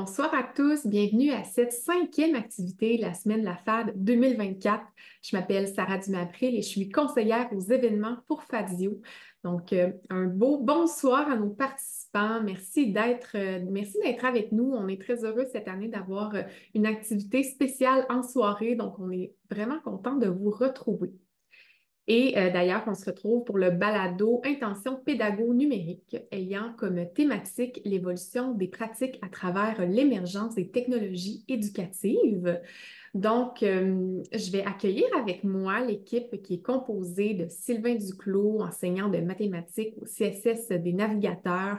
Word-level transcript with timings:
Bonsoir 0.00 0.32
à 0.32 0.44
tous, 0.44 0.86
bienvenue 0.86 1.32
à 1.32 1.42
cette 1.42 1.72
cinquième 1.72 2.36
activité, 2.36 2.98
la 2.98 3.14
semaine 3.14 3.40
de 3.40 3.46
la 3.46 3.56
FAD 3.56 3.94
2024. 3.96 4.80
Je 5.22 5.36
m'appelle 5.36 5.66
Sarah 5.66 5.98
Dumapril 5.98 6.54
et 6.54 6.62
je 6.62 6.68
suis 6.68 6.88
conseillère 6.88 7.52
aux 7.52 7.60
événements 7.62 8.16
pour 8.28 8.44
FADIO. 8.44 9.00
Donc, 9.42 9.72
euh, 9.72 9.90
un 10.08 10.26
beau 10.26 10.58
bonsoir 10.58 11.28
à 11.28 11.34
nos 11.34 11.50
participants. 11.50 12.40
Merci 12.44 12.92
d'être 12.92 13.32
euh, 13.34 13.58
merci 13.68 13.98
d'être 14.00 14.24
avec 14.24 14.52
nous. 14.52 14.70
On 14.72 14.86
est 14.86 15.02
très 15.02 15.24
heureux 15.24 15.46
cette 15.50 15.66
année 15.66 15.88
d'avoir 15.88 16.32
euh, 16.36 16.42
une 16.76 16.86
activité 16.86 17.42
spéciale 17.42 18.06
en 18.08 18.22
soirée. 18.22 18.76
Donc, 18.76 19.00
on 19.00 19.10
est 19.10 19.34
vraiment 19.50 19.80
content 19.80 20.14
de 20.14 20.28
vous 20.28 20.50
retrouver. 20.50 21.10
Et 22.10 22.38
euh, 22.38 22.50
d'ailleurs, 22.50 22.84
on 22.86 22.94
se 22.94 23.04
retrouve 23.04 23.44
pour 23.44 23.58
le 23.58 23.70
balado 23.70 24.40
Intention 24.42 24.96
pédago 24.96 25.52
numérique 25.52 26.16
ayant 26.32 26.72
comme 26.78 27.06
thématique 27.12 27.82
l'évolution 27.84 28.52
des 28.54 28.68
pratiques 28.68 29.18
à 29.20 29.28
travers 29.28 29.86
l'émergence 29.86 30.54
des 30.54 30.70
technologies 30.70 31.44
éducatives. 31.48 32.60
Donc, 33.12 33.62
euh, 33.62 34.22
je 34.32 34.50
vais 34.50 34.64
accueillir 34.64 35.06
avec 35.20 35.44
moi 35.44 35.80
l'équipe 35.80 36.42
qui 36.42 36.54
est 36.54 36.62
composée 36.62 37.34
de 37.34 37.46
Sylvain 37.48 37.96
Duclos, 37.96 38.62
enseignant 38.62 39.10
de 39.10 39.18
mathématiques 39.18 39.94
au 40.00 40.06
CSS 40.06 40.68
des 40.70 40.94
navigateurs, 40.94 41.78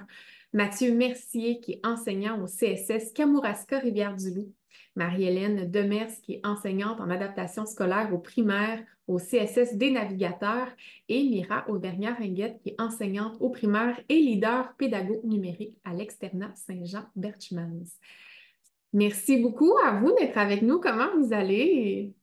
Mathieu 0.54 0.94
Mercier, 0.94 1.60
qui 1.60 1.74
est 1.74 1.86
enseignant 1.86 2.40
au 2.44 2.46
CSS 2.46 3.14
Kamouraska 3.14 3.80
Rivière-du-Loup, 3.80 4.54
Marie-Hélène 5.00 5.72
Demers, 5.72 6.12
qui 6.22 6.34
est 6.34 6.46
enseignante 6.46 7.00
en 7.00 7.10
adaptation 7.10 7.66
scolaire 7.66 8.14
au 8.14 8.18
primaire 8.18 8.84
au 9.08 9.18
CSS 9.18 9.76
des 9.76 9.92
navigateurs, 9.92 10.68
et 11.08 11.24
Mira 11.24 11.68
Auvergnat-Ringuette, 11.70 12.60
qui 12.62 12.70
est 12.70 12.82
enseignante 12.82 13.38
au 13.40 13.50
primaire 13.50 14.00
et 14.10 14.20
leader 14.20 14.76
pédago 14.76 15.22
numérique 15.24 15.76
à 15.86 15.94
l'externat 15.94 16.52
Saint-Jean-Berchmans. 16.54 17.88
Merci 18.92 19.38
beaucoup 19.38 19.74
à 19.84 19.94
vous 20.00 20.14
d'être 20.16 20.38
avec 20.38 20.62
nous. 20.62 20.80
Comment 20.80 21.16
vous 21.18 21.34
allez? 21.34 22.14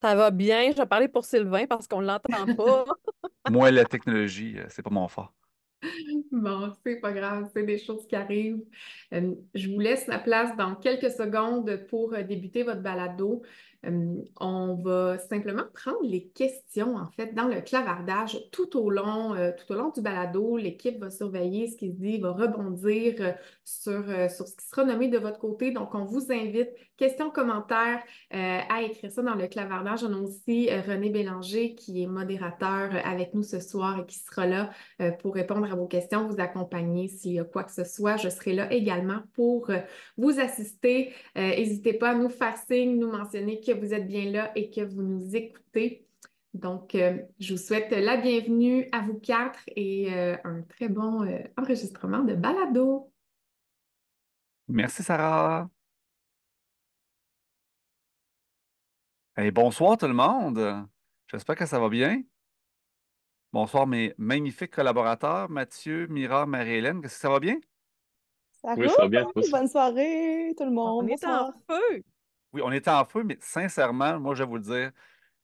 Ça 0.00 0.14
va 0.14 0.30
bien. 0.30 0.70
Je 0.70 0.76
vais 0.76 0.86
parler 0.86 1.08
pour 1.08 1.24
Sylvain 1.24 1.66
parce 1.66 1.88
qu'on 1.88 2.00
ne 2.00 2.06
l'entend 2.06 2.54
pas. 2.54 2.84
Moi, 3.50 3.70
la 3.72 3.84
technologie, 3.84 4.58
euh, 4.58 4.66
c'est 4.68 4.82
pas 4.82 4.90
mon 4.90 5.08
fort. 5.08 5.35
Bon, 6.32 6.72
c'est 6.84 7.00
pas 7.00 7.12
grave, 7.12 7.50
c'est 7.54 7.64
des 7.64 7.78
choses 7.78 8.06
qui 8.06 8.16
arrivent. 8.16 8.62
Euh, 9.12 9.34
je 9.54 9.68
vous 9.68 9.78
laisse 9.80 10.06
la 10.06 10.18
place 10.18 10.56
dans 10.56 10.74
quelques 10.74 11.10
secondes 11.10 11.86
pour 11.88 12.14
euh, 12.14 12.22
débuter 12.22 12.62
votre 12.62 12.80
balado. 12.82 13.42
Euh, 13.86 14.16
on 14.40 14.74
va 14.74 15.18
simplement 15.18 15.62
prendre 15.72 16.02
les 16.02 16.26
questions, 16.28 16.96
en 16.96 17.06
fait, 17.10 17.34
dans 17.34 17.48
le 17.48 17.60
clavardage 17.60 18.38
tout 18.52 18.76
au 18.76 18.90
long, 18.90 19.34
tout 19.56 19.72
au 19.72 19.76
long 19.76 19.90
du 19.90 20.00
balado. 20.00 20.56
L'équipe 20.56 20.98
va 20.98 21.10
surveiller 21.10 21.68
ce 21.68 21.76
qui 21.76 21.88
se 21.88 21.96
dit, 21.96 22.18
va 22.18 22.32
rebondir 22.32 23.34
sur, 23.64 24.04
sur 24.30 24.46
ce 24.46 24.56
qui 24.56 24.66
sera 24.66 24.84
nommé 24.84 25.08
de 25.08 25.18
votre 25.18 25.38
côté. 25.38 25.70
Donc, 25.70 25.94
on 25.94 26.04
vous 26.04 26.30
invite, 26.30 26.68
questions, 26.96 27.30
commentaires, 27.30 28.02
à 28.30 28.82
écrire 28.82 29.10
ça 29.10 29.22
dans 29.22 29.34
le 29.34 29.46
clavardage. 29.46 30.04
On 30.04 30.12
a 30.12 30.18
aussi 30.18 30.68
René 30.70 31.10
Bélanger 31.10 31.74
qui 31.74 32.02
est 32.02 32.06
modérateur 32.06 32.90
avec 33.04 33.34
nous 33.34 33.42
ce 33.42 33.60
soir 33.60 34.00
et 34.00 34.06
qui 34.06 34.18
sera 34.18 34.46
là 34.46 34.70
pour 35.20 35.34
répondre 35.34 35.70
à 35.70 35.74
vos 35.74 35.86
questions, 35.86 36.26
vous 36.26 36.40
accompagner 36.40 37.08
s'il 37.08 37.32
y 37.32 37.40
a 37.40 37.44
quoi 37.44 37.64
que 37.64 37.72
ce 37.72 37.84
soit. 37.84 38.16
Je 38.16 38.28
serai 38.28 38.52
là 38.52 38.72
également 38.72 39.22
pour 39.34 39.70
euh, 39.70 39.78
vous 40.16 40.38
assister. 40.40 41.12
Euh, 41.36 41.50
n'hésitez 41.50 41.92
pas 41.92 42.10
à 42.10 42.14
nous 42.14 42.28
faire 42.28 42.56
signe, 42.56 42.98
nous 42.98 43.10
mentionner 43.10 43.60
que 43.60 43.72
vous 43.76 43.94
êtes 43.94 44.06
bien 44.06 44.30
là 44.30 44.52
et 44.56 44.70
que 44.70 44.80
vous 44.80 45.02
nous 45.02 45.34
écoutez. 45.36 46.06
Donc, 46.54 46.94
euh, 46.94 47.18
je 47.38 47.54
vous 47.54 47.60
souhaite 47.60 47.90
la 47.90 48.16
bienvenue 48.16 48.88
à 48.92 49.02
vous 49.02 49.18
quatre 49.18 49.60
et 49.74 50.12
un 50.44 50.62
très 50.62 50.88
bon 50.88 51.28
enregistrement 51.56 52.20
de 52.20 52.34
balado. 52.34 53.12
Merci, 54.68 55.02
Sarah. 55.02 55.68
Et 59.38 59.50
bonsoir 59.50 59.98
tout 59.98 60.06
le 60.06 60.14
monde. 60.14 60.88
J'espère 61.30 61.56
que 61.56 61.66
ça 61.66 61.78
va 61.78 61.90
bien. 61.90 62.22
Bonsoir, 63.52 63.86
mes 63.86 64.14
magnifiques 64.16 64.72
collaborateurs, 64.72 65.48
Mathieu, 65.50 66.06
Mira, 66.08 66.46
Marie-Hélène. 66.46 66.98
Est-ce 67.04 67.14
que 67.14 67.20
ça 67.20 67.30
va 67.30 67.40
bien? 67.40 67.58
Ça 68.50 68.74
Oui, 68.76 68.88
ça 68.88 69.02
va 69.02 69.08
bien. 69.08 69.26
Bonne 69.50 69.68
soirée, 69.68 70.54
tout 70.56 70.64
le 70.64 70.70
monde. 70.70 71.04
On 71.04 71.08
est 71.08 71.24
en 71.24 71.52
feu. 71.68 72.02
Oui, 72.56 72.62
on 72.64 72.72
est 72.72 72.88
en 72.88 73.04
feu, 73.04 73.22
mais 73.22 73.36
sincèrement, 73.40 74.18
moi, 74.18 74.34
je 74.34 74.42
vais 74.42 74.48
vous 74.48 74.56
le 74.56 74.62
dire, 74.62 74.90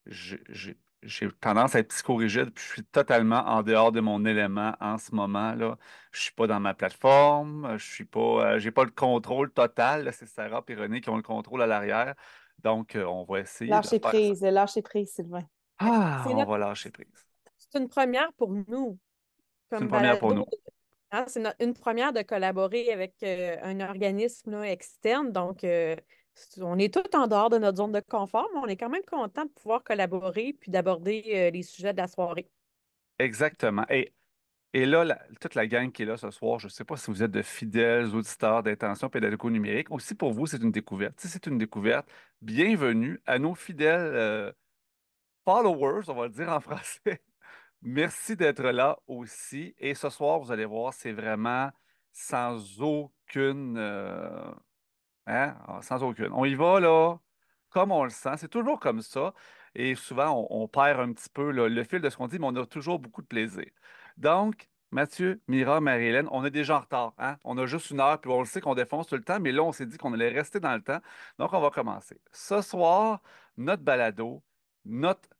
j'ai 0.07 1.29
tendance 1.41 1.75
à 1.75 1.81
être 1.81 1.89
psychorigide, 1.89 2.51
puis 2.55 2.65
je 2.67 2.73
suis 2.73 2.85
totalement 2.85 3.41
en 3.47 3.63
dehors 3.63 3.93
de 3.93 4.01
mon 4.01 4.25
élément 4.25 4.75
en 4.81 4.97
ce 4.97 5.15
moment. 5.15 5.55
Là. 5.55 5.77
Je 6.11 6.21
suis 6.23 6.33
pas 6.33 6.47
dans 6.47 6.59
ma 6.59 6.73
plateforme, 6.73 7.77
je 7.77 7.85
suis 7.85 8.07
pas, 8.07 8.21
euh, 8.55 8.59
j'ai 8.59 8.71
pas 8.71 8.85
le 8.85 8.91
contrôle 8.91 9.53
total. 9.53 10.11
C'est 10.15 10.27
Sarah 10.27 10.65
et 10.69 10.75
René 10.75 11.03
qui 11.03 11.11
ont 11.11 11.17
le 11.17 11.23
contrôle 11.23 11.61
à 11.61 11.67
l'arrière. 11.67 12.15
Donc, 12.63 12.97
euh, 12.97 13.05
on 13.05 13.25
va 13.25 13.41
essayer 13.41 13.71
de 13.71 13.87
faire 13.87 14.01
prise, 14.01 14.41
lâchez 14.43 14.81
prise, 14.81 15.13
Sylvain. 15.13 15.45
Ah, 15.79 16.25
on 16.27 16.35
notre- 16.35 16.51
va 16.51 16.59
lâcher 16.59 16.91
prise. 16.91 17.07
C'est 17.59 17.79
une 17.79 17.89
première 17.89 18.33
pour 18.35 18.53
nous. 18.53 18.99
C'est 19.69 19.81
une 19.81 19.89
première 19.89 20.19
pour 20.19 20.31
balado. 20.31 20.49
nous. 20.51 20.73
Hein, 21.15 21.25
c'est 21.27 21.43
une 21.61 21.75
première 21.75 22.15
de 22.15 22.23
collaborer 22.23 22.91
avec 22.91 23.15
euh, 23.23 23.59
un 23.63 23.81
organisme 23.81 24.53
là, 24.53 24.71
externe. 24.71 25.31
Donc, 25.31 25.63
euh, 25.63 25.95
on 26.61 26.79
est 26.79 26.93
tout 26.93 27.17
en 27.17 27.27
dehors 27.27 27.51
de 27.51 27.59
notre 27.59 27.79
zone 27.79 27.93
de 27.93 28.01
confort, 28.01 28.49
mais 28.55 28.61
on 28.61 28.67
est 28.67 28.77
quand 28.77 28.89
même 28.89 29.05
content 29.05 29.45
de 29.45 29.51
pouvoir 29.51 29.83
collaborer 29.83 30.57
puis 30.59 30.71
d'aborder 30.71 31.23
euh, 31.29 31.51
les 31.51 31.63
sujets 31.63 31.93
de 31.93 31.99
la 31.99 32.09
soirée. 32.09 32.49
Exactement. 33.19 33.85
Et, 33.89 34.13
et 34.73 34.87
là, 34.87 35.19
toute 35.41 35.55
la 35.55 35.67
gang 35.67 35.93
qui 35.93 36.03
est 36.03 36.07
là 36.07 36.17
ce 36.17 36.31
soir, 36.31 36.59
je 36.59 36.67
ne 36.67 36.71
sais 36.71 36.85
pas 36.85 36.97
si 36.97 37.11
vous 37.11 37.23
êtes 37.23 37.31
de 37.31 37.43
fidèles 37.43 38.15
auditeurs 38.15 38.63
d'intention 38.63 39.09
pédagogo-numérique. 39.09 39.91
Aussi, 39.91 40.15
pour 40.15 40.33
vous, 40.33 40.47
c'est 40.47 40.63
une 40.63 40.73
découverte. 40.73 41.21
Si 41.21 41.29
c'est 41.29 41.47
une 41.47 41.59
découverte, 41.59 42.09
bienvenue 42.41 43.21
à 43.27 43.39
nos 43.39 43.55
fidèles 43.55 44.01
euh, 44.15 44.53
followers, 45.45 46.09
on 46.09 46.15
va 46.15 46.25
le 46.25 46.31
dire 46.33 46.49
en 46.49 46.61
français. 46.61 47.23
Merci 47.83 48.37
d'être 48.37 48.63
là 48.63 48.99
aussi. 49.07 49.75
Et 49.79 49.95
ce 49.95 50.09
soir, 50.09 50.39
vous 50.39 50.53
allez 50.53 50.65
voir, 50.65 50.95
c'est 50.95 51.13
vraiment 51.13 51.71
sans 52.13 52.81
aucune, 52.81 53.77
euh, 53.77 54.53
Hein? 55.27 55.57
Ah, 55.67 55.81
Sans 55.83 56.03
aucune. 56.03 56.31
On 56.33 56.45
y 56.45 56.55
va, 56.55 56.81
là, 56.81 57.17
comme 57.71 57.93
on 57.93 58.05
le 58.05 58.11
sent. 58.11 58.37
C'est 58.39 58.49
toujours 58.49 58.81
comme 58.81 59.03
ça. 59.03 59.35
Et 59.75 59.95
souvent, 59.95 60.47
on, 60.51 60.69
perd 60.69 61.01
un 61.01 61.13
petit 61.13 61.29
peu 61.31 61.51
le 61.51 61.85
fil 61.85 62.01
de 62.01 62.11
ce 62.11 62.17
qu'on 62.17 62.29
dit, 62.29 62.39
mais 62.39 62.47
on 62.47 62.57
a 62.57 62.67
toujours 62.67 62.99
beaucoup 62.99 63.23
de 63.23 63.27
plaisir. 63.27 63.67
Donc, 64.19 64.69
Mathieu, 64.93 65.41
Mira, 65.49 65.81
Marie-Hélène, 65.81 66.29
on 66.33 66.45
est 66.45 66.51
déjà 66.51 66.77
en 66.77 66.81
retard. 66.81 67.15
Hein? 67.19 67.39
On 67.45 67.57
a 67.59 67.67
juste 67.67 67.91
une 67.91 68.01
heure, 68.01 68.21
puis 68.21 68.31
on 68.31 68.41
le 68.41 68.47
sait 68.47 68.61
qu'on 68.61 68.75
défonce 68.75 69.07
tout 69.07 69.17
le 69.17 69.25
temps, 69.25 69.41
mais 69.41 69.53
là, 69.53 69.63
on 69.63 69.73
s'est 69.73 69.87
dit 69.87 69.97
qu'on 69.97 70.13
allait 70.13 70.29
rester 70.29 70.61
dans 70.61 70.75
le 70.75 70.83
temps. 70.83 71.01
Donc, 71.39 71.53
on 71.55 71.61
va 71.61 71.71
commencer. 71.71 72.21
Ce 72.33 72.61
soir, 72.61 73.23
notre 73.57 73.83
balado, 73.83 74.43
notre 74.85 75.31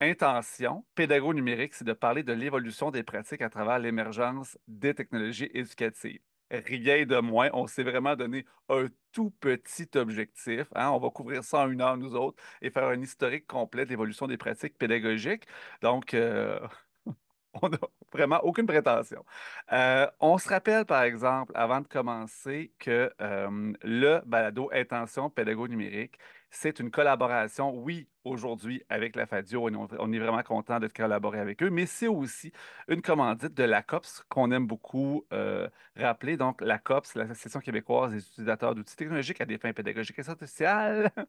intention 0.00 0.84
pédago-numérique, 0.94 1.74
c'est 1.74 1.84
de 1.84 1.92
parler 1.92 2.22
de 2.22 2.32
l'évolution 2.32 2.90
des 2.90 3.02
pratiques 3.02 3.42
à 3.42 3.50
travers 3.50 3.78
l'émergence 3.78 4.58
des 4.66 4.94
technologies 4.94 5.50
éducatives 5.52 6.20
rien 6.52 7.04
de 7.06 7.18
moins. 7.18 7.50
On 7.52 7.66
s'est 7.66 7.82
vraiment 7.82 8.16
donné 8.16 8.44
un 8.68 8.86
tout 9.12 9.30
petit 9.40 9.88
objectif. 9.96 10.66
hein. 10.74 10.90
On 10.90 10.98
va 10.98 11.10
couvrir 11.10 11.44
ça 11.44 11.60
en 11.60 11.70
une 11.70 11.80
heure, 11.80 11.96
nous 11.96 12.14
autres, 12.14 12.42
et 12.60 12.70
faire 12.70 12.84
un 12.88 13.00
historique 13.00 13.46
complet 13.46 13.84
de 13.84 13.90
l'évolution 13.90 14.26
des 14.26 14.36
pratiques 14.36 14.76
pédagogiques. 14.78 15.44
Donc, 15.82 16.14
euh, 16.14 16.58
on 17.62 17.68
n'a 17.68 17.78
vraiment 18.12 18.40
aucune 18.44 18.66
prétention. 18.66 19.24
Euh, 19.72 20.06
on 20.20 20.38
se 20.38 20.48
rappelle, 20.48 20.84
par 20.86 21.02
exemple, 21.02 21.52
avant 21.54 21.80
de 21.80 21.88
commencer, 21.88 22.72
que 22.78 23.12
euh, 23.20 23.72
le 23.82 24.20
balado 24.26 24.70
Intention 24.72 25.30
pédago 25.30 25.68
numérique, 25.68 26.18
c'est 26.52 26.80
une 26.80 26.90
collaboration, 26.90 27.74
oui, 27.74 28.08
aujourd'hui 28.24 28.82
avec 28.90 29.16
la 29.16 29.26
FADIO, 29.26 29.68
on 29.68 29.88
on 29.98 30.12
est 30.12 30.18
vraiment 30.18 30.42
content 30.42 30.78
de 30.78 30.86
collaborer 30.86 31.40
avec 31.40 31.62
eux, 31.62 31.70
mais 31.70 31.86
c'est 31.86 32.08
aussi 32.08 32.52
une 32.88 33.02
commandite 33.02 33.54
de 33.54 33.64
la 33.64 33.82
COPS 33.82 34.24
qu'on 34.28 34.52
aime 34.52 34.66
beaucoup 34.66 35.26
euh, 35.32 35.68
rappeler. 35.96 36.36
Donc, 36.36 36.60
la 36.60 36.78
COPS, 36.78 37.14
l'Association 37.14 37.60
québécoise 37.60 38.12
des 38.12 38.18
utilisateurs 38.20 38.74
d'outils 38.74 38.96
technologiques 38.96 39.40
à 39.40 39.46
des 39.46 39.58
fins 39.58 39.72
pédagogiques 39.72 40.18
et 40.18 40.22
sociales. 40.22 41.10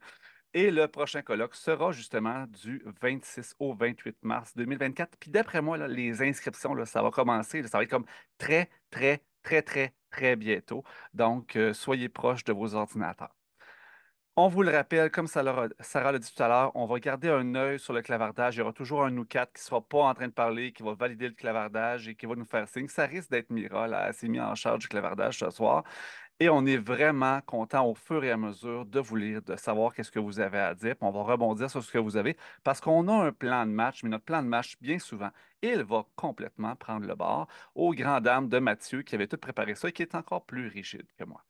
Et 0.55 0.69
le 0.69 0.87
prochain 0.87 1.21
colloque 1.23 1.55
sera 1.55 1.91
justement 1.91 2.45
du 2.45 2.83
26 3.01 3.55
au 3.59 3.73
28 3.73 4.17
mars 4.23 4.55
2024. 4.55 5.17
Puis 5.19 5.31
d'après 5.31 5.61
moi, 5.63 5.87
les 5.87 6.21
inscriptions, 6.21 6.75
ça 6.85 7.01
va 7.01 7.09
commencer. 7.11 7.63
ça 7.63 7.79
va 7.79 7.83
être 7.83 7.89
comme 7.89 8.05
très, 8.37 8.69
très, 8.91 9.23
très, 9.41 9.63
très, 9.63 9.93
très 10.11 10.35
bientôt. 10.35 10.83
Donc, 11.13 11.55
euh, 11.55 11.73
soyez 11.73 12.07
proches 12.09 12.43
de 12.43 12.53
vos 12.53 12.75
ordinateurs. 12.75 13.33
On 14.35 14.47
vous 14.47 14.63
le 14.63 14.71
rappelle, 14.71 15.11
comme 15.11 15.27
Sarah 15.27 15.67
l'a 16.11 16.19
dit 16.19 16.33
tout 16.33 16.41
à 16.41 16.47
l'heure, 16.47 16.71
on 16.75 16.87
va 16.87 16.99
garder 16.99 17.29
un 17.29 17.53
œil 17.53 17.79
sur 17.79 17.93
le 17.93 18.01
clavardage. 18.01 18.55
Il 18.55 18.59
y 18.59 18.61
aura 18.61 18.73
toujours 18.73 19.03
un 19.03 19.11
nous 19.11 19.25
quatre 19.25 19.53
qui 19.53 19.61
ne 19.61 19.65
sera 19.65 19.81
pas 19.81 19.99
en 20.05 20.13
train 20.15 20.27
de 20.27 20.33
parler, 20.33 20.71
qui 20.73 20.81
va 20.81 20.95
valider 20.95 21.27
le 21.27 21.35
clavardage 21.35 22.07
et 22.07 22.15
qui 22.15 22.25
va 22.25 22.33
nous 22.35 22.45
faire 22.45 22.67
signe. 22.67 22.87
Ça 22.87 23.05
risque 23.05 23.29
d'être 23.29 23.51
Mira, 23.51 23.87
là, 23.87 24.07
elle 24.07 24.13
s'est 24.15 24.27
mise 24.27 24.41
en 24.41 24.55
charge 24.55 24.79
du 24.79 24.87
clavardage 24.87 25.37
ce 25.37 25.51
soir. 25.51 25.83
Et 26.39 26.49
on 26.49 26.65
est 26.65 26.77
vraiment 26.77 27.41
content 27.41 27.87
au 27.87 27.95
fur 27.95 28.23
et 28.23 28.31
à 28.31 28.37
mesure 28.37 28.85
de 28.87 28.99
vous 28.99 29.15
lire, 29.17 29.41
de 29.43 29.55
savoir 29.55 29.93
qu'est-ce 29.93 30.11
que 30.11 30.19
vous 30.19 30.39
avez 30.39 30.59
à 30.59 30.73
dire. 30.73 30.95
On 31.01 31.11
va 31.11 31.21
rebondir 31.23 31.69
sur 31.69 31.83
ce 31.83 31.91
que 31.91 31.99
vous 31.99 32.17
avez 32.17 32.35
parce 32.63 32.81
qu'on 32.81 33.07
a 33.09 33.13
un 33.27 33.31
plan 33.31 33.65
de 33.67 33.71
match, 33.71 34.03
mais 34.03 34.09
notre 34.09 34.25
plan 34.25 34.41
de 34.41 34.47
match, 34.47 34.77
bien 34.81 34.97
souvent, 34.99 35.29
il 35.61 35.83
va 35.83 36.05
complètement 36.15 36.75
prendre 36.75 37.05
le 37.07 37.15
bord 37.15 37.47
aux 37.75 37.93
grandes 37.93 38.23
dames 38.23 38.49
de 38.49 38.59
Mathieu 38.59 39.03
qui 39.03 39.13
avait 39.15 39.27
tout 39.27 39.37
préparé 39.37 39.75
ça 39.75 39.89
et 39.89 39.91
qui 39.91 40.01
est 40.01 40.15
encore 40.15 40.45
plus 40.45 40.67
rigide 40.69 41.05
que 41.17 41.23
moi. 41.23 41.43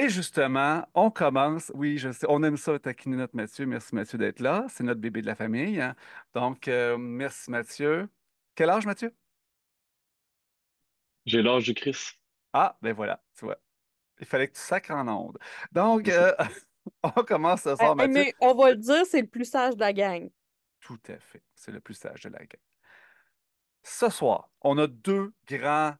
Et 0.00 0.08
justement, 0.08 0.86
on 0.94 1.10
commence. 1.10 1.72
Oui, 1.74 1.98
je 1.98 2.12
sais, 2.12 2.24
on 2.28 2.42
aime 2.44 2.56
ça 2.56 2.78
taquiner 2.78 3.16
notre 3.16 3.34
Mathieu. 3.34 3.66
Merci 3.66 3.96
Mathieu 3.96 4.16
d'être 4.16 4.38
là. 4.38 4.64
C'est 4.68 4.84
notre 4.84 5.00
bébé 5.00 5.22
de 5.22 5.26
la 5.26 5.34
famille. 5.34 5.80
hein. 5.80 5.96
Donc, 6.34 6.68
euh, 6.68 6.96
merci 6.96 7.50
Mathieu. 7.50 8.08
Quel 8.54 8.70
âge, 8.70 8.86
Mathieu? 8.86 9.12
J'ai 11.26 11.42
l'âge 11.42 11.64
du 11.64 11.74
Christ. 11.74 12.16
Ah, 12.52 12.78
ben 12.80 12.92
voilà, 12.94 13.22
tu 13.36 13.44
vois. 13.44 13.58
Il 14.20 14.26
fallait 14.26 14.46
que 14.48 14.54
tu 14.54 14.60
sacres 14.60 14.92
en 14.92 15.06
onde. 15.08 15.38
Donc, 15.72 16.08
euh, 16.08 16.32
on 17.02 17.10
commence 17.24 17.62
ce 17.62 17.70
Eh, 17.70 17.76
soir, 17.76 17.92
eh, 17.92 17.94
Mathieu. 17.96 18.12
mais 18.14 18.34
on 18.40 18.54
va 18.54 18.70
le 18.70 18.76
dire, 18.76 19.04
c'est 19.04 19.20
le 19.22 19.26
plus 19.26 19.44
sage 19.46 19.74
de 19.74 19.80
la 19.80 19.92
gang. 19.92 20.30
Tout 20.80 21.00
à 21.08 21.18
fait. 21.18 21.42
C'est 21.56 21.72
le 21.72 21.80
plus 21.80 21.94
sage 21.94 22.20
de 22.22 22.28
la 22.28 22.38
gang. 22.38 22.60
Ce 23.82 24.08
soir, 24.10 24.48
on 24.60 24.78
a 24.78 24.86
deux 24.86 25.32
grands 25.46 25.94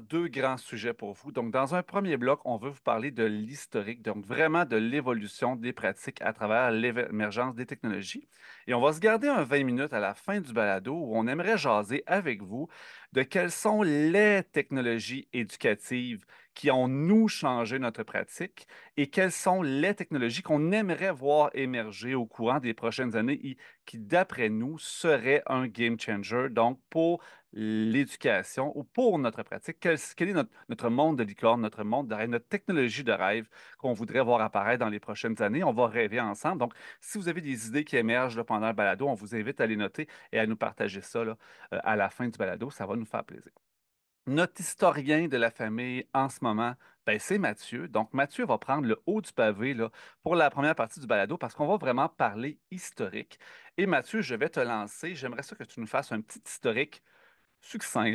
deux 0.00 0.28
grands 0.28 0.56
sujets 0.56 0.92
pour 0.92 1.12
vous. 1.12 1.32
Donc, 1.32 1.52
dans 1.52 1.74
un 1.74 1.82
premier 1.82 2.16
bloc, 2.16 2.40
on 2.44 2.56
veut 2.56 2.70
vous 2.70 2.82
parler 2.82 3.10
de 3.10 3.24
l'historique, 3.24 4.02
donc 4.02 4.26
vraiment 4.26 4.64
de 4.64 4.76
l'évolution 4.76 5.54
des 5.54 5.72
pratiques 5.72 6.20
à 6.22 6.32
travers 6.32 6.70
l'émergence 6.70 7.54
des 7.54 7.66
technologies. 7.66 8.28
Et 8.66 8.74
on 8.74 8.80
va 8.80 8.92
se 8.92 9.00
garder 9.00 9.28
un 9.28 9.44
20 9.44 9.64
minutes 9.64 9.92
à 9.92 10.00
la 10.00 10.14
fin 10.14 10.40
du 10.40 10.52
balado 10.52 10.92
où 10.92 11.16
on 11.16 11.26
aimerait 11.26 11.56
jaser 11.56 12.02
avec 12.06 12.42
vous 12.42 12.68
de 13.12 13.22
quelles 13.22 13.50
sont 13.50 13.82
les 13.82 14.42
technologies 14.52 15.28
éducatives 15.32 16.24
qui 16.60 16.70
ont, 16.70 16.88
nous, 16.88 17.26
changé 17.26 17.78
notre 17.78 18.02
pratique 18.02 18.66
et 18.98 19.06
quelles 19.06 19.32
sont 19.32 19.62
les 19.62 19.94
technologies 19.94 20.42
qu'on 20.42 20.72
aimerait 20.72 21.10
voir 21.10 21.48
émerger 21.54 22.14
au 22.14 22.26
courant 22.26 22.60
des 22.60 22.74
prochaines 22.74 23.16
années 23.16 23.40
et 23.42 23.56
qui, 23.86 23.98
d'après 23.98 24.50
nous, 24.50 24.78
seraient 24.78 25.42
un 25.46 25.68
game 25.68 25.98
changer, 25.98 26.50
donc 26.50 26.78
pour 26.90 27.22
l'éducation 27.54 28.76
ou 28.76 28.84
pour 28.84 29.18
notre 29.18 29.42
pratique. 29.42 29.78
Quel, 29.80 29.94
est 29.94 30.46
notre, 30.68 30.90
monde 30.90 31.16
de 31.16 31.22
licorne, 31.22 31.62
notre 31.62 31.82
monde 31.82 32.08
de 32.08 32.14
rêve, 32.14 32.28
notre 32.28 32.48
technologie 32.48 33.04
de 33.04 33.12
rêve 33.12 33.48
qu'on 33.78 33.94
voudrait 33.94 34.22
voir 34.22 34.42
apparaître 34.42 34.80
dans 34.80 34.90
les 34.90 35.00
prochaines 35.00 35.40
années? 35.40 35.64
On 35.64 35.72
va 35.72 35.86
rêver 35.86 36.20
ensemble. 36.20 36.58
Donc, 36.58 36.74
si 37.00 37.16
vous 37.16 37.28
avez 37.28 37.40
des 37.40 37.68
idées 37.68 37.84
qui 37.84 37.96
émergent 37.96 38.42
pendant 38.42 38.66
le 38.66 38.74
balado, 38.74 39.08
on 39.08 39.14
vous 39.14 39.34
invite 39.34 39.62
à 39.62 39.66
les 39.66 39.76
noter 39.76 40.08
et 40.30 40.38
à 40.38 40.46
nous 40.46 40.56
partager 40.56 41.00
ça 41.00 41.24
là, 41.24 41.38
euh, 41.72 41.80
à 41.84 41.96
la 41.96 42.10
fin 42.10 42.28
du 42.28 42.36
balado. 42.36 42.70
Ça 42.70 42.84
va 42.84 42.96
nous 42.96 43.06
faire 43.06 43.24
plaisir. 43.24 43.52
Notre 44.26 44.60
historien 44.60 45.28
de 45.28 45.36
la 45.36 45.50
famille 45.50 46.06
en 46.14 46.28
ce 46.28 46.38
moment, 46.42 46.74
ben, 47.06 47.18
c'est 47.18 47.38
Mathieu. 47.38 47.88
Donc, 47.88 48.12
Mathieu 48.12 48.44
va 48.44 48.58
prendre 48.58 48.86
le 48.86 49.02
haut 49.06 49.20
du 49.20 49.32
pavé 49.32 49.74
pour 50.22 50.36
la 50.36 50.50
première 50.50 50.74
partie 50.74 51.00
du 51.00 51.06
balado 51.06 51.38
parce 51.38 51.54
qu'on 51.54 51.66
va 51.66 51.76
vraiment 51.76 52.08
parler 52.08 52.58
historique. 52.70 53.38
Et 53.76 53.86
Mathieu, 53.86 54.20
je 54.20 54.34
vais 54.34 54.48
te 54.48 54.60
lancer. 54.60 55.14
J'aimerais 55.14 55.42
ça 55.42 55.56
que 55.56 55.64
tu 55.64 55.80
nous 55.80 55.86
fasses 55.86 56.12
un 56.12 56.20
petit 56.20 56.40
historique 56.46 57.02
succinct 57.60 58.14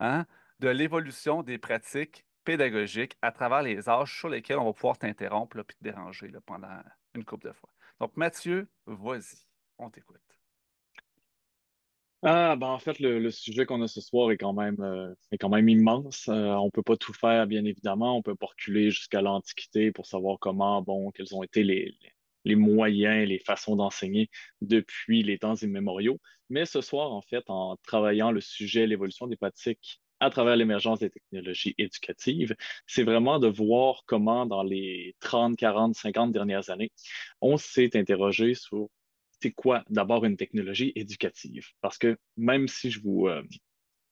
hein, 0.00 0.26
de 0.60 0.68
l'évolution 0.68 1.42
des 1.42 1.58
pratiques 1.58 2.24
pédagogiques 2.44 3.16
à 3.22 3.30
travers 3.30 3.62
les 3.62 3.88
âges 3.88 4.18
sur 4.18 4.28
lesquels 4.28 4.58
on 4.58 4.64
va 4.64 4.72
pouvoir 4.72 4.98
t'interrompre 4.98 5.58
et 5.58 5.64
te 5.64 5.74
déranger 5.80 6.32
pendant 6.46 6.82
une 7.14 7.24
couple 7.24 7.48
de 7.48 7.52
fois. 7.52 7.70
Donc, 8.00 8.16
Mathieu, 8.16 8.68
vas-y, 8.86 9.46
on 9.78 9.90
t'écoute. 9.90 10.31
Ah, 12.24 12.54
ben 12.56 12.68
en 12.68 12.78
fait, 12.78 12.98
le, 13.00 13.30
sujet 13.30 13.66
qu'on 13.66 13.82
a 13.82 13.88
ce 13.88 14.00
soir 14.00 14.30
est 14.30 14.36
quand 14.36 14.52
même, 14.52 14.80
euh, 14.80 15.12
est 15.32 15.38
quand 15.38 15.48
même 15.48 15.68
immense. 15.68 16.28
Euh, 16.28 16.52
on 16.54 16.70
peut 16.70 16.82
pas 16.82 16.96
tout 16.96 17.12
faire, 17.12 17.46
bien 17.48 17.64
évidemment. 17.64 18.16
On 18.16 18.22
peut 18.22 18.36
pas 18.36 18.46
reculer 18.46 18.90
jusqu'à 18.90 19.20
l'Antiquité 19.22 19.90
pour 19.90 20.06
savoir 20.06 20.38
comment, 20.38 20.82
bon, 20.82 21.10
quels 21.10 21.34
ont 21.34 21.42
été 21.42 21.64
les, 21.64 21.86
les 22.00 22.12
les 22.44 22.56
moyens, 22.56 23.28
les 23.28 23.38
façons 23.38 23.76
d'enseigner 23.76 24.30
depuis 24.60 25.22
les 25.22 25.38
temps 25.38 25.54
immémoriaux. 25.56 26.18
Mais 26.50 26.66
ce 26.66 26.80
soir, 26.80 27.12
en 27.12 27.22
fait, 27.22 27.44
en 27.48 27.76
travaillant 27.86 28.30
le 28.30 28.40
sujet, 28.40 28.86
l'évolution 28.86 29.26
des 29.26 29.36
pratiques 29.36 30.00
à 30.20 30.30
travers 30.30 30.56
l'émergence 30.56 31.00
des 31.00 31.10
technologies 31.10 31.74
éducatives, 31.78 32.54
c'est 32.86 33.02
vraiment 33.02 33.38
de 33.38 33.48
voir 33.48 34.04
comment, 34.06 34.46
dans 34.46 34.62
les 34.62 35.16
30, 35.20 35.56
40, 35.56 35.94
50 35.94 36.32
dernières 36.32 36.70
années, 36.70 36.92
on 37.40 37.56
s'est 37.56 37.96
interrogé 37.96 38.54
sur 38.54 38.88
c'est 39.42 39.52
quoi 39.52 39.84
d'abord 39.90 40.24
une 40.24 40.36
technologie 40.36 40.92
éducative? 40.96 41.66
Parce 41.80 41.98
que 41.98 42.16
même 42.36 42.68
si 42.68 42.90
je 42.90 43.00
vous... 43.02 43.28
euh, 43.28 43.42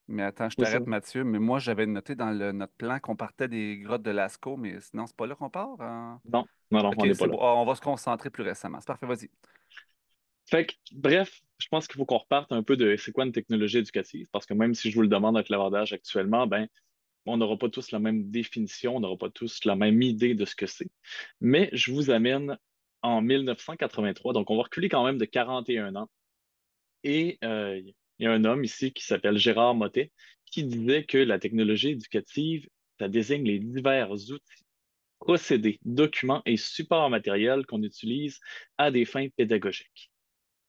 Mais 0.08 0.24
attends, 0.24 0.50
je 0.50 0.56
t'arrête, 0.56 0.86
Mathieu, 0.86 1.24
mais 1.24 1.38
moi, 1.38 1.58
j'avais 1.60 1.86
noté 1.86 2.14
dans 2.16 2.30
le- 2.30 2.52
notre 2.52 2.74
plan 2.74 2.98
qu'on 2.98 3.16
partait 3.16 3.48
des 3.48 3.78
grottes 3.78 4.02
de 4.02 4.10
Lascaux, 4.10 4.56
mais 4.56 4.80
sinon, 4.80 5.06
c'est 5.06 5.16
pas 5.16 5.26
là 5.26 5.34
qu'on 5.36 5.50
part? 5.50 5.80
hein? 5.80 6.20
non, 6.24 6.44
non, 6.70 6.82
non, 6.82 6.94
on 6.98 7.06
n'est 7.06 7.14
pas 7.14 7.26
là. 7.26 7.34
Ah, 7.40 7.54
on 7.56 7.64
va 7.64 7.74
se 7.74 7.80
concentrer 7.80 8.30
plus 8.30 8.42
récemment. 8.42 8.80
C'est 8.80 8.86
parfait, 8.88 9.06
vas-y. 9.06 9.30
Fait 10.50 10.66
que, 10.66 10.72
bref, 10.92 11.40
je 11.58 11.68
pense 11.68 11.86
qu'il 11.86 11.96
faut 11.96 12.04
qu'on 12.06 12.18
reparte 12.18 12.50
un 12.52 12.62
peu 12.62 12.76
de 12.76 12.96
c'est 12.96 13.12
quoi 13.12 13.24
une 13.24 13.32
technologie 13.32 13.78
éducative, 13.78 14.26
parce 14.32 14.46
que 14.46 14.54
même 14.54 14.74
si 14.74 14.90
je 14.90 14.96
vous 14.96 15.02
le 15.02 15.08
demande 15.08 15.36
avec 15.36 15.48
l'avardage 15.48 15.92
actuellement, 15.92 16.46
ben, 16.46 16.66
on 17.26 17.36
n'aura 17.36 17.58
pas 17.58 17.70
tous 17.70 17.92
la 17.92 18.00
même 18.00 18.30
définition, 18.30 18.96
on 18.96 19.00
n'aura 19.00 19.18
pas 19.18 19.30
tous 19.30 19.64
la 19.64 19.76
même 19.76 20.02
idée 20.02 20.34
de 20.34 20.44
ce 20.44 20.56
que 20.56 20.66
c'est. 20.66 20.90
Mais 21.40 21.70
je 21.72 21.92
vous 21.92 22.10
amène 22.10 22.58
en 23.02 23.22
1983, 23.22 24.32
donc 24.32 24.50
on 24.50 24.56
va 24.56 24.64
reculer 24.64 24.88
quand 24.88 25.04
même 25.04 25.18
de 25.18 25.24
41 25.24 25.96
ans. 25.96 26.10
Et 27.04 27.38
euh, 27.44 27.80
il 28.18 28.24
y 28.24 28.26
a 28.26 28.32
un 28.32 28.44
homme 28.44 28.64
ici 28.64 28.92
qui 28.92 29.04
s'appelle 29.04 29.38
Gérard 29.38 29.74
Mottet 29.74 30.12
qui 30.46 30.64
disait 30.64 31.04
que 31.04 31.18
la 31.18 31.38
technologie 31.38 31.90
éducative, 31.90 32.68
ça 32.98 33.08
désigne 33.08 33.44
les 33.44 33.58
divers 33.58 34.10
outils, 34.10 34.66
procédés, 35.20 35.78
documents 35.84 36.42
et 36.44 36.56
supports 36.56 37.08
matériels 37.08 37.64
qu'on 37.66 37.82
utilise 37.82 38.40
à 38.78 38.90
des 38.90 39.04
fins 39.04 39.28
pédagogiques. 39.36 40.10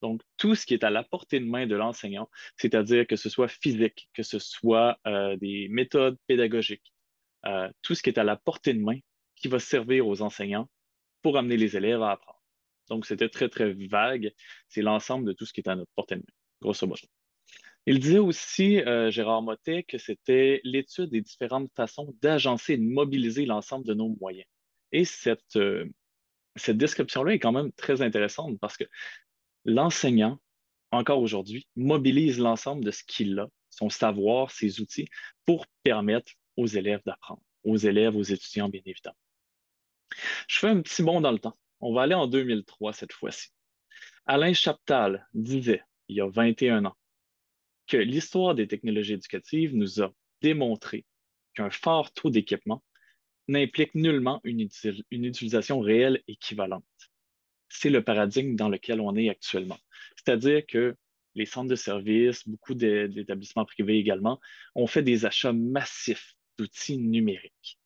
Donc, 0.02 0.22
tout 0.38 0.56
ce 0.56 0.66
qui 0.66 0.74
est 0.74 0.84
à 0.84 0.90
la 0.90 1.04
portée 1.04 1.40
de 1.40 1.46
main 1.46 1.68
de 1.68 1.76
l'enseignant, 1.76 2.30
c'est-à-dire 2.58 3.06
que 3.06 3.16
ce 3.16 3.30
soit 3.30 3.48
physique, 3.48 4.10
que 4.14 4.24
ce 4.24 4.40
soit 4.40 4.98
euh, 5.06 5.36
des 5.38 5.68
méthodes 5.70 6.18
pédagogiques, 6.28 6.94
euh, 7.46 7.70
tout 7.82 7.96
ce 7.96 8.02
qui 8.02 8.10
est 8.10 8.18
à 8.18 8.24
la 8.24 8.36
portée 8.36 8.74
de 8.74 8.80
main 8.80 8.98
qui 9.36 9.48
va 9.48 9.60
servir 9.60 10.08
aux 10.08 10.22
enseignants 10.22 10.70
pour 11.22 11.38
amener 11.38 11.58
les 11.58 11.78
élèves 11.78 12.02
à 12.02 12.12
apprendre. 12.12 12.42
Donc, 12.90 13.06
c'était 13.06 13.30
très, 13.30 13.50
très 13.50 13.74
vague. 13.74 14.34
C'est 14.68 14.82
l'ensemble 14.82 15.26
de 15.26 15.34
tout 15.34 15.46
ce 15.46 15.54
qui 15.54 15.62
est 15.62 15.70
à 15.70 15.76
notre 15.76 15.92
portée 15.96 16.16
de 16.16 16.22
main, 16.22 16.34
grosso 16.62 16.86
modo. 16.86 17.08
Il 17.88 18.00
disait 18.00 18.20
aussi, 18.20 18.80
euh, 18.82 19.10
Gérard 19.10 19.42
Mottet, 19.42 19.84
que 19.84 19.98
c'était 19.98 20.62
l'étude 20.64 21.10
des 21.10 21.22
différentes 21.22 21.72
façons 21.76 22.16
d'agencer 22.22 22.74
et 22.74 22.78
de 22.78 22.84
mobiliser 22.84 23.46
l'ensemble 23.46 23.86
de 23.86 23.94
nos 23.94 24.10
moyens. 24.20 24.46
Et 24.92 25.04
cette, 25.06 25.56
euh, 25.56 25.86
cette 26.56 26.78
description-là 26.78 27.34
est 27.34 27.40
quand 27.40 27.52
même 27.52 27.72
très 27.72 28.02
intéressante 28.02 28.60
parce 28.60 28.78
que 28.78 28.84
l'enseignant, 29.66 30.40
encore 30.92 31.22
aujourd'hui, 31.22 31.68
mobilise 31.76 32.40
l'ensemble 32.40 32.84
de 32.84 32.92
ce 32.92 33.04
qu'il 33.04 33.40
a, 33.40 33.48
son 33.70 33.90
savoir, 33.90 34.52
ses 34.52 34.82
outils, 34.82 35.08
pour 35.46 35.66
permettre 35.84 36.34
aux 36.58 36.68
élèves 36.68 37.02
d'apprendre, 37.06 37.42
aux 37.64 37.78
élèves, 37.78 38.16
aux 38.16 38.24
étudiants, 38.24 38.70
bien 38.70 38.82
évidemment. 38.86 39.16
Je 40.48 40.60
fais 40.60 40.68
un 40.70 40.82
petit 40.82 41.04
bond 41.04 41.22
dans 41.22 41.32
le 41.32 41.40
temps. 41.40 41.58
On 41.80 41.94
va 41.94 42.04
aller 42.04 42.16
en 42.16 42.28
2003 42.28 42.94
cette 42.94 43.14
fois-ci. 43.14 43.50
Alain 44.26 44.54
Chaptal 44.54 45.28
disait, 45.34 45.84
il 46.08 46.18
y 46.18 46.22
a 46.22 46.28
21 46.28 46.86
ans, 46.86 46.96
que 47.88 47.98
l'histoire 47.98 48.56
des 48.56 48.68
technologies 48.68 49.14
éducatives 49.14 49.76
nous 49.76 50.02
a 50.02 50.14
démontré 50.42 51.06
qu'un 51.54 51.70
fort 51.70 52.14
taux 52.14 52.30
d'équipement 52.30 52.84
n'implique 53.48 53.96
nullement 53.96 54.40
une, 54.44 54.60
util- 54.62 55.04
une 55.12 55.26
utilisation 55.26 55.80
réelle 55.80 56.24
équivalente. 56.28 56.86
C'est 57.68 57.90
le 57.90 58.04
paradigme 58.04 58.56
dans 58.56 58.70
lequel 58.70 59.02
on 59.02 59.16
est 59.16 59.30
actuellement. 59.30 59.80
C'est-à-dire 60.16 60.66
que 60.66 60.96
les 61.36 61.46
centres 61.46 61.70
de 61.70 61.76
services, 61.76 62.48
beaucoup 62.48 62.76
d'é- 62.76 63.08
d'établissements 63.08 63.66
privés 63.66 63.98
également, 63.98 64.40
ont 64.76 64.88
fait 64.88 65.04
des 65.04 65.26
achats 65.26 65.54
massifs 65.54 66.36
d'outils 66.58 66.98
numériques. 66.98 67.80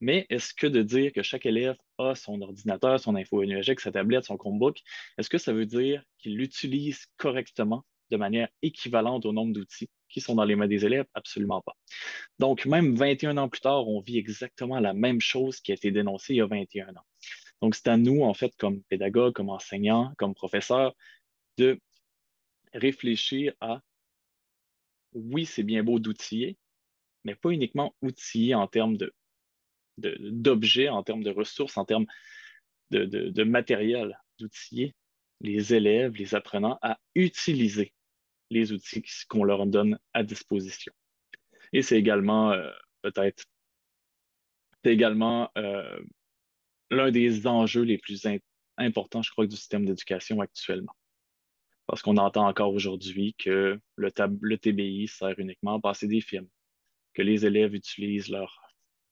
Mais 0.00 0.26
est-ce 0.28 0.52
que 0.54 0.66
de 0.66 0.82
dire 0.82 1.12
que 1.12 1.22
chaque 1.22 1.46
élève 1.46 1.76
a 1.98 2.14
son 2.14 2.40
ordinateur, 2.42 2.98
son 3.00 3.14
info 3.16 3.42
sa 3.78 3.92
tablette, 3.92 4.24
son 4.24 4.36
Chromebook, 4.36 4.78
est-ce 5.18 5.30
que 5.30 5.38
ça 5.38 5.52
veut 5.52 5.66
dire 5.66 6.02
qu'il 6.18 6.36
l'utilise 6.36 7.06
correctement 7.16 7.84
de 8.10 8.16
manière 8.16 8.48
équivalente 8.62 9.24
au 9.26 9.32
nombre 9.32 9.52
d'outils 9.52 9.88
qui 10.08 10.20
sont 10.20 10.34
dans 10.34 10.44
les 10.44 10.56
mains 10.56 10.68
des 10.68 10.84
élèves? 10.84 11.06
Absolument 11.14 11.62
pas. 11.62 11.74
Donc, 12.38 12.66
même 12.66 12.94
21 12.96 13.36
ans 13.38 13.48
plus 13.48 13.60
tard, 13.60 13.88
on 13.88 14.00
vit 14.00 14.18
exactement 14.18 14.80
la 14.80 14.94
même 14.94 15.20
chose 15.20 15.60
qui 15.60 15.72
a 15.72 15.74
été 15.74 15.90
dénoncée 15.90 16.34
il 16.34 16.38
y 16.38 16.40
a 16.40 16.46
21 16.46 16.90
ans. 16.96 17.06
Donc, 17.62 17.74
c'est 17.74 17.88
à 17.88 17.96
nous, 17.96 18.22
en 18.22 18.34
fait, 18.34 18.54
comme 18.56 18.82
pédagogues, 18.84 19.34
comme 19.34 19.50
enseignants, 19.50 20.12
comme 20.18 20.34
professeurs, 20.34 20.94
de 21.58 21.80
réfléchir 22.74 23.54
à, 23.60 23.80
oui, 25.14 25.46
c'est 25.46 25.62
bien 25.62 25.82
beau 25.82 25.98
d'outiller, 25.98 26.58
mais 27.24 27.34
pas 27.34 27.50
uniquement 27.50 27.94
outiller 28.02 28.54
en 28.54 28.66
termes 28.66 28.96
de- 28.96 29.14
d'objets, 29.98 30.88
en 30.88 31.02
termes 31.02 31.22
de 31.22 31.30
ressources, 31.30 31.76
en 31.76 31.84
termes 31.84 32.06
de, 32.90 33.44
matériel, 33.44 34.18
d'outiller 34.38 34.94
les 35.40 35.74
élèves, 35.74 36.14
les 36.16 36.34
apprenants 36.34 36.78
à 36.82 36.98
utiliser 37.14 37.92
les 38.50 38.72
outils 38.72 39.02
qu'on 39.28 39.44
leur 39.44 39.66
donne 39.66 39.98
à 40.12 40.22
disposition. 40.22 40.92
Et 41.72 41.82
c'est 41.82 41.98
également 41.98 42.52
euh, 42.52 42.70
peut-être 43.02 43.44
c'est 44.84 44.92
également 44.92 45.50
euh, 45.56 45.98
l'un 46.90 47.10
des 47.10 47.46
enjeux 47.46 47.82
les 47.82 47.96
plus 47.96 48.26
importants, 48.76 49.22
je 49.22 49.30
crois, 49.30 49.46
du 49.46 49.56
système 49.56 49.86
d'éducation 49.86 50.40
actuellement. 50.40 50.94
Parce 51.86 52.02
qu'on 52.02 52.18
entend 52.18 52.46
encore 52.46 52.72
aujourd'hui 52.72 53.34
que 53.38 53.80
le, 53.96 54.56
TBI 54.58 55.08
sert 55.08 55.38
uniquement 55.38 55.76
à 55.76 55.80
passer 55.80 56.06
des 56.06 56.20
films, 56.20 56.48
que 57.14 57.22
les 57.22 57.46
élèves 57.46 57.74
utilisent 57.74 58.28
leur 58.28 58.60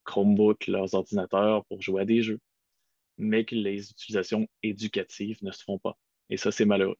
Chromebook, 0.04 0.66
leurs 0.66 0.94
ordinateurs 0.94 1.64
pour 1.66 1.80
jouer 1.82 2.02
à 2.02 2.04
des 2.04 2.22
jeux, 2.22 2.40
mais 3.18 3.44
que 3.44 3.54
les 3.54 3.90
utilisations 3.90 4.46
éducatives 4.62 5.38
ne 5.42 5.52
se 5.52 5.62
font 5.64 5.78
pas. 5.78 5.96
Et 6.30 6.36
ça, 6.36 6.50
c'est 6.52 6.64
malheureux. 6.64 6.98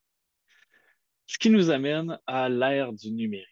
Ce 1.27 1.39
qui 1.39 1.51
nous 1.51 1.71
amène 1.71 2.19
à 2.27 2.49
l'ère 2.49 2.93
du 2.93 3.11
numérique. 3.11 3.49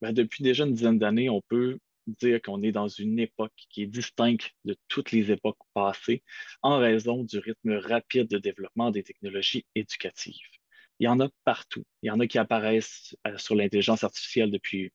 Ben, 0.00 0.12
depuis 0.12 0.42
déjà 0.42 0.64
une 0.64 0.74
dizaine 0.74 0.98
d'années, 0.98 1.30
on 1.30 1.40
peut 1.48 1.78
dire 2.06 2.40
qu'on 2.42 2.62
est 2.62 2.72
dans 2.72 2.88
une 2.88 3.18
époque 3.18 3.52
qui 3.70 3.82
est 3.82 3.86
distincte 3.86 4.52
de 4.64 4.76
toutes 4.88 5.10
les 5.10 5.32
époques 5.32 5.58
passées 5.74 6.22
en 6.62 6.78
raison 6.78 7.24
du 7.24 7.38
rythme 7.38 7.74
rapide 7.76 8.28
de 8.28 8.38
développement 8.38 8.90
des 8.90 9.02
technologies 9.02 9.66
éducatives. 9.74 10.36
Il 10.98 11.04
y 11.04 11.08
en 11.08 11.20
a 11.20 11.28
partout. 11.44 11.84
Il 12.02 12.06
y 12.08 12.10
en 12.10 12.20
a 12.20 12.26
qui 12.26 12.38
apparaissent 12.38 13.16
euh, 13.26 13.36
sur 13.38 13.54
l'intelligence 13.54 14.04
artificielle 14.04 14.50
depuis 14.50 14.92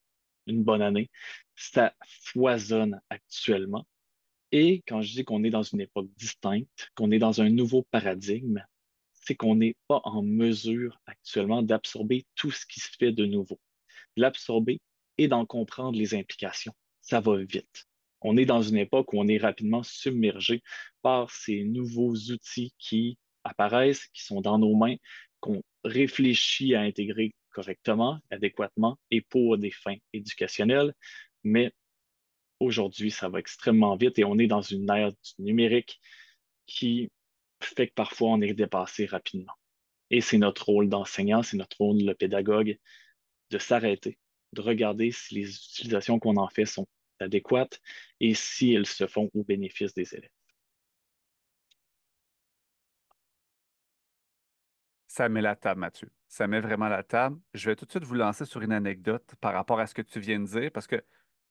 une 0.47 0.63
bonne 0.63 0.81
année. 0.81 1.09
Ça 1.55 1.93
foisonne 2.23 2.99
actuellement. 3.09 3.85
Et 4.51 4.83
quand 4.87 5.01
je 5.01 5.13
dis 5.13 5.23
qu'on 5.23 5.43
est 5.43 5.49
dans 5.49 5.63
une 5.63 5.81
époque 5.81 6.09
distincte, 6.17 6.91
qu'on 6.95 7.11
est 7.11 7.19
dans 7.19 7.41
un 7.41 7.49
nouveau 7.49 7.83
paradigme, 7.91 8.63
c'est 9.13 9.35
qu'on 9.35 9.55
n'est 9.55 9.75
pas 9.87 10.01
en 10.03 10.23
mesure 10.23 10.99
actuellement 11.05 11.61
d'absorber 11.61 12.25
tout 12.35 12.51
ce 12.51 12.65
qui 12.65 12.79
se 12.79 12.89
fait 12.97 13.11
de 13.11 13.25
nouveau. 13.25 13.59
L'absorber 14.17 14.81
et 15.17 15.27
d'en 15.27 15.45
comprendre 15.45 15.97
les 15.97 16.15
implications. 16.15 16.73
Ça 17.01 17.19
va 17.19 17.37
vite. 17.37 17.85
On 18.21 18.37
est 18.37 18.45
dans 18.45 18.61
une 18.61 18.77
époque 18.77 19.13
où 19.13 19.19
on 19.19 19.27
est 19.27 19.37
rapidement 19.37 19.83
submergé 19.83 20.61
par 21.01 21.31
ces 21.31 21.63
nouveaux 21.63 22.13
outils 22.13 22.73
qui 22.77 23.17
apparaissent, 23.43 24.07
qui 24.07 24.23
sont 24.23 24.41
dans 24.41 24.59
nos 24.59 24.75
mains, 24.75 24.95
qu'on 25.39 25.61
réfléchit 25.83 26.75
à 26.75 26.81
intégrer 26.81 27.33
correctement, 27.51 28.19
adéquatement 28.29 28.97
et 29.09 29.21
pour 29.21 29.57
des 29.57 29.71
fins 29.71 29.97
éducationnelles. 30.13 30.93
Mais 31.43 31.71
aujourd'hui, 32.61 33.11
ça 33.11 33.29
va 33.29 33.39
extrêmement 33.39 33.95
vite 33.95 34.19
et 34.19 34.23
on 34.23 34.37
est 34.37 34.47
dans 34.47 34.61
une 34.61 34.89
ère 34.89 35.11
du 35.11 35.43
numérique 35.43 35.99
qui 36.67 37.11
fait 37.61 37.87
que 37.87 37.93
parfois 37.93 38.29
on 38.29 38.41
est 38.41 38.53
dépassé 38.53 39.05
rapidement. 39.05 39.53
Et 40.09 40.21
c'est 40.21 40.37
notre 40.37 40.65
rôle 40.65 40.89
d'enseignant, 40.89 41.43
c'est 41.43 41.57
notre 41.57 41.77
rôle 41.77 42.03
de 42.03 42.13
pédagogue 42.13 42.77
de 43.49 43.57
s'arrêter, 43.57 44.17
de 44.53 44.61
regarder 44.61 45.11
si 45.11 45.35
les 45.35 45.55
utilisations 45.55 46.19
qu'on 46.19 46.37
en 46.37 46.47
fait 46.49 46.65
sont 46.65 46.87
adéquates 47.19 47.81
et 48.19 48.33
si 48.33 48.73
elles 48.73 48.85
se 48.85 49.07
font 49.07 49.29
au 49.33 49.43
bénéfice 49.43 49.93
des 49.93 50.15
élèves. 50.15 50.31
Ça 55.07 55.27
met 55.27 55.41
la 55.41 55.57
table, 55.57 55.81
Mathieu. 55.81 56.09
Ça 56.29 56.47
met 56.47 56.61
vraiment 56.61 56.87
la 56.87 57.03
table. 57.03 57.37
Je 57.53 57.69
vais 57.69 57.75
tout 57.75 57.85
de 57.85 57.91
suite 57.91 58.05
vous 58.05 58.15
lancer 58.15 58.45
sur 58.45 58.61
une 58.61 58.71
anecdote 58.71 59.35
par 59.41 59.53
rapport 59.53 59.79
à 59.79 59.85
ce 59.85 59.93
que 59.93 60.01
tu 60.01 60.21
viens 60.21 60.39
de 60.39 60.45
dire, 60.45 60.71
parce 60.71 60.87
que 60.87 61.03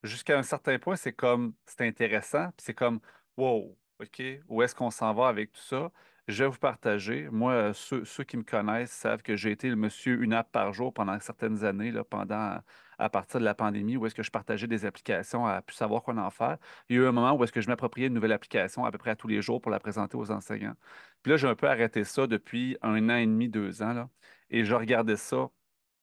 jusqu'à 0.02 0.38
un 0.38 0.42
certain 0.42 0.78
point, 0.78 0.96
c'est 0.96 1.12
comme, 1.12 1.54
c'est 1.66 1.86
intéressant, 1.86 2.48
puis 2.56 2.64
c'est 2.64 2.74
comme, 2.74 3.00
wow, 3.36 3.76
OK, 4.00 4.22
où 4.48 4.62
est-ce 4.62 4.74
qu'on 4.74 4.90
s'en 4.90 5.12
va 5.14 5.28
avec 5.28 5.52
tout 5.52 5.60
ça? 5.60 5.90
Je 6.28 6.44
vais 6.44 6.50
vous 6.50 6.58
partager. 6.58 7.28
Moi, 7.30 7.72
ceux, 7.74 8.24
qui 8.24 8.36
me 8.36 8.44
connaissent 8.44 8.92
savent 8.92 9.22
que 9.22 9.36
j'ai 9.36 9.50
été 9.50 9.68
le 9.68 9.76
monsieur 9.76 10.22
une 10.22 10.32
app 10.32 10.50
par 10.52 10.72
jour 10.72 10.94
pendant 10.94 11.18
certaines 11.20 11.64
années, 11.64 11.90
là, 11.90 12.04
pendant, 12.04 12.60
à 12.98 13.08
partir 13.10 13.40
de 13.40 13.44
la 13.44 13.54
pandémie, 13.54 13.96
où 13.96 14.06
est-ce 14.06 14.14
que 14.14 14.22
je 14.22 14.30
partageais 14.30 14.68
des 14.68 14.84
applications 14.84 15.46
à 15.46 15.60
plus 15.62 15.74
savoir 15.74 16.02
quoi 16.02 16.14
en 16.14 16.30
faire. 16.30 16.58
Il 16.88 16.96
y 16.96 16.98
a 16.98 17.02
eu 17.02 17.06
un 17.06 17.12
moment 17.12 17.32
où 17.32 17.42
est-ce 17.44 17.52
que 17.52 17.60
je 17.60 17.68
m'appropriais 17.68 18.06
une 18.06 18.14
nouvelle 18.14 18.32
application 18.32 18.84
à 18.84 18.92
peu 18.92 18.98
près 18.98 19.10
à 19.10 19.16
tous 19.16 19.28
les 19.28 19.42
jours 19.42 19.60
pour 19.60 19.70
la 19.72 19.80
présenter 19.80 20.16
aux 20.16 20.30
enseignants. 20.30 20.76
Puis 21.22 21.32
là, 21.32 21.36
j'ai 21.36 21.48
un 21.48 21.56
peu 21.56 21.68
arrêté 21.68 22.04
ça 22.04 22.26
depuis 22.26 22.76
un 22.82 23.08
an 23.10 23.16
et 23.16 23.26
demi, 23.26 23.48
deux 23.48 23.82
ans, 23.82 24.08
et 24.50 24.64
je 24.64 24.74
regardais 24.74 25.16
ça 25.16 25.50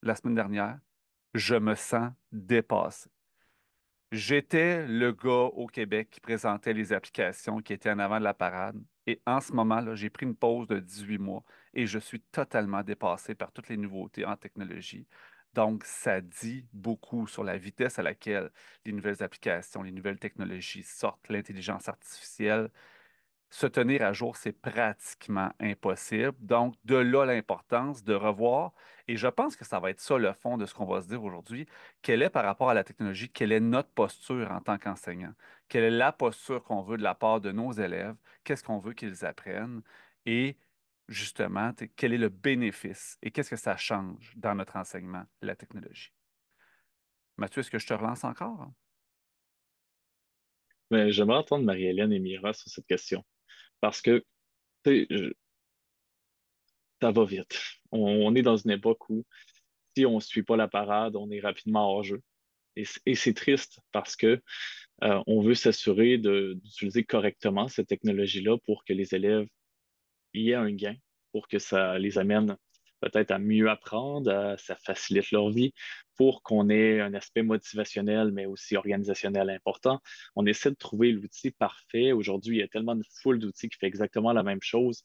la 0.03 0.15
semaine 0.15 0.35
dernière. 0.35 0.79
Je 1.33 1.55
me 1.55 1.75
sens 1.75 2.11
dépassé. 2.31 3.09
J'étais 4.11 4.87
le 4.87 5.11
gars 5.11 5.49
au 5.53 5.67
Québec 5.67 6.09
qui 6.09 6.21
présentait 6.21 6.73
les 6.73 6.93
applications 6.93 7.59
qui 7.61 7.73
étaient 7.73 7.91
en 7.91 7.99
avant 7.99 8.19
de 8.19 8.23
la 8.23 8.33
parade. 8.33 8.81
Et 9.05 9.21
en 9.25 9.41
ce 9.41 9.51
moment-là, 9.53 9.95
j'ai 9.95 10.09
pris 10.09 10.25
une 10.25 10.35
pause 10.35 10.67
de 10.67 10.79
18 10.79 11.17
mois 11.17 11.43
et 11.73 11.85
je 11.87 11.99
suis 11.99 12.21
totalement 12.21 12.83
dépassé 12.83 13.35
par 13.35 13.51
toutes 13.51 13.67
les 13.67 13.75
nouveautés 13.77 14.25
en 14.25 14.37
technologie. 14.37 15.07
Donc, 15.53 15.83
ça 15.83 16.21
dit 16.21 16.65
beaucoup 16.71 17.27
sur 17.27 17.43
la 17.43 17.57
vitesse 17.57 17.99
à 17.99 18.03
laquelle 18.03 18.49
les 18.85 18.93
nouvelles 18.93 19.23
applications, 19.23 19.81
les 19.83 19.91
nouvelles 19.91 20.19
technologies 20.19 20.83
sortent, 20.83 21.27
l'intelligence 21.29 21.89
artificielle 21.89 22.69
se 23.49 23.65
tenir 23.65 24.01
à 24.01 24.13
jour, 24.13 24.35
c'est 24.35 24.51
pratiquement 24.51 25.51
impossible. 25.59 26.35
Donc, 26.39 26.75
de 26.83 26.95
là 26.95 27.25
l'importance 27.25 28.03
de 28.03 28.13
revoir, 28.13 28.73
et 29.07 29.15
je 29.15 29.27
pense 29.27 29.55
que 29.55 29.65
ça 29.65 29.79
va 29.79 29.89
être 29.89 30.01
ça 30.01 30.17
le 30.17 30.33
fond 30.33 30.57
de 30.57 30.65
ce 30.65 30.73
qu'on 30.73 30.85
va 30.85 31.01
se 31.01 31.07
dire 31.07 31.23
aujourd'hui, 31.23 31.65
quelle 32.01 32.21
est 32.21 32.29
par 32.29 32.43
rapport 32.43 32.69
à 32.69 32.73
la 32.73 32.83
technologie, 32.83 33.29
quelle 33.29 33.51
est 33.51 33.59
notre 33.59 33.89
posture 33.89 34.51
en 34.51 34.59
tant 34.61 34.77
qu'enseignant, 34.77 35.33
quelle 35.69 35.85
est 35.85 35.91
la 35.91 36.11
posture 36.11 36.63
qu'on 36.63 36.81
veut 36.81 36.97
de 36.97 37.03
la 37.03 37.15
part 37.15 37.39
de 37.39 37.51
nos 37.51 37.71
élèves, 37.71 38.15
qu'est-ce 38.43 38.63
qu'on 38.63 38.79
veut 38.79 38.93
qu'ils 38.93 39.25
apprennent, 39.25 39.81
et 40.25 40.57
justement, 41.07 41.71
quel 41.95 42.13
est 42.13 42.17
le 42.17 42.29
bénéfice 42.29 43.17
et 43.21 43.31
qu'est-ce 43.31 43.49
que 43.49 43.55
ça 43.55 43.77
change 43.77 44.33
dans 44.35 44.55
notre 44.55 44.75
enseignement, 44.75 45.23
la 45.41 45.55
technologie? 45.55 46.11
Mathieu, 47.37 47.61
est-ce 47.61 47.71
que 47.71 47.79
je 47.79 47.87
te 47.87 47.93
relance 47.93 48.25
encore? 48.25 48.71
Ben, 50.89 51.09
j'aimerais 51.11 51.37
entendre 51.37 51.65
Marie-Hélène 51.65 52.11
et 52.11 52.19
Mira 52.19 52.53
sur 52.53 52.69
cette 52.69 52.87
question. 52.87 53.23
Parce 53.81 54.01
que 54.01 54.23
ça 57.01 57.11
va 57.11 57.25
vite. 57.25 57.59
On, 57.91 58.35
est 58.35 58.41
dans 58.41 58.57
une 58.57 58.71
époque 58.71 59.09
où 59.09 59.25
si 59.95 60.05
on 60.05 60.15
ne 60.15 60.19
suit 60.19 60.43
pas 60.43 60.57
la 60.57 60.67
parade, 60.67 61.15
on 61.15 61.29
est 61.31 61.39
rapidement 61.39 61.89
hors 61.91 62.03
jeu. 62.03 62.21
Et, 62.75 63.15
c'est 63.15 63.33
triste 63.33 63.79
parce 63.91 64.15
que 64.15 64.41
euh, 65.03 65.23
on 65.25 65.41
veut 65.41 65.55
s'assurer 65.55 66.17
d'utiliser 66.17 67.03
correctement 67.03 67.67
cette 67.67 67.87
technologie-là 67.87 68.57
pour 68.65 68.83
que 68.83 68.93
les 68.93 69.15
élèves 69.15 69.47
y 70.33 70.51
aient 70.51 70.55
un 70.55 70.71
gain, 70.71 70.95
pour 71.31 71.47
que 71.47 71.57
ça 71.59 71.97
les 71.97 72.19
amène 72.19 72.55
peut-être 72.99 73.31
à 73.31 73.39
mieux 73.39 73.69
apprendre, 73.69 74.55
ça 74.57 74.75
facilite 74.75 75.31
leur 75.31 75.49
vie 75.49 75.73
pour 76.15 76.41
qu'on 76.43 76.69
ait 76.69 76.99
un 76.99 77.13
aspect 77.13 77.43
motivationnel, 77.43 78.31
mais 78.31 78.45
aussi 78.45 78.75
organisationnel 78.75 79.49
important. 79.49 80.01
On 80.35 80.45
essaie 80.45 80.71
de 80.71 80.75
trouver 80.75 81.11
l'outil 81.11 81.51
parfait. 81.51 82.11
Aujourd'hui, 82.11 82.57
il 82.57 82.59
y 82.59 82.63
a 82.63 82.67
tellement 82.67 82.95
de 82.95 83.03
foule 83.21 83.39
d'outils 83.39 83.69
qui 83.69 83.77
fait 83.77 83.87
exactement 83.87 84.33
la 84.33 84.43
même 84.43 84.61
chose 84.61 85.03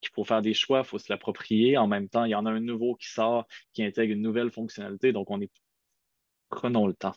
qu'il 0.00 0.10
faut 0.14 0.24
faire 0.24 0.42
des 0.42 0.54
choix, 0.54 0.80
il 0.80 0.84
faut 0.84 0.98
se 0.98 1.12
l'approprier. 1.12 1.76
En 1.76 1.88
même 1.88 2.08
temps, 2.08 2.24
il 2.24 2.30
y 2.30 2.34
en 2.34 2.46
a 2.46 2.50
un 2.50 2.60
nouveau 2.60 2.94
qui 2.96 3.08
sort, 3.08 3.46
qui 3.72 3.82
intègre 3.82 4.12
une 4.12 4.22
nouvelle 4.22 4.50
fonctionnalité. 4.50 5.12
Donc, 5.12 5.30
on 5.30 5.40
est 5.40 5.50
prenons 6.50 6.86
le 6.86 6.94
temps. 6.94 7.14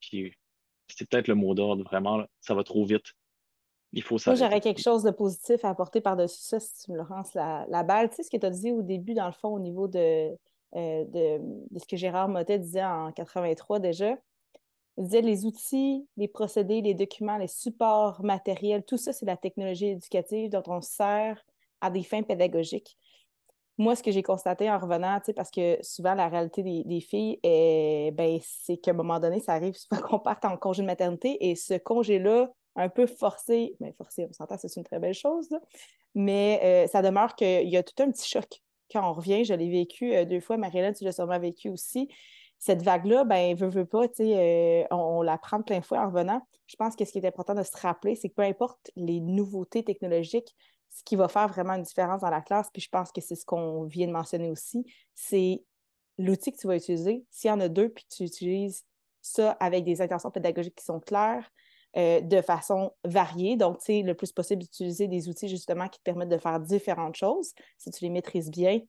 c'est 0.00 1.08
peut-être 1.08 1.28
le 1.28 1.34
mot 1.34 1.54
d'ordre, 1.54 1.84
vraiment, 1.84 2.24
ça 2.40 2.54
va 2.54 2.64
trop 2.64 2.84
vite. 2.84 3.14
Il 3.92 4.02
faut 4.02 4.16
Moi, 4.26 4.34
j'aurais 4.34 4.60
quelque 4.60 4.80
chose 4.80 5.02
de 5.02 5.10
positif 5.10 5.64
à 5.64 5.70
apporter 5.70 6.00
par-dessus 6.00 6.40
ça 6.40 6.58
si 6.60 6.84
tu 6.84 6.92
me 6.92 6.96
lances 6.96 7.34
la, 7.34 7.66
la 7.68 7.82
balle. 7.82 8.08
Tu 8.08 8.16
sais 8.16 8.22
ce 8.22 8.30
que 8.30 8.38
tu 8.38 8.46
as 8.46 8.50
dit 8.50 8.72
au 8.72 8.82
début, 8.82 9.12
dans 9.12 9.26
le 9.26 9.32
fond, 9.32 9.48
au 9.48 9.60
niveau 9.60 9.86
de, 9.86 10.34
euh, 10.74 11.04
de, 11.04 11.78
ce 11.78 11.86
que 11.86 11.96
Gérard 11.96 12.28
Motet 12.28 12.58
disait 12.58 12.84
en 12.84 13.12
83 13.12 13.78
déjà? 13.78 14.16
Il 14.96 15.04
disait 15.04 15.22
les 15.22 15.44
outils, 15.44 16.06
les 16.16 16.28
procédés, 16.28 16.80
les 16.80 16.94
documents, 16.94 17.38
les 17.38 17.48
supports 17.48 18.22
matériels, 18.22 18.84
tout 18.84 18.96
ça, 18.96 19.12
c'est 19.12 19.26
la 19.26 19.36
technologie 19.36 19.88
éducative 19.88 20.50
dont 20.50 20.62
on 20.66 20.80
sert 20.80 21.42
à 21.80 21.90
des 21.90 22.02
fins 22.02 22.22
pédagogiques. 22.22 22.98
Moi, 23.78 23.96
ce 23.96 24.02
que 24.02 24.10
j'ai 24.10 24.22
constaté 24.22 24.70
en 24.70 24.78
revenant, 24.78 25.18
parce 25.34 25.50
que 25.50 25.78
souvent 25.82 26.14
la 26.14 26.28
réalité 26.28 26.62
des, 26.62 27.00
filles, 27.00 27.38
ben, 27.42 28.38
c'est 28.42 28.76
qu'à 28.76 28.90
un 28.90 28.94
moment 28.94 29.18
donné, 29.18 29.40
ça 29.40 29.52
arrive 29.52 29.74
souvent 29.74 30.00
qu'on 30.08 30.18
parte 30.18 30.44
en 30.44 30.56
congé 30.56 30.82
de 30.82 30.86
maternité 30.86 31.50
et 31.50 31.56
ce 31.56 31.74
congé-là, 31.74 32.52
un 32.76 32.88
peu 32.88 33.06
forcé, 33.06 33.76
mais 33.80 33.92
forcé, 33.92 34.26
on 34.28 34.32
s'entend, 34.32 34.56
c'est 34.58 34.74
une 34.76 34.84
très 34.84 34.98
belle 34.98 35.14
chose, 35.14 35.48
mais 36.14 36.60
euh, 36.62 36.86
ça 36.88 37.02
demeure 37.02 37.34
qu'il 37.34 37.68
y 37.68 37.76
a 37.76 37.82
tout 37.82 38.02
un 38.02 38.10
petit 38.10 38.28
choc. 38.28 38.62
Quand 38.90 39.08
on 39.08 39.12
revient, 39.12 39.44
je 39.44 39.54
l'ai 39.54 39.70
vécu 39.70 40.14
euh, 40.14 40.24
deux 40.24 40.40
fois, 40.40 40.56
Marie-Hélène, 40.56 40.94
tu 40.94 41.04
l'as 41.04 41.12
sûrement 41.12 41.38
vécu 41.38 41.70
aussi. 41.70 42.08
Cette 42.58 42.82
vague-là, 42.82 43.24
ben, 43.24 43.56
veut, 43.56 43.68
veut 43.68 43.86
pas, 43.86 44.04
euh, 44.20 44.84
on, 44.90 45.22
la 45.22 45.36
prend 45.38 45.62
plein 45.62 45.82
fouet 45.82 45.98
en 45.98 46.06
revenant. 46.06 46.40
Je 46.66 46.76
pense 46.76 46.94
que 46.94 47.04
ce 47.04 47.12
qui 47.12 47.18
est 47.18 47.26
important 47.26 47.54
de 47.54 47.62
se 47.62 47.76
rappeler, 47.76 48.14
c'est 48.14 48.28
que 48.28 48.34
peu 48.34 48.42
importe 48.42 48.90
les 48.94 49.20
nouveautés 49.20 49.82
technologiques, 49.82 50.54
ce 50.90 51.02
qui 51.04 51.16
va 51.16 51.28
faire 51.28 51.48
vraiment 51.48 51.72
une 51.72 51.82
différence 51.82 52.20
dans 52.20 52.30
la 52.30 52.42
classe, 52.42 52.68
puis 52.72 52.82
je 52.82 52.88
pense 52.88 53.10
que 53.10 53.20
c'est 53.20 53.34
ce 53.34 53.44
qu'on 53.44 53.84
vient 53.84 54.06
de 54.06 54.12
mentionner 54.12 54.50
aussi, 54.50 54.84
c'est 55.14 55.62
l'outil 56.18 56.52
que 56.52 56.58
tu 56.58 56.66
vas 56.66 56.76
utiliser. 56.76 57.24
S'il 57.30 57.48
y 57.48 57.52
en 57.52 57.60
a 57.60 57.68
deux, 57.68 57.88
puis 57.88 58.04
tu 58.08 58.24
utilises 58.24 58.84
ça 59.22 59.52
avec 59.52 59.84
des 59.84 60.02
intentions 60.02 60.30
pédagogiques 60.30 60.74
qui 60.74 60.84
sont 60.84 61.00
claires, 61.00 61.50
euh, 61.96 62.20
de 62.20 62.40
façon 62.40 62.92
variée. 63.04 63.56
Donc, 63.56 63.78
tu 63.78 63.84
sais, 63.84 64.02
le 64.02 64.14
plus 64.14 64.32
possible 64.32 64.62
d'utiliser 64.62 65.08
des 65.08 65.28
outils 65.28 65.48
justement 65.48 65.88
qui 65.88 65.98
te 65.98 66.04
permettent 66.04 66.30
de 66.30 66.38
faire 66.38 66.58
différentes 66.58 67.16
choses 67.16 67.52
si 67.78 67.90
tu 67.90 68.04
les 68.04 68.10
maîtrises 68.10 68.50
bien 68.50 68.80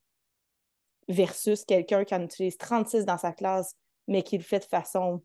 versus 1.09 1.65
quelqu'un 1.65 2.05
qui 2.05 2.15
en 2.15 2.21
utilise 2.21 2.57
36 2.57 3.05
dans 3.05 3.17
sa 3.17 3.33
classe, 3.33 3.75
mais 4.07 4.23
qui 4.23 4.37
le 4.37 4.43
fait 4.43 4.59
de 4.59 4.65
façon 4.65 5.21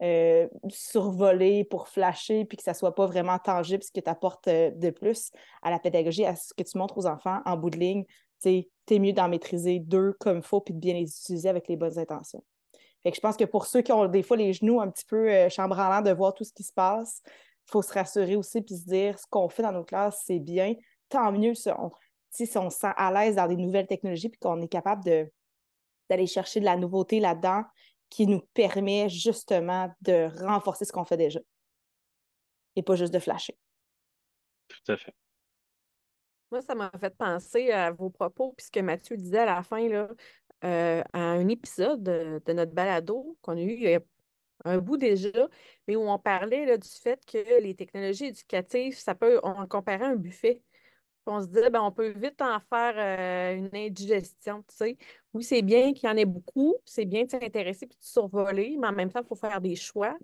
euh, 0.00 0.46
survolée 0.68 1.64
pour 1.64 1.88
flasher, 1.88 2.44
puis 2.44 2.56
que 2.56 2.62
ça 2.62 2.72
soit 2.72 2.94
pas 2.94 3.06
vraiment 3.06 3.38
tangible, 3.38 3.82
ce 3.82 3.90
que 3.90 3.98
tu 3.98 4.10
apportes 4.10 4.46
euh, 4.46 4.70
de 4.70 4.90
plus 4.90 5.32
à 5.62 5.70
la 5.70 5.80
pédagogie, 5.80 6.24
à 6.24 6.36
ce 6.36 6.54
que 6.54 6.62
tu 6.62 6.78
montres 6.78 6.96
aux 6.98 7.06
enfants 7.06 7.40
en 7.44 7.56
bout 7.56 7.70
de 7.70 7.78
ligne. 7.78 8.04
Tu 8.40 8.64
es 8.90 8.98
mieux 9.00 9.12
d'en 9.12 9.28
maîtriser 9.28 9.80
deux 9.80 10.12
comme 10.20 10.36
il 10.36 10.42
faut, 10.44 10.60
puis 10.60 10.72
de 10.72 10.78
bien 10.78 10.94
les 10.94 11.10
utiliser 11.10 11.48
avec 11.48 11.66
les 11.66 11.76
bonnes 11.76 11.98
intentions. 11.98 12.44
Fait 13.02 13.10
que 13.10 13.16
je 13.16 13.20
pense 13.20 13.36
que 13.36 13.44
pour 13.44 13.66
ceux 13.66 13.82
qui 13.82 13.92
ont 13.92 14.06
des 14.06 14.22
fois 14.22 14.36
les 14.36 14.52
genoux 14.52 14.80
un 14.80 14.90
petit 14.90 15.04
peu 15.04 15.30
euh, 15.30 15.48
chambranlants 15.48 16.02
de 16.02 16.10
voir 16.10 16.34
tout 16.34 16.44
ce 16.44 16.52
qui 16.52 16.62
se 16.62 16.72
passe, 16.72 17.22
il 17.26 17.70
faut 17.70 17.82
se 17.82 17.92
rassurer 17.92 18.36
aussi 18.36 18.60
puis 18.62 18.76
se 18.76 18.84
dire 18.84 19.18
ce 19.18 19.26
qu'on 19.30 19.48
fait 19.48 19.62
dans 19.62 19.72
nos 19.72 19.84
classes, 19.84 20.22
c'est 20.26 20.40
bien. 20.40 20.74
Tant 21.08 21.32
mieux 21.32 21.54
si 21.54 21.70
on, 21.70 21.90
si 22.30 22.50
on 22.56 22.70
se 22.70 22.78
sent 22.78 22.92
à 22.96 23.12
l'aise 23.12 23.36
dans 23.36 23.46
des 23.46 23.56
nouvelles 23.56 23.86
technologies 23.86 24.28
puis 24.28 24.38
qu'on 24.38 24.60
est 24.60 24.68
capable 24.68 25.04
d'aller 26.08 26.26
chercher 26.26 26.60
de 26.60 26.64
la 26.64 26.76
nouveauté 26.76 27.20
là-dedans 27.20 27.64
qui 28.10 28.26
nous 28.26 28.40
permet 28.54 29.08
justement 29.08 29.92
de 30.00 30.28
renforcer 30.44 30.84
ce 30.84 30.92
qu'on 30.92 31.04
fait 31.04 31.16
déjà 31.16 31.40
et 32.76 32.82
pas 32.82 32.96
juste 32.96 33.12
de 33.12 33.18
flasher. 33.18 33.56
Tout 34.68 34.92
à 34.92 34.96
fait. 34.96 35.14
Moi, 36.50 36.62
ça 36.62 36.74
m'a 36.74 36.90
fait 36.98 37.14
penser 37.14 37.70
à 37.72 37.90
vos 37.90 38.08
propos, 38.08 38.54
puisque 38.56 38.78
Mathieu 38.78 39.16
disait 39.16 39.40
à 39.40 39.46
la 39.46 39.62
fin, 39.62 39.86
là, 39.86 40.08
euh, 40.64 41.02
à 41.12 41.18
un 41.18 41.48
épisode 41.48 42.02
de, 42.02 42.52
notre 42.52 42.72
balado 42.72 43.36
qu'on 43.42 43.56
a 43.56 43.60
eu 43.60 43.72
il 43.72 43.82
y 43.82 43.94
a 43.94 44.00
un 44.64 44.78
bout 44.78 44.96
déjà, 44.96 45.48
mais 45.86 45.96
où 45.96 46.02
on 46.08 46.18
parlait 46.18 46.66
là, 46.66 46.76
du 46.76 46.88
fait 46.88 47.24
que 47.26 47.60
les 47.62 47.74
technologies 47.74 48.26
éducatives, 48.26 48.98
ça 48.98 49.14
peut, 49.14 49.40
on 49.44 49.66
comparait 49.66 50.04
un 50.04 50.16
buffet. 50.16 50.62
on 51.26 51.42
se 51.42 51.46
disait, 51.46 51.70
ben, 51.70 51.82
on 51.82 51.92
peut 51.92 52.10
vite 52.10 52.40
en 52.42 52.58
faire 52.60 52.94
euh, 52.96 53.56
une 53.56 53.70
indigestion, 53.74 54.64
tu 54.68 54.76
sais. 54.76 54.96
Oui, 55.34 55.44
c'est 55.44 55.62
bien 55.62 55.92
qu'il 55.94 56.08
y 56.08 56.12
en 56.12 56.16
ait 56.16 56.24
beaucoup, 56.24 56.76
c'est 56.84 57.04
bien 57.04 57.24
de 57.24 57.30
s'intéresser 57.30 57.86
puis 57.86 57.98
de 57.98 58.04
survoler, 58.04 58.76
mais 58.80 58.88
en 58.88 58.92
même 58.92 59.10
temps, 59.12 59.20
il 59.22 59.28
faut 59.28 59.36
faire 59.36 59.60
des 59.60 59.76
choix. 59.76 60.16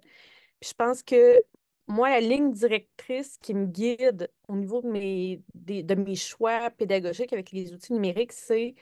Puis 0.61 0.71
je 0.71 0.75
pense 0.75 1.03
que 1.03 1.41
moi, 1.87 2.09
la 2.11 2.21
ligne 2.21 2.53
directrice 2.53 3.39
qui 3.39 3.55
me 3.55 3.67
guide 3.67 4.31
au 4.49 4.57
niveau 4.57 4.81
de 4.83 4.89
mes, 4.89 5.43
de 5.55 5.95
mes 5.95 6.17
choix 6.17 6.71
pédagogiques 6.71 7.33
avec 7.33 7.53
les 7.53 7.73
outils 7.75 7.93
numériques, 7.93 8.33
c'est 8.33 8.75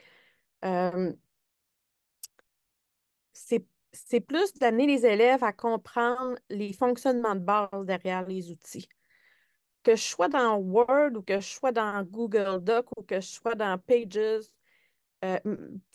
euh, 0.64 1.12
c'est 3.32 4.20
plus 4.20 4.54
d'amener 4.54 4.86
les 4.86 5.06
élèves 5.06 5.44
à 5.44 5.52
comprendre 5.52 6.36
les 6.48 6.72
fonctionnements 6.72 7.34
de 7.34 7.40
base 7.40 7.84
derrière 7.84 8.26
les 8.26 8.50
outils. 8.50 8.88
Que 9.82 9.96
je 9.96 10.02
sois 10.02 10.28
dans 10.28 10.56
Word 10.56 11.16
ou 11.16 11.22
que 11.22 11.40
je 11.40 11.48
sois 11.48 11.72
dans 11.72 12.02
Google 12.04 12.62
Doc 12.62 12.86
ou 12.96 13.02
que 13.02 13.16
je 13.20 13.26
sois 13.26 13.54
dans 13.54 13.78
Pages, 13.78 14.46
euh, 15.24 15.38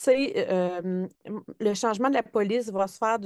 euh, 0.07 1.07
le 1.59 1.73
changement 1.73 2.09
de 2.09 2.13
la 2.13 2.23
police 2.23 2.69
va 2.69 2.87
se 2.87 2.97
faire 2.97 3.17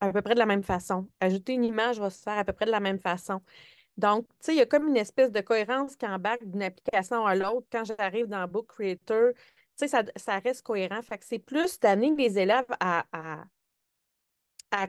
à 0.00 0.12
peu 0.12 0.22
près 0.22 0.34
de 0.34 0.38
la 0.38 0.46
même 0.46 0.62
façon. 0.62 1.08
Ajouter 1.20 1.54
une 1.54 1.64
image 1.64 1.98
va 1.98 2.10
se 2.10 2.22
faire 2.22 2.38
à 2.38 2.44
peu 2.44 2.52
près 2.52 2.66
de 2.66 2.70
la 2.70 2.80
même 2.80 3.00
façon. 3.00 3.40
Donc, 3.96 4.26
tu 4.42 4.52
il 4.52 4.58
y 4.58 4.60
a 4.60 4.66
comme 4.66 4.88
une 4.88 4.96
espèce 4.96 5.30
de 5.30 5.40
cohérence 5.40 5.96
qui 5.96 6.06
embarque 6.06 6.44
d'une 6.44 6.62
application 6.62 7.26
à 7.26 7.34
l'autre. 7.34 7.66
Quand 7.70 7.84
j'arrive 7.84 8.26
dans 8.26 8.46
Book 8.48 8.68
Creator, 8.68 9.32
sais, 9.76 9.88
ça, 9.88 10.02
ça, 10.16 10.38
reste 10.38 10.62
cohérent. 10.62 11.02
Fait 11.02 11.18
que 11.18 11.24
c'est 11.24 11.38
plus 11.38 11.80
d'amener 11.80 12.14
les 12.16 12.38
élèves 12.38 12.66
à, 12.80 13.04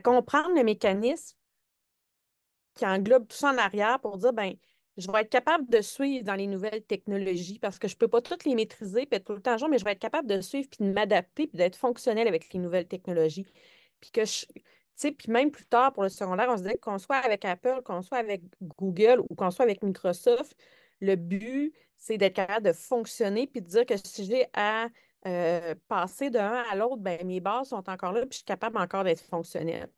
comprendre 0.02 0.54
le 0.56 0.64
mécanisme 0.64 1.36
qui 2.74 2.86
englobe 2.86 3.28
tout 3.28 3.36
ça 3.36 3.50
en 3.50 3.58
arrière 3.58 4.00
pour 4.00 4.18
dire, 4.18 4.32
ben 4.32 4.54
je 4.96 5.10
vais 5.10 5.22
être 5.22 5.30
capable 5.30 5.68
de 5.68 5.80
suivre 5.80 6.24
dans 6.24 6.34
les 6.34 6.46
nouvelles 6.46 6.82
technologies 6.84 7.58
parce 7.58 7.78
que 7.78 7.88
je 7.88 7.94
ne 7.94 7.98
peux 7.98 8.08
pas 8.08 8.22
toutes 8.22 8.44
les 8.44 8.54
maîtriser 8.54 9.06
puis 9.06 9.20
tout 9.22 9.32
le 9.32 9.42
temps 9.42 9.56
mais 9.68 9.78
je 9.78 9.84
vais 9.84 9.92
être 9.92 9.98
capable 9.98 10.28
de 10.28 10.40
suivre 10.40 10.68
puis 10.70 10.86
de 10.86 10.92
m'adapter 10.92 11.46
puis 11.46 11.58
d'être 11.58 11.76
fonctionnel 11.76 12.28
avec 12.28 12.52
les 12.52 12.60
nouvelles 12.60 12.86
technologies. 12.86 13.46
Puis 14.00 14.10
que 14.10 14.24
je, 14.24 14.46
puis 14.96 15.30
même 15.30 15.50
plus 15.50 15.66
tard 15.66 15.92
pour 15.92 16.02
le 16.02 16.08
secondaire, 16.08 16.48
on 16.48 16.56
se 16.56 16.62
dit 16.62 16.78
qu'on 16.80 16.98
soit 16.98 17.16
avec 17.16 17.44
Apple, 17.44 17.82
qu'on 17.84 18.02
soit 18.02 18.18
avec 18.18 18.42
Google 18.78 19.22
ou 19.28 19.34
qu'on 19.34 19.50
soit 19.50 19.64
avec 19.64 19.82
Microsoft, 19.82 20.56
le 21.00 21.16
but, 21.16 21.74
c'est 22.04 22.18
d'être 22.18 22.36
capable 22.36 22.66
de 22.66 22.72
fonctionner 22.74 23.46
puis 23.46 23.62
de 23.62 23.66
dire 23.66 23.86
que 23.86 23.96
si 23.96 24.26
j'ai 24.26 24.46
à 24.52 24.88
euh, 25.26 25.74
passer 25.88 26.28
d'un 26.28 26.62
à 26.70 26.76
l'autre, 26.76 26.98
ben, 26.98 27.26
mes 27.26 27.40
bases 27.40 27.70
sont 27.70 27.88
encore 27.88 28.12
là, 28.12 28.20
puis 28.20 28.32
je 28.32 28.36
suis 28.36 28.44
capable 28.44 28.76
encore 28.76 29.04
d'être 29.04 29.22
fonctionnel. 29.22 29.88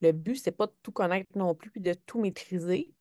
Le 0.00 0.12
but, 0.12 0.36
c'est 0.36 0.52
pas 0.52 0.66
de 0.66 0.72
tout 0.82 0.90
connaître 0.90 1.36
non 1.36 1.54
plus, 1.54 1.70
puis 1.70 1.82
de 1.82 1.92
tout 1.92 2.18
maîtriser, 2.18 2.94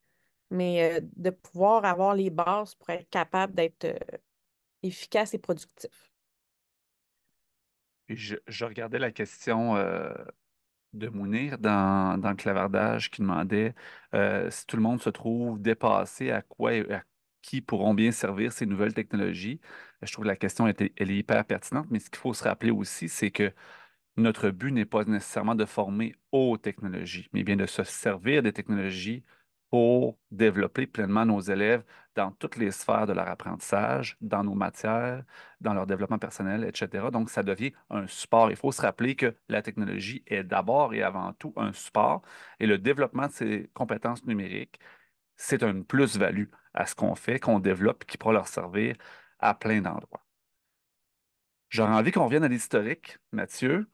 mais 0.49 0.97
euh, 0.97 0.99
de 1.15 1.29
pouvoir 1.29 1.85
avoir 1.85 2.15
les 2.15 2.29
bases 2.29 2.75
pour 2.75 2.89
être 2.89 3.09
capable 3.09 3.53
d'être 3.55 3.85
euh, 3.85 4.17
efficace 4.83 5.33
et 5.33 5.39
productif. 5.39 6.11
Je, 8.09 8.35
je, 8.45 8.65
regardais 8.65 8.99
la 8.99 9.11
question 9.11 9.75
de 10.91 11.07
Mounir 11.07 11.57
dans, 11.57 12.19
dans, 12.19 12.31
le 12.31 12.35
clavardage 12.35 13.09
qui 13.09 13.21
demandait 13.21 13.73
si 14.49 14.65
tout 14.67 14.75
le 14.75 14.83
monde 14.83 15.01
se 15.01 15.09
trouve 15.09 15.61
dépassé, 15.61 16.29
à 16.29 16.41
quoi, 16.41 16.71
à 16.71 17.01
qui 17.43 17.61
pourront 17.61 17.93
bien 17.93 18.11
servir 18.11 18.51
ces 18.53 18.65
nouvelles 18.65 18.93
technologies. 18.95 19.59
Je 20.01 20.11
trouve 20.11 20.23
que 20.23 20.29
la 20.29 20.35
question 20.37 20.67
elle 20.67 21.11
est 21.11 21.17
hyper 21.17 21.45
pertinente, 21.45 21.87
mais 21.91 21.99
ce 21.99 22.09
qu'il 22.09 22.19
faut 22.19 22.33
se 22.33 22.43
rappeler 22.43 22.71
aussi, 22.71 23.09
c'est 23.09 23.31
que 23.31 23.53
notre 24.17 24.49
but 24.49 24.71
n'est 24.71 24.85
pas 24.85 25.03
nécessairement 25.05 25.55
de 25.55 25.65
former 25.65 26.15
aux 26.31 26.57
technologies, 26.57 27.29
mais 27.33 27.43
bien 27.43 27.55
de 27.57 27.65
se 27.67 27.83
servir 27.83 28.43
des 28.43 28.53
technologies 28.53 29.23
pour 29.73 30.19
développer 30.29 30.85
pleinement 30.85 31.25
nos 31.25 31.39
élèves 31.41 31.83
dans 32.15 32.31
toutes 32.31 32.57
les 32.57 32.69
sphères 32.69 33.07
de 33.07 33.13
leur 33.13 33.27
apprentissage, 33.27 34.17
dans 34.21 34.43
nos 34.43 34.53
matières, 34.53 35.23
dans 35.61 35.73
leur 35.73 35.87
développement 35.87 36.19
personnel, 36.19 36.63
etc. 36.63 37.07
Donc, 37.11 37.31
ça 37.31 37.41
devient 37.41 37.71
un 37.89 38.05
support. 38.05 38.51
Il 38.51 38.55
faut 38.55 38.71
se 38.71 38.81
rappeler 38.83 39.15
que 39.15 39.35
la 39.49 39.63
technologie 39.63 40.23
est 40.27 40.43
d'abord 40.43 40.93
et 40.93 41.01
avant 41.01 41.33
tout 41.33 41.53
un 41.55 41.73
support 41.73 42.21
et 42.59 42.67
le 42.67 42.77
développement 42.77 43.25
de 43.25 43.31
ces 43.31 43.69
compétences 43.73 44.23
numériques, 44.25 44.79
c'est 45.35 45.63
une 45.63 45.85
plus-value 45.85 46.49
à 46.73 46.85
ce 46.85 46.95
qu'on 46.95 47.15
fait, 47.15 47.39
qu'on 47.39 47.59
développe, 47.59 48.05
qui 48.05 48.17
pourra 48.17 48.33
leur 48.33 48.47
servir 48.47 48.95
à 49.39 49.53
plein 49.53 49.81
d'endroits. 49.81 50.25
J'aurais 51.69 51.93
envie 51.93 52.11
qu'on 52.11 52.25
revienne 52.25 52.43
à 52.43 52.47
l'historique, 52.47 53.17
Mathieu. 53.31 53.87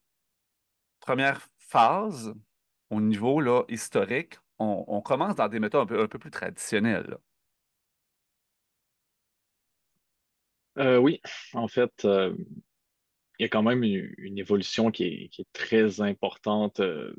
Première 1.00 1.48
phase, 1.58 2.34
au 2.90 3.00
niveau 3.02 3.40
là, 3.40 3.64
historique, 3.70 4.36
on, 4.60 5.02
commence 5.02 5.36
dans 5.36 5.48
des 5.48 5.60
méthodes 5.60 5.92
un 5.94 6.08
peu, 6.08 6.20
plus 6.20 6.32
traditionnelles. 6.32 7.18
Euh, 10.78 10.98
oui, 10.98 11.22
en 11.54 11.68
fait, 11.70 12.04
euh, 12.06 12.36
il 13.38 13.44
y 13.44 13.46
a 13.46 13.50
quand 13.50 13.64
même 13.64 13.84
une, 13.84 14.38
évolution 14.38 14.92
qui 14.92 15.32
est, 15.38 15.54
très 15.54 16.02
importante. 16.02 16.82
Euh, 16.82 17.16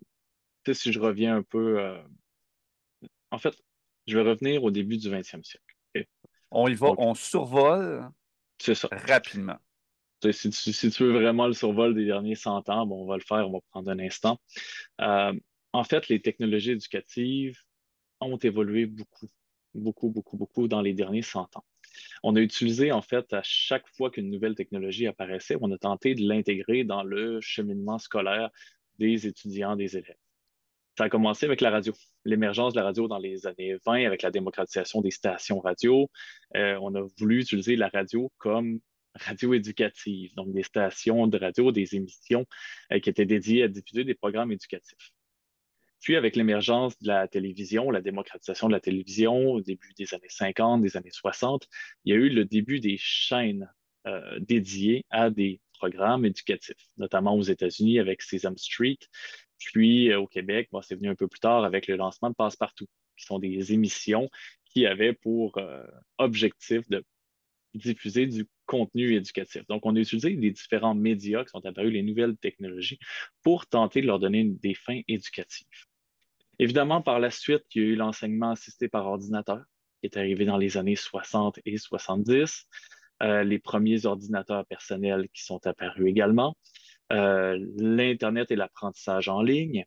si 0.73 0.93
je 0.93 1.01
reviens 1.01 1.37
un 1.37 1.43
peu, 1.43 1.99
en 3.31 3.39
fait, 3.39 3.57
je 4.11 4.19
vais 4.19 4.29
revenir 4.29 4.65
au 4.65 4.71
début 4.71 4.97
du 4.97 5.09
20e 5.09 5.45
siècle. 5.45 6.07
On 6.51 6.67
y 6.67 6.75
va, 6.75 6.89
on 6.99 7.15
survole 7.15 8.11
ça. 8.59 8.89
rapidement. 8.91 9.57
Si 10.33 10.51
tu, 10.91 11.05
veux 11.05 11.13
vraiment 11.13 11.47
le 11.47 11.55
survol 11.55 11.95
des 11.95 12.05
derniers 12.05 12.35
100 12.35 12.69
ans, 12.69 12.87
bon, 12.87 13.05
on 13.05 13.07
va 13.07 13.17
le 13.17 13.23
faire, 13.23 13.49
on 13.49 13.53
va 13.53 13.61
prendre 13.71 13.91
un 13.91 13.99
instant. 14.01 14.39
Euh, 15.01 15.33
en 15.73 15.85
fait, 15.85 16.09
les 16.09 16.21
technologies 16.21 16.73
éducatives 16.73 17.59
ont 18.21 18.37
évolué 18.37 18.85
beaucoup, 18.85 19.31
beaucoup, 19.75 20.11
beaucoup, 20.11 20.37
beaucoup 20.37 20.69
dans 20.69 20.83
les 20.83 20.93
derniers 20.93 21.23
100 21.23 21.57
ans. 21.57 21.65
On 22.23 22.37
a 22.37 22.41
utilisé, 22.41 22.93
en 22.93 23.01
fait, 23.01 23.33
à 23.33 23.43
chaque 23.43 23.89
fois 23.89 24.11
qu'une 24.11 24.31
nouvelle 24.31 24.55
technologie 24.55 25.07
apparaissait, 25.07 25.57
on 25.61 25.73
a 25.73 25.79
tenté 25.79 26.15
de 26.15 26.29
l'intégrer 26.29 26.85
dans 26.85 27.03
le 27.03 27.41
cheminement 27.41 27.99
scolaire 27.99 28.51
des 28.99 29.27
étudiants, 29.27 29.77
des 29.77 29.97
élèves. 29.97 30.17
Ça 30.99 31.05
a 31.05 31.09
commencé 31.09 31.47
avec 31.47 31.61
la 31.61 31.71
radio, 31.71 31.93
l'émergence 32.25 32.75
de 32.75 32.79
la 32.79 32.85
radio 32.85 33.09
dans 33.09 33.19
les 33.19 33.47
années 33.47 33.77
20 33.87 34.07
avec 34.07 34.23
la 34.23 34.31
démocratisation 34.31 35.01
des 35.01 35.11
stations 35.11 35.61
radio. 35.61 36.11
Euh, 36.57 36.79
on 36.83 36.95
a 36.95 37.03
voulu 37.19 37.41
utiliser 37.41 37.77
la 37.77 37.89
radio 37.89 38.31
comme 38.39 38.81
radio 39.15 39.55
éducative, 39.55 40.35
donc 40.35 40.53
des 40.53 40.63
stations 40.63 41.27
de 41.27 41.39
radio, 41.39 41.73
des 41.73 41.95
émissions 41.95 42.47
euh, 42.93 42.99
qui 43.01 43.09
étaient 43.11 43.27
dédiées 43.27 43.65
à 43.65 43.69
diffuser 43.69 44.05
des 44.05 44.15
programmes 44.15 44.53
éducatifs. 44.53 45.13
Puis, 46.01 46.17
avec 46.17 46.35
l'émergence 46.35 46.99
de 47.01 47.09
la 47.09 47.29
télévision, 47.29 47.91
la 47.91 48.01
démocratisation 48.01 48.69
de 48.69 48.73
la 48.73 48.81
télévision 48.81 49.53
au 49.53 49.61
début 49.61 49.93
des 49.99 50.15
années 50.15 50.29
50, 50.29 50.83
des 50.83 50.97
années 50.97 51.11
60, 51.11 51.67
il 52.05 52.15
y 52.15 52.17
a 52.17 52.19
eu 52.19 52.31
le 52.31 52.47
début 52.47 52.81
des 52.81 52.97
chaînes 52.99 53.71
euh, 54.07 54.39
dédiées 54.41 55.05
à 55.11 55.29
des 55.29 55.61
programmes 55.75 56.25
éducatifs, 56.25 56.89
notamment 56.97 57.35
aux 57.35 57.43
États-Unis 57.43 57.99
avec 57.99 58.23
Sesame 58.23 58.57
Street, 58.57 58.99
puis 59.61 60.11
euh, 60.11 60.21
au 60.21 60.27
Québec, 60.27 60.69
c'est 60.83 60.97
venu 60.97 61.09
un 61.09 61.15
peu 61.15 61.29
plus 61.29 61.41
tard 61.41 61.65
avec 61.65 61.87
le 61.87 61.97
lancement 61.97 62.31
de 62.31 62.35
Passepartout, 62.35 62.87
qui 63.17 63.25
sont 63.25 63.39
des 63.39 63.73
émissions 63.73 64.29
qui 64.65 64.87
avaient 64.87 65.13
pour 65.13 65.59
euh, 65.59 65.85
objectif 66.19 66.89
de 66.89 67.05
diffuser 67.75 68.27
du 68.27 68.49
contenu 68.67 69.15
éducatif. 69.15 69.65
Donc, 69.69 69.87
on 69.87 69.95
a 69.95 70.01
utilisé 70.01 70.31
les 70.31 70.51
différents 70.51 70.95
médias 70.95 71.45
qui 71.45 71.51
sont 71.51 71.65
apparus, 71.65 71.93
les 71.93 72.03
nouvelles 72.03 72.37
technologies, 72.37 72.99
pour 73.43 73.67
tenter 73.67 74.01
de 74.01 74.07
leur 74.07 74.19
donner 74.19 74.45
des 74.45 74.75
fins 74.75 75.01
éducatives. 75.07 75.67
Évidemment, 76.59 77.01
par 77.01 77.21
la 77.21 77.31
suite, 77.31 77.65
il 77.75 77.83
y 77.83 77.85
a 77.85 77.89
eu 77.89 77.97
l'enseignement 77.97 78.51
assisté 78.51 78.89
par 78.89 79.07
ordinateur, 79.07 79.63
qui 80.01 80.07
est 80.07 80.17
arrivé 80.17 80.45
dans 80.45 80.57
les 80.57 80.77
années 80.77 80.97
60 80.97 81.61
et 81.65 81.77
70. 81.77 82.67
Euh, 83.23 83.45
les 83.45 83.59
premiers 83.59 84.07
ordinateurs 84.07 84.65
personnels 84.67 85.29
qui 85.33 85.45
sont 85.45 85.65
apparus 85.67 86.09
également. 86.09 86.57
Euh, 87.13 87.59
L'Internet 87.77 88.51
et 88.51 88.57
l'apprentissage 88.57 89.29
en 89.29 89.43
ligne, 89.43 89.85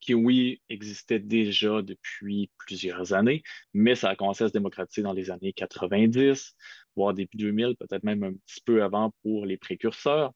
qui, 0.00 0.14
oui, 0.14 0.60
existait 0.68 1.20
déjà 1.20 1.80
depuis 1.80 2.50
plusieurs 2.58 3.12
années, 3.12 3.42
mais 3.72 3.94
ça 3.94 4.10
a 4.10 4.16
commencé 4.16 4.42
à 4.44 4.48
se 4.48 4.52
démocratiser 4.52 5.02
dans 5.02 5.12
les 5.12 5.30
années 5.30 5.52
90, 5.52 6.56
voire 6.96 7.14
début 7.14 7.36
2000, 7.36 7.76
peut-être 7.78 8.02
même 8.02 8.24
un 8.24 8.32
petit 8.32 8.60
peu 8.64 8.82
avant 8.82 9.14
pour 9.22 9.46
les 9.46 9.56
précurseurs. 9.56 10.32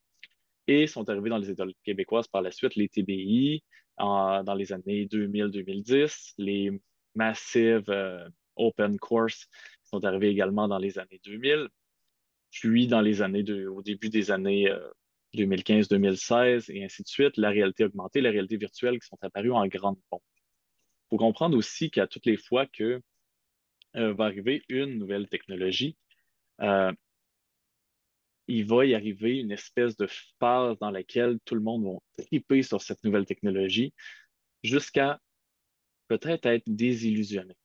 Et 0.67 0.87
sont 0.87 1.09
arrivés 1.09 1.29
dans 1.29 1.37
les 1.37 1.49
écoles 1.49 1.73
québécoises 1.83 2.27
par 2.27 2.41
la 2.41 2.51
suite 2.51 2.75
les 2.75 2.89
TBI 2.89 3.63
dans 3.97 4.55
les 4.55 4.73
années 4.73 5.05
2000-2010, 5.05 6.33
les 6.37 6.71
Massive 7.15 7.85
euh, 7.89 8.29
Open 8.55 8.99
Course 8.99 9.47
sont 9.83 10.03
arrivés 10.05 10.29
également 10.29 10.67
dans 10.67 10.77
les 10.77 10.99
années 10.99 11.19
2000. 11.25 11.67
Puis, 12.51 12.87
dans 12.87 13.01
les 13.01 13.21
années 13.21 13.43
au 13.67 13.81
début 13.81 14.09
des 14.09 14.31
années 14.31 14.69
2015-2016 15.37 16.71
et 16.71 16.85
ainsi 16.85 17.03
de 17.03 17.07
suite, 17.07 17.37
la 17.37 17.49
réalité 17.49 17.83
augmentée, 17.85 18.21
la 18.21 18.31
réalité 18.31 18.57
virtuelle 18.57 18.99
qui 18.99 19.07
sont 19.07 19.17
apparues 19.21 19.51
en 19.51 19.65
grande 19.67 19.99
pompe. 20.09 20.23
Il 21.05 21.09
faut 21.11 21.17
comprendre 21.17 21.57
aussi 21.57 21.89
qu'à 21.89 22.07
toutes 22.07 22.25
les 22.25 22.37
fois 22.37 22.65
que 22.65 23.01
euh, 23.95 24.13
va 24.13 24.25
arriver 24.25 24.63
une 24.69 24.97
nouvelle 24.97 25.27
technologie, 25.27 25.97
euh, 26.61 26.91
il 28.47 28.65
va 28.65 28.85
y 28.85 28.95
arriver 28.95 29.39
une 29.39 29.51
espèce 29.51 29.97
de 29.97 30.07
phase 30.39 30.77
dans 30.79 30.91
laquelle 30.91 31.39
tout 31.45 31.55
le 31.55 31.61
monde 31.61 31.85
va 31.85 32.23
triper 32.23 32.63
sur 32.63 32.81
cette 32.81 33.03
nouvelle 33.03 33.25
technologie 33.25 33.93
jusqu'à 34.63 35.19
peut-être 36.07 36.45
être 36.45 36.63
désillusionné. 36.67 37.55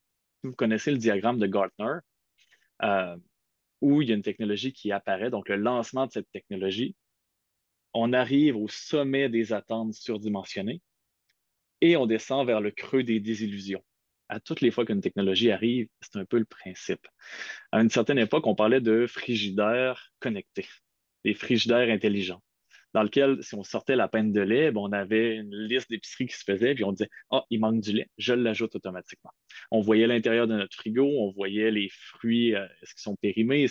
Vous 0.42 0.54
connaissez 0.54 0.90
le 0.90 0.98
diagramme 0.98 1.38
de 1.38 1.46
Gartner, 1.46 1.98
euh, 2.82 3.16
où 3.80 4.02
il 4.02 4.08
y 4.08 4.12
a 4.12 4.14
une 4.16 4.22
technologie 4.22 4.72
qui 4.72 4.92
apparaît, 4.92 5.30
donc 5.30 5.48
le 5.48 5.56
lancement 5.56 6.06
de 6.06 6.12
cette 6.12 6.30
technologie, 6.32 6.96
on 7.94 8.12
arrive 8.12 8.56
au 8.56 8.68
sommet 8.68 9.28
des 9.28 9.52
attentes 9.52 9.94
surdimensionnées 9.94 10.80
et 11.80 11.96
on 11.96 12.06
descend 12.06 12.46
vers 12.46 12.60
le 12.60 12.70
creux 12.70 13.02
des 13.02 13.20
désillusions. 13.20 13.84
À 14.28 14.40
toutes 14.40 14.60
les 14.62 14.70
fois 14.70 14.86
qu'une 14.86 15.02
technologie 15.02 15.50
arrive, 15.50 15.88
c'est 16.00 16.18
un 16.18 16.24
peu 16.24 16.38
le 16.38 16.44
principe. 16.44 17.06
À 17.70 17.80
une 17.80 17.90
certaine 17.90 18.18
époque, 18.18 18.46
on 18.46 18.54
parlait 18.54 18.80
de 18.80 19.06
frigidaires 19.06 20.12
connectés, 20.20 20.66
des 21.24 21.34
frigidaires 21.34 21.90
intelligents, 21.90 22.42
dans 22.94 23.02
lequel, 23.02 23.42
si 23.42 23.54
on 23.54 23.64
sortait 23.64 23.96
la 23.96 24.08
peine 24.08 24.32
de 24.32 24.40
lait, 24.40 24.70
ben, 24.70 24.80
on 24.80 24.92
avait 24.92 25.36
une 25.36 25.54
liste 25.54 25.90
d'épiceries 25.90 26.28
qui 26.28 26.36
se 26.36 26.44
faisait, 26.44 26.74
puis 26.74 26.84
on 26.84 26.92
disait 26.92 27.10
Ah, 27.30 27.44
il 27.50 27.60
manque 27.60 27.80
du 27.80 27.92
lait, 27.92 28.08
je 28.16 28.32
l'ajoute 28.32 28.74
automatiquement. 28.74 29.32
On 29.70 29.80
voyait 29.80 30.06
l'intérieur 30.06 30.46
de 30.46 30.54
notre 30.54 30.76
frigo, 30.76 31.04
on 31.04 31.30
voyait 31.32 31.70
les 31.70 31.90
fruits, 31.90 32.54
euh, 32.54 32.64
est-ce 32.82 32.94
qu'ils 32.94 33.02
sont 33.02 33.16
périmés, 33.16 33.66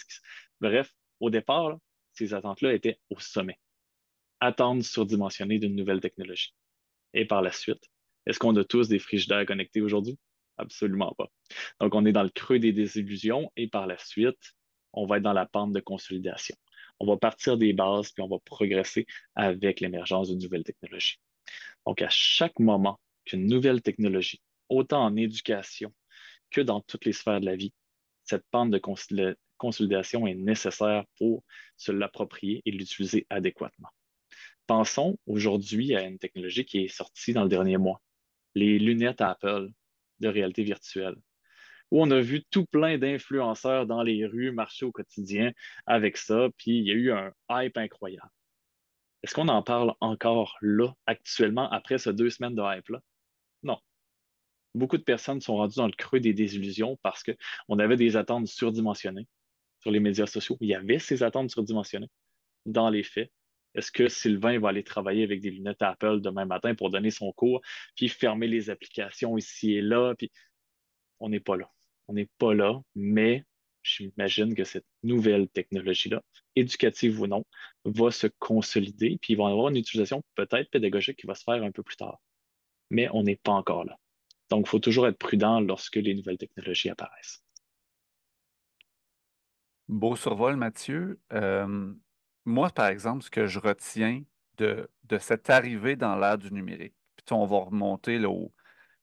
bref, 0.60 0.92
au 1.20 1.30
départ, 1.30 1.78
ces 2.14 2.34
attentes-là 2.34 2.74
étaient 2.74 3.00
au 3.10 3.20
sommet 3.20 3.58
attendre 4.42 4.84
surdimensionné 4.84 5.60
d'une 5.60 5.76
nouvelle 5.76 6.02
technologie. 6.02 6.54
Et 7.14 7.26
par 7.26 7.42
la 7.42 7.52
suite, 7.52 7.84
est-ce 8.26 8.40
qu'on 8.40 8.56
a 8.58 8.64
tous 8.64 8.90
des 8.90 9.00
frigidaires 9.00 9.46
connectés 9.46 9.82
aujourd'hui? 9.82 10.18
Absolument 10.58 11.14
pas. 11.18 11.30
Donc, 11.80 11.96
on 11.96 12.06
est 12.06 12.12
dans 12.12 12.24
le 12.24 12.30
creux 12.30 12.60
des 12.60 12.74
désillusions 12.74 13.52
et 13.56 13.68
par 13.68 13.88
la 13.88 13.98
suite, 13.98 14.56
on 14.94 15.06
va 15.06 15.18
être 15.18 15.24
dans 15.24 15.34
la 15.34 15.46
pente 15.46 15.72
de 15.74 15.80
consolidation. 15.80 16.56
On 17.00 17.08
va 17.08 17.18
partir 17.18 17.58
des 17.58 17.74
bases 17.74 18.12
puis 18.12 18.22
on 18.24 18.28
va 18.28 18.38
progresser 18.44 19.06
avec 19.36 19.80
l'émergence 19.80 20.30
d'une 20.30 20.40
nouvelle 20.40 20.64
technologie. 20.64 21.20
Donc, 21.86 22.02
à 22.02 22.10
chaque 22.10 22.60
moment 22.60 23.00
qu'une 23.26 23.46
nouvelle 23.46 23.82
technologie, 23.82 24.42
autant 24.70 25.04
en 25.04 25.16
éducation 25.16 25.94
que 26.50 26.62
dans 26.62 26.82
toutes 26.82 27.06
les 27.06 27.14
sphères 27.14 27.40
de 27.40 27.46
la 27.46 27.56
vie, 27.56 27.74
cette 28.24 28.46
pente 28.52 28.72
de 28.72 28.82
consolidation 29.58 30.28
est 30.28 30.36
nécessaire 30.36 31.06
pour 31.18 31.44
se 31.78 31.92
l'approprier 31.92 32.62
et 32.66 32.72
l'utiliser 32.72 33.26
adéquatement. 33.30 33.90
Pensons 34.68 35.18
aujourd'hui 35.26 35.96
à 35.96 36.04
une 36.04 36.18
technologie 36.18 36.66
qui 36.66 36.80
est 36.86 36.88
sortie 36.88 37.34
dans 37.34 37.44
le 37.44 37.50
dernier 37.50 37.78
mois, 37.78 38.02
les 38.56 38.80
lunettes 38.80 39.22
Apple 39.22 39.70
de 40.20 40.28
réalité 40.28 40.64
virtuelle, 40.64 41.16
où 41.92 42.02
on 42.02 42.12
a 42.12 42.22
vu 42.22 42.44
tout 42.50 42.66
plein 42.66 42.98
d'influenceurs 42.98 43.86
dans 43.86 44.02
les 44.02 44.26
rues 44.26 44.52
marcher 44.52 44.86
au 44.86 44.92
quotidien 44.92 45.52
avec 45.86 46.18
ça, 46.18 46.50
puis 46.58 46.78
il 46.78 46.86
y 46.86 46.92
a 46.92 46.94
eu 46.94 47.12
un 47.12 47.34
hype 47.50 47.78
incroyable. 47.78 48.30
Est-ce 49.24 49.36
qu'on 49.36 49.50
en 49.50 49.62
parle 49.62 49.94
encore 50.00 50.58
là, 50.62 50.94
actuellement, 51.06 51.70
après 51.70 51.98
ces 51.98 52.14
deux 52.14 52.30
semaines 52.30 52.56
de 52.56 52.62
hype-là? 52.62 53.02
Non. 53.64 53.78
Beaucoup 54.74 54.98
de 54.98 55.04
personnes 55.04 55.42
sont 55.42 55.58
rendues 55.58 55.76
dans 55.76 55.86
le 55.86 55.92
creux 55.92 56.20
des 56.20 56.34
désillusions 56.34 56.98
parce 57.04 57.24
qu'on 57.24 57.80
avait 57.80 57.98
des 57.98 58.16
attentes 58.16 58.48
surdimensionnées 58.48 59.28
sur 59.82 59.92
les 59.92 60.00
médias 60.00 60.28
sociaux. 60.28 60.58
Il 60.62 60.70
y 60.70 60.76
avait 60.76 60.98
ces 60.98 61.24
attentes 61.24 61.52
surdimensionnées. 61.52 62.10
Dans 62.66 62.90
les 62.90 63.04
faits, 63.04 63.32
est-ce 63.76 63.92
que 63.92 64.08
Sylvain 64.08 64.60
va 64.60 64.70
aller 64.70 64.84
travailler 64.84 65.24
avec 65.24 65.42
des 65.42 65.52
lunettes 65.52 65.82
Apple 65.82 66.22
demain 66.22 66.46
matin 66.46 66.76
pour 66.76 66.90
donner 66.90 67.12
son 67.12 67.32
cours, 67.32 67.62
puis 67.96 68.10
fermer 68.10 68.48
les 68.48 68.70
applications 68.70 69.38
ici 69.38 69.74
et 69.74 69.82
là? 69.82 70.14
On 71.20 71.30
n'est 71.30 71.40
pas 71.40 71.58
là. 71.58 71.72
On 72.08 72.14
n'est 72.14 72.30
pas 72.38 72.54
là, 72.54 72.82
mais 72.96 73.46
j'imagine 73.84 74.54
que 74.56 74.64
cette 74.64 74.86
nouvelle 75.04 75.48
technologie-là, 75.50 76.22
éducative 76.56 77.22
ou 77.22 77.28
non, 77.28 77.46
va 77.86 78.12
se 78.12 78.28
consolider, 78.40 79.18
puis 79.22 79.34
il 79.34 79.38
va 79.38 79.46
y 79.46 79.52
avoir 79.52 79.70
une 79.70 79.78
utilisation 79.78 80.22
peut-être 80.36 80.70
pédagogique 80.70 81.18
qui 81.18 81.28
va 81.28 81.36
se 81.36 81.44
faire 81.44 81.64
un 81.64 81.72
peu 81.72 81.84
plus 81.84 81.96
tard. 81.96 82.20
Mais 82.90 83.10
on 83.14 83.24
n'est 83.24 83.38
pas 83.38 83.54
encore 83.54 83.86
là. 83.86 83.98
Donc, 84.50 84.66
il 84.68 84.70
faut 84.70 84.80
toujours 84.80 85.08
être 85.08 85.18
prudent 85.18 85.62
lorsque 85.62 85.96
les 85.96 86.14
nouvelles 86.14 86.38
technologies 86.38 86.90
apparaissent. 86.90 87.42
Beau 89.88 90.16
survol, 90.16 90.58
Mathieu. 90.58 91.20
Euh, 91.32 91.94
moi, 92.46 92.70
par 92.70 92.88
exemple, 92.88 93.24
ce 93.24 93.30
que 93.30 93.48
je 93.48 93.60
retiens 93.60 94.24
de, 94.58 94.90
cette 95.20 95.50
arrivée 95.50 95.96
dans 95.96 96.16
l'ère 96.16 96.38
du 96.38 96.52
numérique, 96.54 96.94
puis 97.18 97.34
on 97.34 97.46
va 97.46 97.58
remonter 97.60 98.18
là 98.20 98.30
au... 98.30 98.54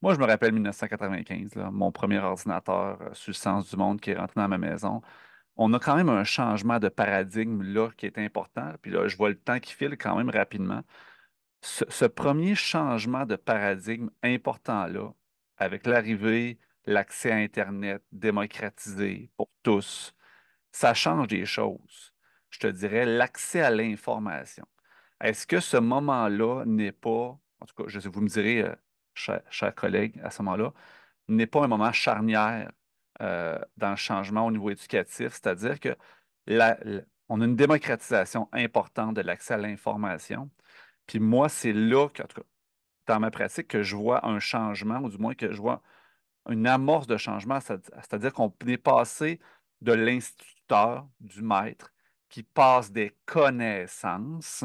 Moi, 0.03 0.15
je 0.15 0.21
me 0.21 0.27
rappelle 0.27 0.53
1995, 0.53 1.55
mon 1.73 1.91
premier 1.93 2.19
ordinateur 2.19 3.01
euh, 3.03 3.15
sur 3.15 3.31
le 3.31 3.35
sens 3.35 3.71
du 3.71 3.77
monde 3.77 4.01
qui 4.01 4.11
est 4.11 4.17
rentré 4.17 4.41
dans 4.41 4.49
ma 4.49 4.59
maison. 4.59 5.03
On 5.57 5.73
a 5.75 5.79
quand 5.81 5.97
même 5.97 6.09
un 6.09 6.25
changement 6.25 6.79
de 6.79 6.89
paradigme 6.89 7.63
là 7.63 7.91
qui 7.97 8.07
est 8.07 8.19
important. 8.19 8.73
Puis 8.81 8.93
là, 8.93 9.09
je 9.09 9.17
vois 9.17 9.31
le 9.31 9.39
temps 9.39 9.59
qui 9.59 9.75
file 9.75 9.97
quand 9.99 10.17
même 10.17 10.31
rapidement. 10.31 10.83
Ce, 11.63 11.85
ce 11.89 12.05
premier 12.05 12.55
changement 12.55 13.27
de 13.27 13.37
paradigme 13.37 14.11
important-là, 14.23 15.13
avec 15.57 15.87
l'arrivée, 15.87 16.59
l'accès 16.87 17.33
à 17.33 17.37
Internet 17.37 18.03
démocratisé 18.13 19.31
pour 19.37 19.51
tous, 19.65 20.15
ça 20.73 20.95
change 20.95 21.29
des 21.29 21.45
choses 21.47 22.15
je 22.51 22.59
te 22.61 22.67
dirais, 22.67 23.05
l'accès 23.07 23.61
à 23.61 23.71
l'information. 23.71 24.67
Est-ce 25.21 25.47
que 25.47 25.61
ce 25.61 25.77
moment-là 25.77 26.65
n'est 26.67 26.93
pas, 26.93 27.39
en 27.61 27.67
tout 27.67 27.85
cas, 27.85 28.09
vous 28.09 28.21
me 28.21 28.29
direz, 28.29 28.63
euh, 28.63 28.75
chers, 29.15 29.75
collègues, 29.75 30.21
à 30.23 30.31
ce 30.31 30.43
moment-là, 30.43 30.73
n'est 31.29 31.47
pas 31.47 31.65
un 31.65 31.69
moment 31.69 31.93
charnière 31.93 32.71
euh, 33.21 33.59
dans 33.77 33.91
le 33.91 33.97
changement 33.97 34.47
au 34.47 34.51
niveau 34.51 34.71
éducatif, 34.71 35.33
c'est-à-dire 35.33 35.81
que 35.81 35.97
on 37.29 37.41
a 37.41 37.45
une 37.45 37.57
démocratisation 37.57 38.49
importante 38.53 39.15
de 39.15 39.21
l'accès 39.21 39.55
à 39.55 39.59
l'information. 39.59 40.51
Puis 41.07 41.21
moi, 41.21 41.49
c'est 41.49 41.73
là, 41.73 42.09
que, 42.09 42.23
en 42.23 42.27
tout 42.27 42.41
cas, 42.41 42.47
dans 43.07 43.21
ma 43.21 43.31
pratique, 43.31 43.69
que 43.69 43.83
je 43.83 43.97
vois 43.97 44.27
un 44.27 44.39
changement, 44.39 44.99
ou 45.01 45.11
du 45.11 45.19
moins 45.19 45.35
que 45.35 45.53
je 45.53 45.61
vois 45.61 45.83
une 46.49 46.67
amorce 46.67 47.07
de 47.07 47.17
changement, 47.17 47.61
c'est-à-dire 47.61 48.33
qu'on 48.33 48.55
est 48.67 48.79
passé 48.79 49.41
de 49.81 49.93
l'instituteur, 49.93 51.07
du 51.21 51.43
maître, 51.43 51.93
qui 52.29 52.43
passe 52.43 52.93
des 52.93 53.17
connaissances. 53.27 54.65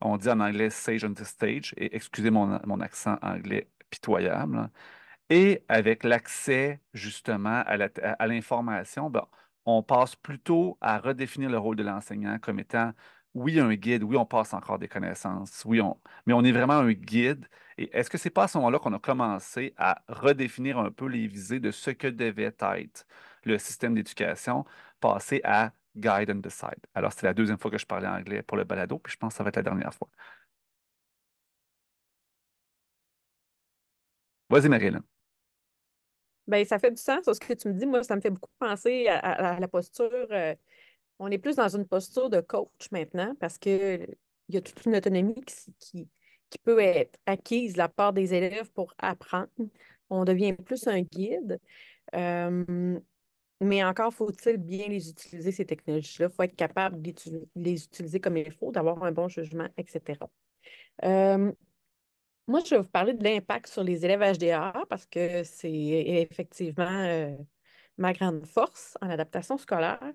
On 0.00 0.16
dit 0.16 0.28
en 0.28 0.40
anglais 0.40 0.70
sage 0.70 1.04
on 1.04 1.14
the 1.14 1.24
stage, 1.24 1.74
et 1.76 1.94
excusez 1.96 2.30
mon, 2.30 2.80
accent 2.80 3.18
anglais 3.22 3.70
pitoyable. 3.90 4.70
Et 5.30 5.64
avec 5.68 6.04
l'accès 6.04 6.80
justement 6.94 7.62
à 7.66 8.26
l'information, 8.26 9.10
ben, 9.10 9.26
on 9.66 9.82
passe 9.82 10.16
plutôt 10.16 10.78
à 10.80 10.98
redéfinir 10.98 11.50
le 11.50 11.58
rôle 11.58 11.76
de 11.76 11.82
l'enseignant 11.82 12.38
comme 12.38 12.60
étant, 12.60 12.92
oui, 13.34 13.60
un 13.60 13.74
guide, 13.74 14.02
oui, 14.04 14.16
on 14.16 14.24
passe 14.26 14.54
encore 14.54 14.78
des 14.78 14.88
connaissances, 14.88 15.62
oui, 15.66 15.80
on, 15.80 15.98
mais 16.26 16.32
on 16.32 16.42
est 16.44 16.52
vraiment 16.52 16.74
un 16.74 16.92
guide. 16.92 17.46
Et 17.78 17.90
est-ce 17.96 18.08
que 18.08 18.18
c'est 18.18 18.30
pas 18.30 18.44
à 18.44 18.48
ce 18.48 18.58
moment-là 18.58 18.78
qu'on 18.78 18.94
a 18.94 18.98
commencé 18.98 19.74
à 19.76 20.02
redéfinir 20.08 20.78
un 20.78 20.90
peu 20.90 21.06
les 21.06 21.26
visées 21.26 21.60
de 21.60 21.70
ce 21.70 21.90
que 21.90 22.08
devait 22.08 22.44
être 22.44 22.64
le 23.44 23.58
système 23.58 23.94
d'éducation, 23.94 24.64
passer 25.00 25.40
à 25.44 25.72
Guide 25.96 26.30
and 26.30 26.36
Decide. 26.36 26.78
Alors, 26.94 27.12
c'est 27.12 27.24
la 27.26 27.34
deuxième 27.34 27.58
fois 27.58 27.70
que 27.70 27.78
je 27.78 27.86
parlais 27.86 28.06
anglais 28.08 28.42
pour 28.42 28.56
le 28.56 28.64
balado, 28.64 28.98
puis 28.98 29.12
je 29.12 29.18
pense 29.18 29.34
que 29.34 29.38
ça 29.38 29.44
va 29.44 29.48
être 29.48 29.56
la 29.56 29.62
dernière 29.62 29.94
fois. 29.94 30.08
Vas-y, 34.48 34.68
Marilyn. 34.68 35.02
Bien, 36.46 36.64
ça 36.64 36.78
fait 36.78 36.90
du 36.92 37.02
sens, 37.02 37.24
ce 37.24 37.40
que 37.40 37.52
tu 37.54 37.68
me 37.68 37.74
dis. 37.74 37.86
Moi, 37.86 38.04
ça 38.04 38.14
me 38.14 38.20
fait 38.20 38.30
beaucoup 38.30 38.50
penser 38.58 39.08
à, 39.08 39.58
la 39.58 39.68
posture. 39.68 40.10
Euh, 40.30 40.54
on 41.18 41.30
est 41.30 41.38
plus 41.38 41.56
dans 41.56 41.68
une 41.68 41.86
posture 41.86 42.30
de 42.30 42.40
coach 42.40 42.90
maintenant 42.92 43.34
parce 43.40 43.58
qu'il 43.58 44.16
y 44.48 44.56
a 44.56 44.60
toute 44.60 44.84
une 44.84 44.94
autonomie 44.94 45.42
qui, 45.44 46.08
qui 46.50 46.58
peut 46.58 46.78
être 46.80 47.18
acquise 47.26 47.72
de 47.74 47.78
la 47.78 47.88
part 47.88 48.12
des 48.12 48.34
élèves 48.34 48.70
pour 48.72 48.94
apprendre. 48.98 49.48
On 50.10 50.24
devient 50.24 50.52
plus 50.52 50.86
un 50.86 51.00
guide. 51.02 51.60
Euh, 52.14 52.98
mais 53.60 53.82
encore 53.84 54.12
faut-il 54.12 54.58
bien 54.58 54.88
les 54.88 55.10
utiliser, 55.10 55.52
ces 55.52 55.66
technologies-là. 55.66 56.28
Il 56.30 56.34
faut 56.34 56.42
être 56.42 56.56
capable 56.56 57.00
de 57.00 57.12
les 57.54 57.84
utiliser 57.84 58.20
comme 58.20 58.36
il 58.36 58.52
faut, 58.52 58.72
d'avoir 58.72 59.02
un 59.04 59.12
bon 59.12 59.28
jugement, 59.28 59.68
etc. 59.76 60.18
Euh, 61.04 61.52
moi, 62.46 62.60
je 62.64 62.70
vais 62.74 62.80
vous 62.80 62.88
parler 62.88 63.14
de 63.14 63.24
l'impact 63.24 63.68
sur 63.68 63.82
les 63.82 64.04
élèves 64.04 64.20
HDA 64.20 64.72
parce 64.88 65.06
que 65.06 65.42
c'est 65.44 65.72
effectivement 65.72 66.84
euh, 67.04 67.36
ma 67.98 68.12
grande 68.12 68.46
force 68.46 68.96
en 69.00 69.10
adaptation 69.10 69.58
scolaire. 69.58 70.12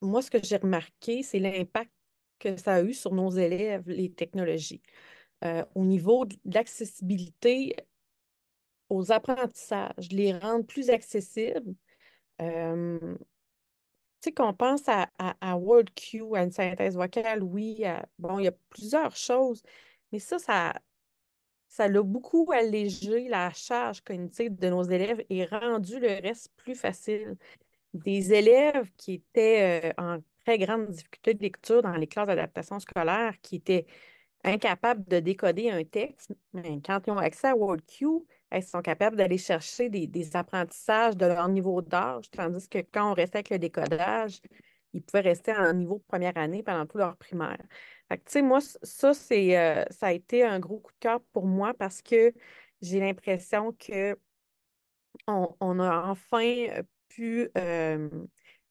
moi, 0.00 0.22
ce 0.22 0.30
que 0.30 0.42
j'ai 0.42 0.56
remarqué, 0.56 1.22
c'est 1.22 1.38
l'impact 1.38 1.90
que 2.38 2.56
ça 2.56 2.74
a 2.76 2.82
eu 2.82 2.94
sur 2.94 3.14
nos 3.14 3.30
élèves, 3.30 3.88
les 3.88 4.12
technologies. 4.12 4.82
Euh, 5.42 5.64
au 5.74 5.84
niveau 5.84 6.26
de 6.26 6.36
l'accessibilité 6.44 7.74
aux 8.90 9.12
apprentissages, 9.12 10.10
les 10.10 10.36
rendre 10.36 10.66
plus 10.66 10.90
accessibles. 10.90 11.74
Euh, 12.42 12.98
tu 14.20 14.28
sais, 14.28 14.32
qu'on 14.32 14.52
pense 14.52 14.82
à, 14.88 15.08
à, 15.18 15.56
WordQ, 15.56 16.36
à 16.36 16.42
une 16.42 16.50
synthèse 16.52 16.96
vocale, 16.96 17.42
oui, 17.42 17.82
bon, 18.18 18.38
il 18.38 18.44
y 18.44 18.48
a 18.48 18.52
plusieurs 18.68 19.16
choses, 19.16 19.62
mais 20.12 20.18
ça, 20.18 20.38
ça, 20.38 20.74
ça 21.68 21.88
l'a 21.88 22.02
beaucoup 22.02 22.50
allégé 22.52 23.28
la 23.28 23.50
charge 23.52 24.02
cognitive 24.02 24.56
de 24.56 24.68
nos 24.68 24.82
élèves 24.82 25.24
et 25.30 25.44
rendu 25.46 26.00
le 26.00 26.20
reste 26.20 26.52
plus 26.56 26.74
facile. 26.74 27.36
Des 27.94 28.32
élèves 28.34 28.90
qui 28.96 29.14
étaient 29.14 29.92
euh, 29.98 30.02
en 30.02 30.18
très 30.44 30.58
grande 30.58 30.88
difficulté 30.90 31.34
de 31.34 31.42
lecture 31.42 31.82
dans 31.82 31.94
les 31.94 32.06
classes 32.06 32.26
d'adaptation 32.26 32.78
scolaire, 32.80 33.34
qui 33.42 33.56
étaient 33.56 33.86
incapables 34.44 35.04
de 35.06 35.20
décoder 35.20 35.70
un 35.70 35.84
texte, 35.84 36.32
mais 36.52 36.80
quand 36.84 37.00
ils 37.06 37.10
ont 37.10 37.18
accès 37.18 37.48
à 37.48 37.56
WordQ, 37.56 38.26
ils 38.52 38.62
sont 38.62 38.82
capables 38.82 39.16
d'aller 39.16 39.38
chercher 39.38 39.88
des, 39.88 40.36
apprentissages 40.36 41.16
de 41.16 41.26
leur 41.26 41.48
niveau 41.48 41.82
d'âge, 41.82 42.30
tandis 42.30 42.68
que 42.68 42.78
quand 42.78 43.12
on 43.12 43.14
restait 43.14 43.38
avec 43.38 43.50
le 43.50 43.58
décodage, 43.58 44.40
ils 44.92 45.02
pouvaient 45.02 45.20
rester 45.20 45.52
en 45.52 45.72
niveau 45.72 45.98
de 45.98 46.04
première 46.04 46.36
année 46.36 46.62
pendant 46.62 46.86
tout 46.86 46.98
leur 46.98 47.16
primaire. 47.16 47.58
Fait 48.08 48.18
tu 48.18 48.24
sais, 48.26 48.42
moi, 48.42 48.60
ça, 48.60 49.14
c'est, 49.14 49.56
euh, 49.56 49.84
ça 49.90 50.08
a 50.08 50.12
été 50.12 50.44
un 50.44 50.58
gros 50.58 50.78
coup 50.80 50.92
de 50.92 50.98
cœur 50.98 51.20
pour 51.32 51.46
moi 51.46 51.74
parce 51.74 52.02
que 52.02 52.32
j'ai 52.82 53.00
l'impression 53.00 53.72
que 53.72 54.18
on, 55.26 55.78
a 55.80 56.06
enfin 56.08 56.42
euh, 56.42 56.82
pu 57.08 57.50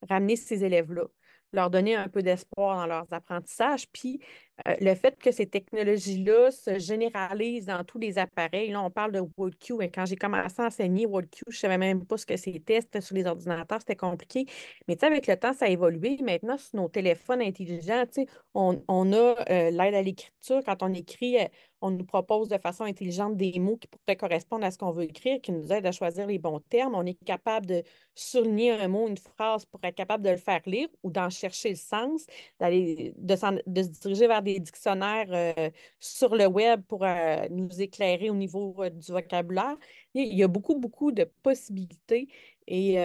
ramener 0.10 0.36
ces 0.36 0.64
élèves-là 0.64 1.06
leur 1.54 1.70
donner 1.70 1.96
un 1.96 2.08
peu 2.08 2.22
d'espoir 2.22 2.78
dans 2.78 2.88
leurs 2.88 3.12
apprentissages. 3.12 3.88
Puis 3.92 4.20
le 4.66 4.96
fait 4.96 5.18
que 5.18 5.32
ces 5.32 5.46
technologies-là 5.46 6.52
se 6.52 6.80
généralisent 6.80 7.66
dans 7.66 7.84
tous 7.84 8.00
les 8.00 8.18
appareils, 8.18 8.72
là, 8.72 8.82
on 8.82 8.90
parle 8.90 9.12
de 9.12 9.22
WorldQ, 9.38 9.82
et 9.82 9.90
quand 9.90 10.06
j'ai 10.06 10.16
commencé 10.16 10.62
à 10.62 10.66
enseigner 10.66 11.06
WorldQ, 11.06 11.44
je 11.48 11.56
ne 11.56 11.60
savais 11.60 11.78
même 11.78 12.06
pas 12.06 12.18
ce 12.18 12.26
que 12.26 12.38
c'était, 12.38 12.82
c'était 12.82 13.02
sur 13.02 13.16
les 13.16 13.26
ordinateurs, 13.26 13.80
c'était 13.80 13.96
compliqué. 13.96 14.46
Mais 14.88 14.96
tu 14.96 15.02
sais, 15.02 15.06
avec 15.08 15.28
le 15.28 15.38
temps, 15.38 15.54
ça 15.54 15.66
a 15.66 15.70
évolué. 15.70 16.18
Maintenant, 16.22 16.58
sur 16.58 16.82
nos 16.82 16.90
téléphones 16.90 17.42
intelligents, 17.42 18.06
on, 18.54 18.82
on 18.88 19.14
a 19.14 19.36
euh, 19.50 19.72
l'aide 19.72 19.96
à 19.96 20.02
l'écriture. 20.02 20.62
Quand 20.66 20.84
on 20.84 20.94
écrit, 20.94 21.38
euh, 21.38 21.46
on 21.82 21.92
nous 21.92 22.06
propose 22.06 22.50
de 22.50 22.58
façon 22.58 22.84
intelligente 22.84 23.38
des 23.38 23.58
mots 23.60 23.78
qui 23.78 23.88
pourraient 23.88 24.18
correspondre 24.18 24.66
à 24.66 24.72
ce 24.72 24.78
qu'on 24.78 24.92
veut 24.92 25.04
écrire, 25.04 25.40
qui 25.42 25.52
nous 25.52 25.72
aident 25.72 25.86
à 25.86 25.92
choisir 25.92 26.28
les 26.28 26.40
bons 26.40 26.60
termes. 26.60 26.96
On 26.96 27.06
est 27.06 27.18
capable 27.26 27.66
de 27.66 27.84
souligner 28.16 28.72
un 28.72 28.88
mot, 28.88 29.08
une 29.08 29.18
phrase 29.18 29.66
pour 29.66 29.80
être 29.84 29.96
capable 29.96 30.24
de 30.24 30.30
le 30.32 30.38
faire 30.38 30.62
lire 30.66 30.88
ou 31.04 31.12
d'en 31.12 31.30
chercher 31.30 31.70
le 31.70 31.76
sens, 31.76 32.26
de, 32.60 33.14
de, 33.18 33.36
se 33.84 33.90
diriger 34.02 34.28
vers 34.28 34.42
des 34.42 34.49
dictionnaires 34.60 35.28
euh, 35.32 35.70
sur 36.00 36.36
le 36.36 36.48
web 36.48 36.82
pour 36.88 37.04
euh, 37.06 37.48
nous 37.50 37.82
éclairer 37.82 38.30
au 38.30 38.36
niveau 38.36 38.76
euh, 38.80 38.90
du 38.90 39.12
vocabulaire. 39.12 39.78
Il 40.14 40.34
y 40.34 40.44
a 40.44 40.48
beaucoup, 40.48 40.76
beaucoup 40.76 41.12
de 41.12 41.26
possibilités. 41.44 42.28
Et 42.68 42.98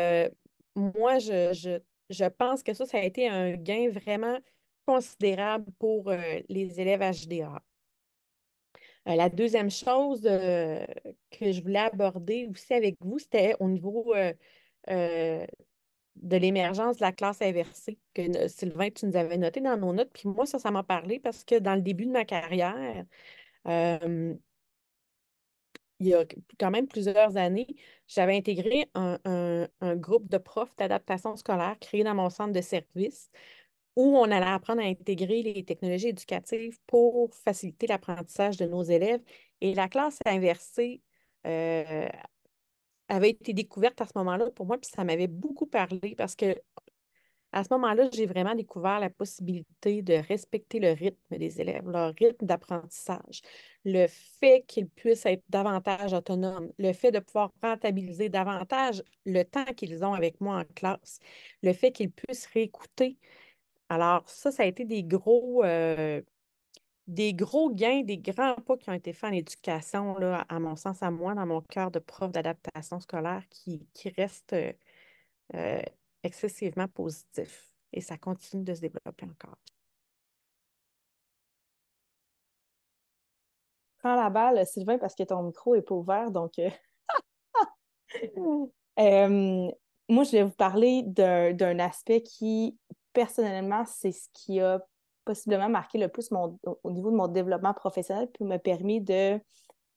moi, 0.75 1.19
je, 1.19 1.53
je, 1.53 1.79
je 2.11 2.25
pense 2.27 2.63
que 2.63 2.75
ça, 2.75 2.87
ça 2.87 2.99
a 2.99 3.03
été 3.03 3.29
un 3.29 3.53
gain 3.53 3.91
vraiment 3.91 4.39
considérable 4.87 5.71
pour 5.79 6.11
les 6.49 6.81
élèves 6.81 7.01
HDA. 7.01 7.63
La 9.07 9.29
deuxième 9.29 9.71
chose 9.71 10.23
que 10.23 11.53
je 11.53 11.63
voulais 11.63 11.79
aborder 11.79 12.49
aussi 12.51 12.75
avec 12.75 12.97
vous, 13.01 13.19
c'était 13.19 13.55
au 13.61 13.69
niveau 13.69 14.15
de 16.17 16.37
l'émergence 16.37 16.97
de 16.99 17.03
la 17.03 17.13
classe 17.13 17.43
inversée, 17.43 17.99
que 18.15 18.49
Sylvain, 18.49 18.91
tu 18.91 19.07
nous 19.07 19.17
avais 19.17 19.37
noté 19.39 19.61
dans 19.61 19.77
nos 19.77 19.93
notes. 19.93 20.11
Puis 20.13 20.29
moi, 20.29 20.47
ça, 20.47 20.59
ça 20.59 20.71
m'a 20.71 20.83
parlé 20.83 21.19
parce 21.21 21.45
que 21.45 21.59
dans 21.59 21.75
le 21.75 21.83
début 21.83 22.07
de 22.07 22.13
ma 22.13 22.25
carrière, 22.25 23.05
il 26.01 26.09
y 26.09 26.15
a 26.15 26.25
quand 26.59 26.71
même 26.71 26.87
plusieurs 26.89 27.37
années, 27.37 27.77
j'avais 28.09 28.37
intégré 28.37 28.91
un, 28.95 29.19
un, 29.81 29.97
groupe 29.97 30.29
de 30.29 30.39
profs 30.39 30.75
d'adaptation 30.77 31.37
scolaire 31.37 31.77
créé 31.81 32.05
dans 32.05 32.15
mon 32.15 32.31
centre 32.31 32.53
de 32.53 32.61
service 32.61 33.31
où 33.97 34.17
on 34.19 34.25
allait 34.25 34.47
apprendre 34.47 34.83
à 34.83 34.87
intégrer 34.87 35.43
les 35.43 35.65
technologies 35.65 36.09
éducatives 36.09 36.79
pour 36.87 37.35
faciliter 37.35 37.87
l'apprentissage 37.87 38.57
de 38.57 38.67
nos 38.67 38.83
élèves. 38.83 39.23
Et 39.61 39.75
la 39.75 39.89
classe 39.89 40.19
inversée 40.27 41.03
euh, 41.47 42.09
avait 43.09 43.31
été 43.31 43.53
découverte 43.53 44.01
à 44.01 44.07
ce 44.07 44.13
moment-là 44.17 44.51
pour 44.51 44.67
moi, 44.67 44.79
puis 44.79 44.91
ça 44.95 45.05
m'avait 45.05 45.27
beaucoup 45.29 45.67
parlé 45.67 46.15
parce 46.17 46.37
que 46.37 46.57
à 47.53 47.63
ce 47.63 47.69
moment-là, 47.75 48.09
j'ai 48.13 48.27
vraiment 48.27 48.55
découvert 48.57 48.99
la 48.99 49.11
possibilité 49.11 50.03
de 50.03 50.15
respecter 50.15 50.81
le 50.81 50.91
rythme 50.91 51.39
des 51.39 51.61
élèves, 51.61 51.89
leur 51.89 52.13
rythme 52.19 52.47
d'apprentissage, 52.47 53.43
le 53.85 54.09
fait 54.09 54.65
qu'ils 54.67 54.89
puissent 54.89 55.25
être 55.25 55.45
davantage 55.49 56.13
autonomes, 56.15 56.73
le 56.79 56.93
fait 56.93 57.13
de 57.13 57.21
pouvoir 57.21 57.53
rentabiliser 57.63 58.29
davantage 58.29 59.05
le 59.25 59.45
temps 59.45 59.65
qu'ils 59.77 60.05
ont 60.05 60.15
avec 60.15 60.41
moi 60.41 60.59
en 60.59 60.65
classe, 60.75 61.21
le 61.63 61.73
fait 61.73 61.93
qu'ils 61.93 62.11
puissent 62.11 62.47
réécouter. 62.47 63.19
Alors, 63.89 64.29
ça, 64.29 64.51
ça 64.51 64.65
a 64.65 64.67
été 64.67 64.85
des 64.85 65.05
gros, 65.05 65.65
euh, 65.65 66.23
des 67.07 67.35
gros 67.35 67.71
gains, 67.71 68.03
des 68.03 68.19
grands 68.19 68.57
pas 68.57 68.77
qui 68.77 68.91
ont 68.91 68.95
été 68.95 69.13
faits 69.13 69.31
en 69.31 69.35
éducation, 69.35 70.19
là, 70.19 70.45
à 70.49 70.59
mon 70.59 70.77
sens, 70.77 71.03
à 71.03 71.11
moi, 71.11 71.35
dans 71.35 71.47
mon 71.47 71.61
cœur 71.61 71.91
de 71.91 71.99
prof 71.99 72.31
d'adaptation 72.31 73.01
scolaire, 73.01 73.43
qui, 73.51 73.87
qui 73.93 74.09
reste 74.11 74.55
euh, 74.55 74.73
euh, 75.55 75.83
excessivement 76.23 76.89
positif. 76.89 77.71
Et 77.93 78.01
ça 78.01 78.17
continue 78.17 78.65
de 78.65 78.75
se 78.75 78.81
développer 78.81 79.27
encore. 79.27 79.59
Prends 83.99 84.17
la 84.17 84.31
balle, 84.31 84.67
Sylvain, 84.67 84.99
parce 84.99 85.15
que 85.15 85.23
ton 85.23 85.43
micro 85.43 85.77
n'est 85.77 85.83
pas 85.83 85.95
ouvert, 85.95 86.31
donc. 86.31 86.55
moi, 88.97 90.25
je 90.25 90.33
vais 90.33 90.43
vous 90.43 90.51
parler 90.51 91.03
d'un 91.05 91.79
aspect 91.79 92.23
qui 92.23 92.77
personnellement, 93.15 93.87
c'est 93.87 94.13
ce 94.13 94.29
qui 94.35 94.61
a 94.61 94.85
possiblement 95.25 95.69
marqué 95.69 95.99
le 95.99 96.09
plus 96.09 96.31
mon, 96.31 96.59
au 96.83 96.91
niveau 96.91 97.11
de 97.11 97.17
mon 97.17 97.29
développement 97.29 97.75
professionnel, 97.75 98.29
puis 98.33 98.45
m'a 98.45 98.59
permis 98.59 99.01
de 99.01 99.41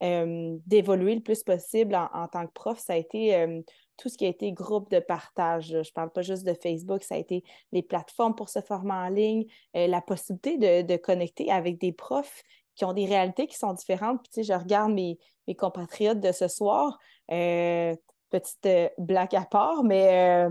euh, 0.04 0.60
d'évoluer 0.68 1.16
le 1.16 1.22
plus 1.22 1.42
possible 1.42 1.96
en, 1.96 2.28
tant 2.28 2.46
que 2.46 2.52
prof. 2.52 2.78
Ça 2.78 2.94
a 2.94 2.98
été 2.98 3.36
euh, 3.36 3.62
tout 3.98 4.10
ce 4.10 4.18
qui 4.18 4.26
a 4.26 4.30
été 4.30 4.52
groupe 4.52 4.92
de 4.92 5.00
partage. 5.00 5.70
Je 5.70 5.78
ne 5.78 5.94
parle 5.96 6.12
pas 6.12 6.22
juste 6.22 6.46
de 6.46 6.54
Facebook, 6.54 7.02
ça 7.02 7.16
a 7.16 7.18
été 7.18 7.44
les 7.72 7.82
plateformes 7.82 8.36
pour 8.36 8.50
se 8.50 8.62
former 8.62 8.94
en 8.94 9.10
ligne, 9.10 9.46
euh, 9.76 9.88
la 9.88 10.02
possibilité 10.02 10.84
de, 10.84 10.98
connecter 10.98 11.50
avec 11.50 11.80
des 11.80 11.94
profs 11.94 12.44
qui 12.76 12.86
ont 12.86 12.94
des 12.94 13.08
réalités 13.08 13.48
qui 13.48 13.58
sont 13.58 13.74
différentes. 13.74 14.22
Puis, 14.22 14.30
tu 14.32 14.44
sais, 14.44 14.54
je 14.54 14.60
regarde 14.60 14.92
mes, 14.92 15.18
mes 15.48 15.56
compatriotes 15.56 16.20
de 16.20 16.32
ce 16.32 16.48
soir, 16.48 17.00
petite 17.28 18.70
blague 19.00 19.36
à 19.36 19.46
part, 19.46 19.84
mais 19.84 20.48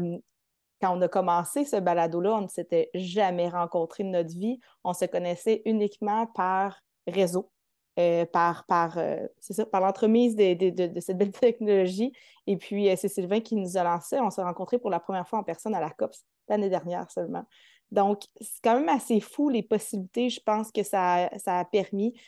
quand 0.81 0.97
on 0.97 1.01
a 1.01 1.09
commencé 1.09 1.65
ce 1.65 1.77
balado-là, 1.77 2.35
on 2.35 2.43
ne 2.43 2.49
s'était 2.49 2.91
jamais 2.95 3.49
rencontrés 3.49 4.05
de 4.05 4.11
notre 4.11 4.31
vie. 4.31 4.61
On 4.85 4.93
se 4.93 5.05
connaissait 5.07 5.62
uniquement 5.65 6.27
par 6.27 6.83
réseau, 7.07 7.51
euh, 7.99 8.27
par, 8.27 8.67
par, 8.67 8.99
euh, 8.99 9.27
par 9.73 9.81
l'entremise 9.81 10.37
de, 10.37 11.01
cette 11.01 11.17
belle 11.17 11.33
technologie. 11.33 12.12
Et 12.47 12.57
puis, 12.57 12.91
euh, 12.91 12.95
c'est 12.97 13.09
Sylvain 13.09 13.41
qui 13.41 13.57
nous 13.57 13.77
a 13.77 13.85
lancé. 13.85 14.19
On 14.21 14.31
s'est 14.31 14.43
rencontrés 14.43 14.79
pour 14.79 14.91
la 14.91 15.01
première 15.01 15.27
fois 15.27 15.39
en 15.39 15.45
personne 15.45 15.75
à 15.75 15.81
la 15.81 15.91
COPS 15.91 16.25
l'année 16.49 16.69
dernière 16.69 17.11
seulement. 17.11 17.45
Donc, 17.93 18.25
c'est 18.41 18.61
quand 18.62 18.75
même 18.75 18.89
assez 18.89 19.21
fou 19.21 19.49
les 19.49 19.62
possibilités, 19.62 20.29
je 20.29 20.41
pense, 20.41 20.73
que 20.73 20.83
ça, 20.83 21.31
ça 21.39 21.61
a 21.61 21.65
permis 21.65 22.21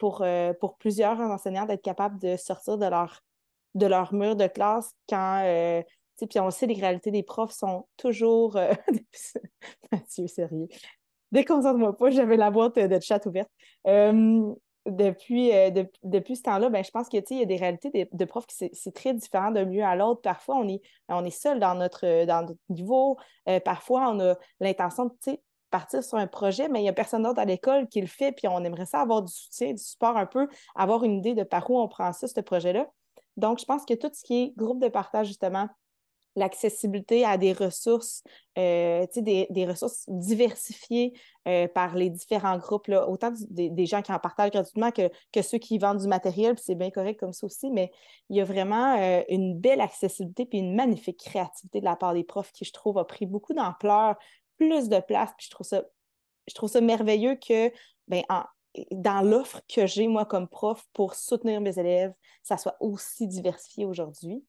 pour, 0.00 0.24
pour 0.60 0.76
plusieurs 0.76 1.20
enseignants 1.20 1.66
d'être 1.66 1.82
capables 1.82 2.18
de 2.18 2.36
sortir 2.36 2.78
de 2.78 2.86
leur, 2.86 3.22
de 3.76 3.86
leur 3.86 4.12
mur 4.12 4.34
de 4.34 4.48
classe 4.48 4.92
quand 5.08 5.84
puis 6.26 6.40
on 6.40 6.50
sait, 6.50 6.66
les 6.66 6.80
réalités 6.80 7.10
des 7.10 7.22
profs 7.22 7.52
sont 7.52 7.86
toujours. 7.96 8.56
Euh, 8.56 8.72
Mathieu, 9.92 10.26
sérieux. 10.26 10.68
Déconcentre-moi 11.32 11.96
pas, 11.96 12.10
j'avais 12.10 12.36
la 12.36 12.50
boîte 12.50 12.78
de 12.78 13.00
chat 13.00 13.24
ouverte. 13.26 13.50
depuis, 13.84 15.52
euh, 15.52 15.84
depuis 16.02 16.36
ce 16.36 16.42
temps-là, 16.42 16.70
ben, 16.70 16.82
je 16.82 16.90
pense 16.90 17.08
qu'il 17.08 17.22
y 17.30 17.42
a 17.42 17.44
des 17.44 17.56
réalités 17.56 18.08
de, 18.10 18.24
profs 18.24 18.46
qui 18.46 18.70
c'est 18.72 18.94
très 18.94 19.12
différent 19.12 19.50
d'un 19.50 19.64
lieu 19.64 19.82
à 19.82 19.94
l'autre. 19.94 20.22
Parfois, 20.22 20.56
on 20.56 20.68
est, 20.68 20.80
on 21.08 21.24
est 21.24 21.30
seul 21.30 21.60
dans 21.60 21.74
notre, 21.74 22.24
dans 22.24 22.46
notre 22.46 22.60
niveau. 22.70 23.18
Euh, 23.48 23.60
parfois, 23.60 24.10
on 24.10 24.20
a 24.20 24.36
l'intention 24.60 25.06
de 25.26 25.38
partir 25.70 26.02
sur 26.02 26.16
un 26.16 26.26
projet, 26.26 26.68
mais 26.68 26.80
il 26.80 26.84
n'y 26.84 26.88
a 26.88 26.94
personne 26.94 27.22
d'autre 27.22 27.40
à 27.40 27.44
l'école 27.44 27.88
qui 27.88 28.00
le 28.00 28.06
fait, 28.06 28.32
puis 28.32 28.48
on 28.48 28.64
aimerait 28.64 28.86
ça 28.86 29.00
avoir 29.00 29.22
du 29.22 29.32
soutien, 29.32 29.72
du 29.72 29.82
support 29.82 30.16
un 30.16 30.24
peu, 30.24 30.48
avoir 30.74 31.04
une 31.04 31.18
idée 31.18 31.34
de 31.34 31.42
par 31.42 31.70
où 31.70 31.78
on 31.78 31.88
prend 31.88 32.12
ça, 32.14 32.26
ce 32.26 32.40
projet-là. 32.40 32.86
Donc, 33.36 33.60
je 33.60 33.64
pense 33.64 33.84
que 33.84 33.94
tout 33.94 34.10
ce 34.12 34.22
qui 34.24 34.42
est 34.42 34.52
groupe 34.56 34.82
de 34.82 34.88
partage, 34.88 35.26
justement, 35.28 35.68
l'accessibilité 36.36 37.24
à 37.24 37.36
des 37.36 37.52
ressources, 37.52 38.22
euh, 38.58 39.06
des, 39.16 39.66
ressources 39.66 40.04
diversifiées 40.08 41.12
euh, 41.46 41.68
par 41.68 41.94
les 41.94 42.10
différents 42.10 42.58
groupes, 42.58 42.88
autant 42.88 43.32
des, 43.50 43.86
gens 43.86 44.02
qui 44.02 44.12
en 44.12 44.18
partagent 44.18 44.50
gratuitement 44.50 44.90
que, 44.90 45.10
que 45.32 45.42
ceux 45.42 45.58
qui 45.58 45.78
vendent 45.78 46.00
du 46.00 46.08
matériel, 46.08 46.54
puis 46.54 46.64
c'est 46.64 46.74
bien 46.74 46.90
correct 46.90 47.18
comme 47.18 47.32
ça 47.32 47.46
aussi, 47.46 47.70
mais 47.70 47.90
il 48.30 48.36
y 48.36 48.40
a 48.40 48.44
vraiment 48.44 48.96
euh, 48.98 49.22
une 49.28 49.58
belle 49.58 49.80
accessibilité 49.80 50.46
puis 50.46 50.58
une 50.58 50.74
magnifique 50.74 51.18
créativité 51.18 51.80
de 51.80 51.84
la 51.84 51.96
part 51.96 52.14
des 52.14 52.24
profs 52.24 52.52
qui, 52.52 52.64
je 52.64 52.72
trouve, 52.72 52.98
a 52.98 53.04
pris 53.04 53.26
beaucoup 53.26 53.54
d'ampleur, 53.54 54.16
plus 54.56 54.88
de 54.88 55.00
place, 55.00 55.30
puis 55.36 55.46
je 55.46 55.50
trouve 55.50 55.66
ça, 55.66 55.84
je 56.46 56.54
trouve 56.54 56.70
ça 56.70 56.80
merveilleux 56.80 57.36
que, 57.36 57.70
ben, 58.08 58.22
dans 58.90 59.22
l'offre 59.22 59.60
que 59.68 59.86
j'ai, 59.86 60.08
moi, 60.08 60.24
comme 60.24 60.48
prof, 60.48 60.84
pour 60.92 61.14
soutenir 61.14 61.60
mes 61.60 61.78
élèves, 61.78 62.12
ça 62.42 62.56
soit 62.56 62.76
aussi 62.80 63.26
diversifié 63.26 63.84
aujourd'hui. 63.84 64.44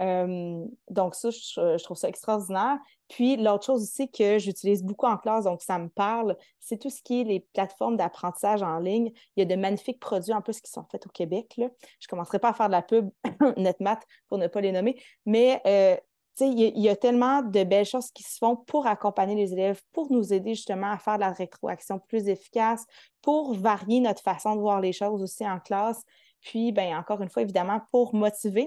Euh, 0.00 0.64
donc, 0.90 1.14
ça, 1.14 1.30
je, 1.30 1.82
trouve 1.82 1.96
ça 1.96 2.08
extraordinaire. 2.08 2.78
Puis, 3.08 3.36
l'autre 3.36 3.64
chose 3.64 3.82
aussi 3.82 4.10
que 4.10 4.38
j'utilise 4.38 4.82
beaucoup 4.82 5.06
en 5.06 5.16
classe, 5.16 5.44
donc 5.44 5.62
ça 5.62 5.78
me 5.78 5.88
parle, 5.88 6.36
c'est 6.60 6.78
tout 6.78 6.90
ce 6.90 7.02
qui 7.02 7.20
est 7.20 7.24
les 7.24 7.40
plateformes 7.54 7.96
d'apprentissage 7.96 8.62
en 8.62 8.78
ligne. 8.78 9.10
Il 9.36 9.40
y 9.40 9.42
a 9.42 9.44
de 9.44 9.60
magnifiques 9.60 10.00
produits 10.00 10.32
en 10.32 10.42
plus 10.42 10.60
qui 10.60 10.70
sont 10.70 10.84
faits 10.90 11.06
au 11.06 11.10
Québec. 11.10 11.54
Je 11.56 11.62
ne 11.62 11.70
commencerai 12.08 12.38
pas 12.38 12.50
à 12.50 12.54
faire 12.54 12.66
de 12.68 12.72
la 12.72 12.82
pub 12.82 13.10
NetMath 13.56 14.02
pour 14.28 14.38
ne 14.38 14.46
pas 14.46 14.60
les 14.60 14.72
nommer, 14.72 15.00
mais 15.24 15.60
euh, 15.66 15.96
il 16.40 16.58
y, 16.60 16.80
y, 16.82 16.88
a 16.88 16.96
tellement 16.96 17.42
de 17.42 17.64
belles 17.64 17.84
choses 17.84 18.10
qui 18.12 18.22
se 18.22 18.38
font 18.38 18.54
pour 18.54 18.86
accompagner 18.86 19.34
les 19.34 19.52
élèves, 19.52 19.80
pour 19.92 20.12
nous 20.12 20.32
aider 20.32 20.54
justement 20.54 20.90
à 20.92 20.98
faire 20.98 21.16
de 21.16 21.20
la 21.20 21.32
rétroaction 21.32 21.98
plus 21.98 22.28
efficace, 22.28 22.84
pour 23.22 23.54
varier 23.54 24.00
notre 24.00 24.22
façon 24.22 24.54
de 24.54 24.60
voir 24.60 24.80
les 24.80 24.92
choses 24.92 25.22
aussi 25.22 25.48
en 25.48 25.58
classe. 25.58 26.02
Puis, 26.40 26.72
ben, 26.72 26.96
encore 26.96 27.20
une 27.20 27.28
fois, 27.28 27.42
évidemment, 27.42 27.80
pour 27.90 28.14
motiver 28.14 28.66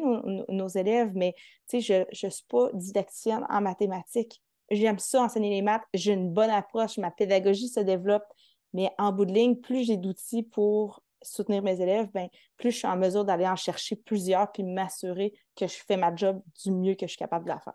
nos, 0.50 0.68
élèves, 0.68 1.12
mais 1.16 1.36
je 1.72 2.02
ne 2.02 2.30
suis 2.30 2.46
pas 2.50 2.70
didacticienne 2.74 3.46
en 3.50 3.62
mathématiques. 3.62 4.42
J'aime 4.70 5.00
ça, 5.00 5.24
enseigner 5.24 5.50
les 5.50 5.62
maths. 5.62 5.84
J'ai 5.94 6.14
une 6.14 6.32
bonne 6.32 6.50
approche, 6.50 6.98
ma 6.98 7.12
pédagogie 7.12 7.68
se 7.68 7.80
développe. 7.80 8.26
Mais 8.74 8.90
en 8.98 9.12
bout 9.12 9.26
de 9.26 9.34
ligne, 9.34 9.56
plus 9.56 9.86
j'ai 9.86 9.98
d'outils 9.98 10.44
pour 10.44 11.02
soutenir 11.22 11.62
mes 11.62 11.80
élèves, 11.80 12.10
ben, 12.14 12.30
plus 12.58 12.72
je 12.72 12.78
suis 12.78 12.88
en 12.88 12.98
mesure 12.98 13.26
d'aller 13.26 13.48
en 13.48 13.56
chercher 13.56 13.96
plusieurs 13.96 14.52
puis 14.52 14.64
m'assurer 14.64 15.34
que 15.56 15.68
je 15.68 15.76
fais 15.88 15.98
ma 15.98 16.16
job 16.16 16.42
du 16.64 16.72
mieux 16.72 16.96
que 16.96 17.06
je 17.06 17.12
suis 17.12 17.18
capable 17.18 17.46
de 17.46 17.50
la 17.50 17.60
faire. 17.60 17.74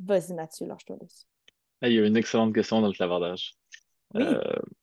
Vas-y, 0.00 0.34
Mathieu, 0.34 0.66
je 0.78 0.84
te 0.84 0.92
laisse. 1.00 1.26
Il 1.82 1.92
y 1.92 1.98
a 1.98 2.06
une 2.06 2.16
excellente 2.16 2.54
question 2.54 2.80
dans 2.80 2.88
le 2.88 2.92
clavardage. 2.92 3.54
Euh, 4.16 4.40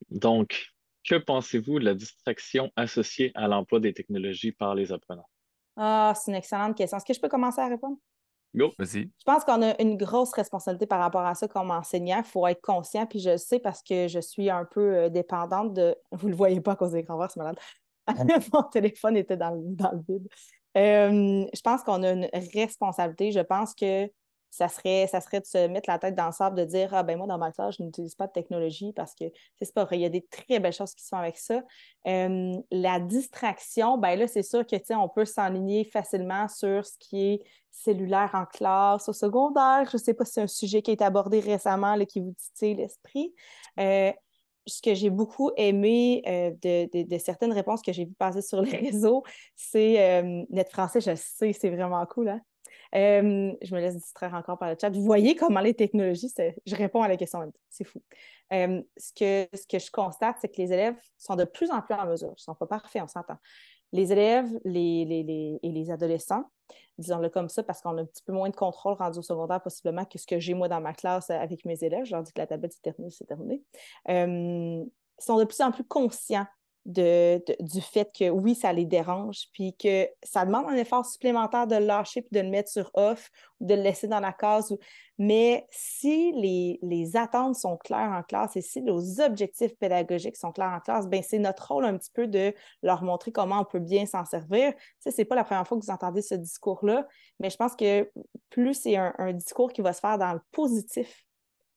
donc, 0.10 0.68
que 1.04 1.16
pensez-vous 1.16 1.80
de 1.80 1.86
la 1.86 1.94
distraction 1.94 2.72
associée 2.76 3.32
à 3.36 3.48
l'emploi 3.48 3.80
des 3.80 3.94
technologies 3.94 4.52
par 4.52 4.76
les 4.76 4.92
apprenants? 4.92 5.30
Ah, 5.76 6.14
c'est 6.16 6.32
une 6.32 6.38
excellente 6.38 6.76
question. 6.76 6.98
Est-ce 6.98 7.06
que 7.06 7.14
je 7.14 7.22
peux 7.22 7.30
commencer 7.30 7.62
à 7.62 7.68
répondre? 7.68 7.98
Go. 8.56 8.74
Vas-y. 8.80 9.04
Je 9.18 9.24
pense 9.26 9.44
qu'on 9.46 9.62
a 9.62 9.80
une 9.82 9.96
grosse 9.96 10.34
responsabilité 10.34 10.88
par 10.88 11.00
rapport 11.00 11.22
à 11.22 11.36
ça 11.36 11.48
comme 11.48 11.70
enseignant. 11.72 12.18
Il 12.18 12.24
faut 12.24 12.48
être 12.48 12.62
conscient, 12.62 13.06
puis 13.06 13.20
je 13.20 13.32
le 13.32 13.38
sais 13.38 13.60
parce 13.60 13.84
que 13.84 14.08
je 14.08 14.20
suis 14.20 14.50
un 14.50 14.66
peu 14.66 14.96
euh, 14.96 15.10
dépendante 15.10 15.74
de. 15.74 15.96
Vous 16.12 16.28
ne 16.28 16.32
le 16.32 16.38
voyez 16.38 16.60
pas 16.60 16.72
à 16.72 16.76
cause 16.76 16.92
des 16.92 17.00
écrans 17.00 17.18
verts, 17.18 17.32
c'est 17.32 17.40
malade. 17.40 17.60
Mon 18.54 18.64
téléphone 18.64 19.18
était 19.18 19.38
dans, 19.38 19.56
dans 19.56 19.92
le 19.92 20.02
vide. 20.08 20.28
Euh, 20.78 21.46
je 21.54 21.62
pense 21.62 21.84
qu'on 21.84 22.04
a 22.04 22.12
une 22.12 22.30
responsabilité. 22.54 23.32
Je 23.32 23.40
pense 23.40 23.74
que 23.76 24.10
ça 24.52 24.68
serait, 24.68 25.08
ça 25.08 25.22
serait 25.22 25.40
de 25.40 25.46
se 25.46 25.68
mettre 25.68 25.90
la 25.90 26.00
tête 26.00 26.16
dans 26.16 26.26
le 26.26 26.32
sable, 26.32 26.58
de 26.58 26.66
dire 26.66 26.94
Ah 26.94 27.04
ben 27.04 27.18
moi, 27.18 27.28
dans 27.28 27.38
ma 27.38 27.52
classe, 27.52 27.76
je 27.78 27.84
n'utilise 27.84 28.16
pas 28.16 28.28
de 28.28 28.32
technologie 28.32 28.94
parce 28.94 29.14
que 29.14 29.26
c'est 29.62 29.74
pas 29.74 29.86
vrai. 29.86 29.98
Il 29.98 30.02
y 30.02 30.06
a 30.06 30.10
des 30.10 30.26
très 30.26 30.60
belles 30.60 30.74
choses 30.74 30.94
qui 30.94 31.04
se 31.04 31.10
font 31.10 31.18
avec 31.18 31.38
ça. 31.38 31.62
la 32.06 33.00
distraction, 33.00 33.98
ben 33.98 34.18
là, 34.18 34.28
c'est 34.28 34.44
sûr 34.44 34.66
que 34.66 34.76
on 34.96 35.10
peut 35.10 35.26
s'enligner 35.26 35.84
facilement 35.84 36.48
sur 36.48 36.86
ce 36.86 36.98
qui 37.00 37.34
est 37.34 37.40
cellulaire 37.72 38.32
en 38.34 38.46
classe, 38.46 39.08
au 39.08 39.14
secondaire. 39.14 39.86
Je 39.90 39.98
ne 39.98 40.02
sais 40.02 40.14
pas 40.14 40.26
si 40.26 40.34
c'est 40.34 40.42
un 40.42 40.48
sujet 40.48 40.82
qui 40.82 40.92
a 40.92 40.94
été 40.94 41.04
abordé 41.04 41.40
récemment 41.40 41.98
qui 42.06 42.20
vous 42.20 42.34
titille 42.34 42.76
l'esprit. 42.76 43.34
Euh, 43.80 44.12
ce 44.66 44.82
que 44.82 44.94
j'ai 44.94 45.10
beaucoup 45.10 45.52
aimé 45.58 46.22
euh, 46.28 46.52
de, 46.62 47.04
de, 47.04 47.18
certaines 47.18 47.54
réponses 47.54 47.82
que 47.82 47.92
j'ai 47.92 48.06
vues 48.06 48.14
passer 48.14 48.42
sur 48.42 48.62
les 48.62 48.78
réseaux, 48.78 49.24
c'est 49.56 50.24
Net 50.50 50.70
Français, 50.70 51.02
je 51.02 51.16
sais, 51.16 51.54
c'est 51.54 51.70
vraiment 51.70 52.06
cool. 52.06 52.30
Hein? 52.30 52.42
Euh, 52.96 53.54
je 53.62 53.76
me 53.76 53.80
laisse 53.80 53.96
distraire 53.96 54.34
encore 54.34 54.58
par 54.58 54.70
le 54.70 54.78
chat. 54.80 54.90
Vous 54.90 55.04
voyez 55.04 55.36
comment 55.36 55.60
les 55.60 55.74
technologies, 55.74 56.34
je 56.66 56.76
réponds 56.76 57.04
à 57.04 57.08
la 57.08 57.18
question 57.18 57.40
c'est 57.70 57.84
fou. 57.84 58.02
Euh, 58.52 58.82
ce, 58.98 59.14
que, 59.14 59.80
je 59.80 59.92
constate, 59.92 60.38
c'est 60.42 60.50
que 60.50 60.62
les 60.62 60.74
élèves 60.74 60.98
sont 61.18 61.36
de 61.36 61.46
plus 61.46 61.70
en 61.72 61.82
plus 61.82 61.94
en 61.94 62.08
mesure. 62.08 62.30
Ils 62.30 62.32
ne 62.32 62.38
sont 62.38 62.56
pas 62.56 62.66
parfaits, 62.66 63.04
on 63.04 63.08
s'entend. 63.08 63.38
Les 63.92 64.12
élèves 64.12 64.50
les, 64.66 65.60
et 65.62 65.72
les 65.72 65.92
adolescents, 65.92 66.44
disons-le 66.98 67.30
comme 67.30 67.50
ça, 67.50 67.64
parce 67.64 67.82
qu'on 67.82 67.98
a 67.98 68.02
un 68.02 68.06
petit 68.06 68.24
peu 68.24 68.34
moins 68.34 68.50
de 68.50 68.56
contrôle 68.56 68.94
rendu 68.94 69.20
au 69.20 69.24
secondaire, 69.24 69.62
possiblement, 69.62 70.06
que 70.06 70.18
ce 70.18 70.28
que 70.28 70.40
j'ai 70.40 70.54
moi 70.54 70.68
dans 70.68 70.82
ma 70.82 70.94
classe 70.94 71.30
avec 71.30 71.66
mes 71.66 71.84
élèves. 71.84 72.06
Je 72.06 72.12
leur 72.12 72.24
dis 72.24 72.32
que 72.32 72.40
la 72.40 72.48
tablette, 72.48 72.74
c'est 72.74 72.82
terminé, 72.82 73.10
c'est 73.12 73.26
terminé. 73.26 73.64
Euh, 74.10 74.84
sont 75.18 75.38
de 75.38 75.44
plus 75.44 75.62
en 75.62 75.72
plus 75.72 75.84
conscients 75.84 76.48
du 76.90 77.82
fait 77.82 78.10
que 78.18 78.30
oui, 78.30 78.56
ça 78.56 78.74
les 78.74 78.86
dérange, 78.86 79.48
puis 79.54 79.76
que 79.78 80.08
ça 80.24 80.46
demande 80.46 80.66
un 80.68 80.76
effort 80.76 81.06
supplémentaire 81.06 81.68
de 81.68 81.76
lâcher 81.76 82.22
puis 82.22 82.32
de 82.32 82.40
le 82.40 82.50
mettre 82.50 82.70
sur 82.70 82.90
off 82.96 83.30
ou 83.60 83.66
de 83.66 83.76
le 83.76 83.82
laisser 83.82 84.08
dans 84.08 84.20
la 84.20 84.34
case. 84.34 84.76
Mais 85.20 85.68
si 85.70 86.32
les, 86.32 86.80
les, 86.82 87.16
attentes 87.16 87.56
sont 87.56 87.78
claires 87.78 88.12
en 88.12 88.24
classe 88.24 88.56
et 88.56 88.62
si 88.62 88.82
nos 88.82 89.20
objectifs 89.22 89.76
pédagogiques 89.78 90.38
sont 90.38 90.52
clairs 90.52 90.74
en 90.76 90.80
classe, 90.80 91.08
ben 91.08 91.22
c'est 91.22 91.40
notre 91.40 91.72
rôle 91.72 91.86
un 91.86 91.98
petit 91.98 92.12
peu 92.12 92.26
de 92.26 92.54
leur 92.82 93.04
montrer 93.04 93.32
comment 93.32 93.60
on 93.60 93.66
peut 93.66 93.80
bien 93.80 94.06
s'en 94.06 94.26
servir. 94.26 94.74
Ce 95.00 95.10
n'est 95.16 95.26
pas 95.26 95.36
la 95.36 95.44
première 95.44 95.68
fois 95.68 95.78
que 95.78 95.86
vous 95.86 95.92
entendez 95.92 96.22
ce 96.22 96.36
discours-là, 96.36 97.06
mais 97.40 97.50
je 97.50 97.58
pense 97.58 97.76
que 97.76 98.10
plus 98.50 98.74
c'est 98.74 98.96
un 98.96 99.34
discours 99.34 99.72
qui 99.74 99.82
va 99.82 99.94
se 99.94 100.00
faire 100.00 100.18
dans 100.18 100.34
le 100.34 100.42
positif, 100.52 101.26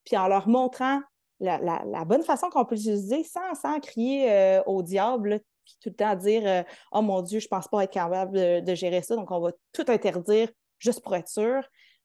puis 0.05 0.17
en 0.17 0.29
leur 0.29 0.49
montrant 0.49 1.01
la, 1.43 2.05
bonne 2.05 2.23
façon 2.23 2.49
qu'on 2.49 2.65
peut 2.65 2.75
l'utiliser 2.75 3.25
sans, 3.25 3.55
sans 3.55 3.81
crier 3.81 4.31
euh, 4.31 4.63
au 4.67 4.83
diable, 4.83 5.41
puis 5.65 5.77
tout 5.81 5.89
le 5.91 5.95
temps 5.95 6.15
dire 6.15 6.43
euh, 6.47 6.63
Oh 6.93 7.03
mon 7.03 7.23
Dieu, 7.23 7.41
je 7.41 7.47
ne 7.47 7.51
pense 7.51 7.69
pas 7.69 7.85
être 7.85 7.93
capable 7.93 8.63
de, 8.63 8.75
gérer 8.75 9.03
ça, 9.03 9.17
donc 9.17 9.31
on 9.31 9.41
va 9.41 9.53
tout 9.73 9.85
interdire 9.89 10.49
juste 10.79 11.03
pour 11.03 11.15
être 11.15 11.29
sûr. 11.29 11.63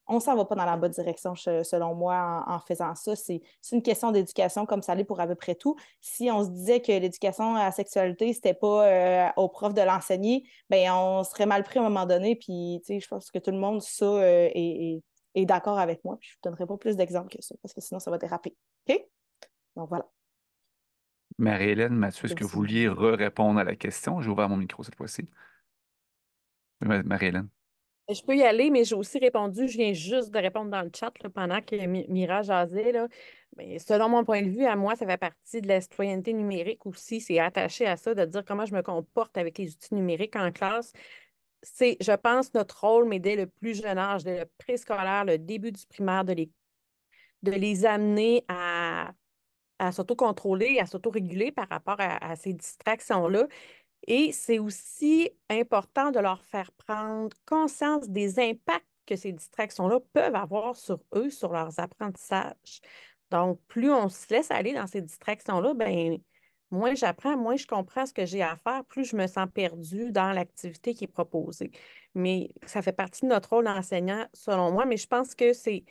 On 0.10 0.15
ne 0.15 0.19
s'en 0.21 0.38
va 0.38 0.45
pas 0.45 0.56
dans 0.56 0.63
la 0.63 0.78
bonne 0.78 0.91
direction, 0.91 1.36
selon 1.36 1.93
moi, 1.93 2.45
en, 2.47 2.60
faisant 2.60 2.95
ça. 2.95 3.13
C'est 3.17 3.41
une 3.73 3.82
question 3.82 4.12
d'éducation 4.12 4.65
comme 4.65 4.82
ça 4.82 4.95
l'est 4.95 5.04
pour 5.04 5.19
à 5.19 5.28
peu 5.28 5.36
près 5.36 5.54
tout. 5.54 5.76
Si 6.00 6.32
on 6.32 6.45
se 6.45 6.50
disait 6.50 6.80
que 6.80 6.93
l'éducation 6.93 7.56
à 7.56 7.65
la 7.65 7.71
sexualité, 7.73 8.32
ce 8.32 8.38
n'était 8.38 8.54
pas 8.54 8.88
euh, 8.88 9.28
au 9.36 9.50
prof 9.50 9.73
de 9.73 9.82
l'enseigner, 9.82 10.47
ben 10.69 10.93
on 10.93 11.26
serait 11.26 11.45
mal 11.45 11.63
pris 11.63 11.80
à 11.80 11.82
un 11.82 11.89
moment 11.89 12.06
donné. 12.06 12.38
Puis, 12.38 12.82
je 12.88 13.08
pense 13.10 13.30
que 13.30 13.39
tout 13.39 13.52
le 13.52 13.58
monde, 13.58 13.82
ça, 13.82 14.23
est, 14.23 15.02
d'accord 15.36 15.78
avec 15.78 16.06
moi. 16.06 16.15
Puis 16.21 16.30
je 16.32 16.38
ne 16.38 16.52
donnerai 16.52 16.65
pas 16.65 16.78
plus 16.78 16.95
d'exemples 16.95 17.36
que 17.36 17.43
ça, 17.43 17.56
parce 17.62 17.73
que 17.73 17.82
sinon, 17.82 18.00
ça 18.00 18.10
va 18.10 18.17
déraper. 18.17 18.56
OK? 18.88 19.06
Donc 19.78 19.90
voilà. 19.90 20.06
Marie-Hélène, 21.38 21.94
Mathieu, 21.94 22.26
est-ce 22.26 22.36
que 22.36 22.44
vous 22.44 22.50
vouliez 22.50 22.90
répondre 22.90 23.60
à 23.60 23.63
la 23.63 23.76
question? 23.76 24.22
J'ai 24.22 24.30
ouvert 24.30 24.50
mon 24.50 24.58
micro 24.58 24.84
cette 24.84 24.96
fois-ci. 24.96 25.30
Marie-Hélène. 26.82 27.48
Je 28.10 28.22
peux 28.22 28.36
y 28.36 28.44
aller, 28.44 28.72
mais 28.72 28.86
j'ai 28.86 28.96
aussi 28.96 29.20
répondu. 29.20 29.68
Je 29.68 29.78
viens 29.78 29.94
juste 29.94 30.32
de 30.32 30.40
répondre 30.40 30.72
dans 30.72 30.82
le 30.82 30.90
chat 30.98 31.12
pendant 31.34 31.62
que 31.62 31.76
Mira 31.86 32.42
jasait. 32.42 32.92
Là. 32.92 33.08
Mais 33.56 33.78
selon 33.78 34.10
mon 34.10 34.24
point 34.24 34.42
de 34.42 34.50
vue, 34.50 34.66
à 34.66 34.76
moi, 34.76 34.96
ça 34.96 35.06
fait 35.06 35.18
partie 35.18 35.62
de 35.62 35.68
la 35.68 35.80
citoyenneté 35.80 36.34
numérique 36.34 36.86
aussi. 36.86 37.22
C'est 37.22 37.38
attaché 37.38 37.86
à 37.86 37.98
ça, 37.98 38.16
de 38.16 38.26
dire 38.26 38.44
comment 38.46 38.66
je 38.66 38.74
me 38.74 38.82
comporte 38.82 39.38
avec 39.38 39.58
les 39.60 39.74
outils 39.74 39.94
numériques 39.94 40.38
en 40.38 40.52
classe. 40.52 40.94
C'est, 41.62 41.98
je 42.02 42.13
pense, 42.13 42.54
notre 42.54 42.80
rôle, 42.80 43.08
mais 43.08 43.20
dès 43.20 43.36
le 43.36 43.46
plus 43.46 43.80
jeune 43.80 43.98
âge, 43.98 44.24
dès 44.24 44.40
le 44.40 44.46
préscolaire, 44.58 45.26
le 45.26 45.38
début 45.38 45.72
du 45.72 45.86
primaire, 45.86 46.24
de 46.24 46.34
les, 46.34 46.50
de 47.44 47.52
les 47.52 47.86
amener 47.86 48.44
à 48.48 49.12
à 49.80 49.92
s'auto-contrôler, 49.92 50.80
à 50.80 50.86
s'auto-réguler 50.86 51.52
par 51.52 51.68
rapport 51.70 51.98
à, 52.00 52.36
ces 52.36 52.54
distractions-là. 52.54 53.48
Et 54.08 54.32
c'est 54.32 54.60
aussi 54.60 55.30
important 55.50 56.12
de 56.12 56.20
leur 56.20 56.44
faire 56.46 56.72
prendre 56.74 57.36
conscience 57.46 58.10
des 58.10 58.40
impacts 58.40 58.86
que 59.06 59.16
ces 59.16 59.32
distractions-là 59.32 60.00
peuvent 60.13 60.36
avoir 60.36 60.76
sur 60.76 61.00
eux, 61.16 61.30
sur 61.30 61.52
leurs 61.54 61.80
apprentissages. 61.80 62.82
Donc, 63.32 63.60
plus 63.68 63.92
on 63.92 64.10
se 64.10 64.34
laisse 64.34 64.52
aller 64.52 64.74
dans 64.74 64.88
ces 64.88 65.02
distractions-là, 65.02 65.74
ben 65.74 66.20
moins 66.72 66.96
j'apprends, 66.96 67.38
moins 67.38 67.56
je 67.56 67.66
comprends 67.68 68.06
ce 68.06 68.13
que 68.13 68.26
j'ai 68.26 68.42
à 68.42 68.56
faire, 68.58 68.84
plus 68.86 69.06
je 69.06 69.16
me 69.16 69.28
sens 69.28 69.48
perdue 69.54 70.12
dans 70.12 70.32
l'activité 70.32 70.93
qui 70.93 71.06
est 71.06 71.08
proposée. 71.08 71.72
Mais 72.16 72.51
ça 72.66 72.82
fait 72.82 72.93
partie 72.93 73.22
de 73.22 73.28
notre 73.28 73.49
rôle 73.49 73.66
d'enseignant, 73.66 74.28
selon 74.34 74.72
moi, 74.72 74.86
mais 74.86 74.97
je 74.97 75.08
pense 75.08 75.36
que 75.36 75.54
c'est 75.54 75.84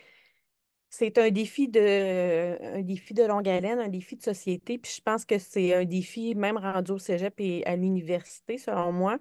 c'est 0.89 1.19
un 1.19 1.31
défi 1.31 1.69
de 1.69 2.79
un 2.79 2.83
défi 2.83 3.15
de 3.15 3.25
longue 3.25 3.49
haleine, 3.49 3.79
un 3.79 3.89
défi 3.89 4.17
de 4.17 4.23
société. 4.23 4.79
Puis 4.79 4.93
je 4.97 5.03
pense 5.03 5.25
que 5.25 5.39
c'est 5.39 5.75
un 5.75 5.85
défi 5.85 6.35
même 6.35 6.57
rendu 6.57 6.93
au 6.93 6.99
cégep 6.99 7.35
et 7.39 7.65
à 7.67 7.77
l'université, 7.77 8.59
selon 8.59 8.93
moi. 8.93 9.19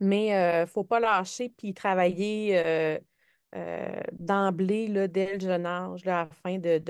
Mais 0.00 0.28
il 0.28 0.32
euh, 0.34 0.60
ne 0.62 0.66
faut 0.66 0.84
pas 0.84 1.00
lâcher 1.00 1.48
puis 1.50 1.74
travailler 1.74 2.58
euh, 2.58 2.98
euh, 3.54 4.00
d'emblée 4.12 5.08
dès 5.08 5.34
le 5.34 5.40
jeune 5.40 5.64
âge 5.64 6.06
afin 6.06 6.58
de, 6.58 6.82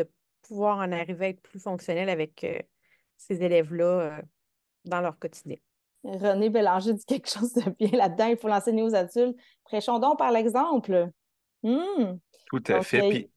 pouvoir 0.43 0.79
en 0.79 0.91
arriver 0.91 1.27
à 1.27 1.29
être 1.29 1.41
plus 1.41 1.61
fonctionnel 1.61 2.09
avec 2.09 2.43
euh, 2.43 2.59
ces 3.17 3.43
élèves-là 3.43 3.85
euh, 3.85 4.23
dans 4.85 5.01
leur 5.01 5.19
quotidien. 5.19 5.57
René 6.03 6.51
Bélanger 6.51 6.95
dit 6.95 7.05
quelque 7.05 7.29
chose 7.29 7.53
de 7.53 7.71
bien 7.79 7.97
là-dedans. 7.97 8.27
Il 8.27 8.37
faut 8.37 8.49
l'enseigner 8.49 8.83
aux 8.83 8.95
adultes. 8.95 9.39
Prêchons 9.65 10.01
donc 10.01 10.19
par 10.19 10.33
l'exemple. 10.33 11.11
Hmm. 11.63 12.17
Tout 12.47 12.63
à 12.67 12.83
fait. 12.83 13.31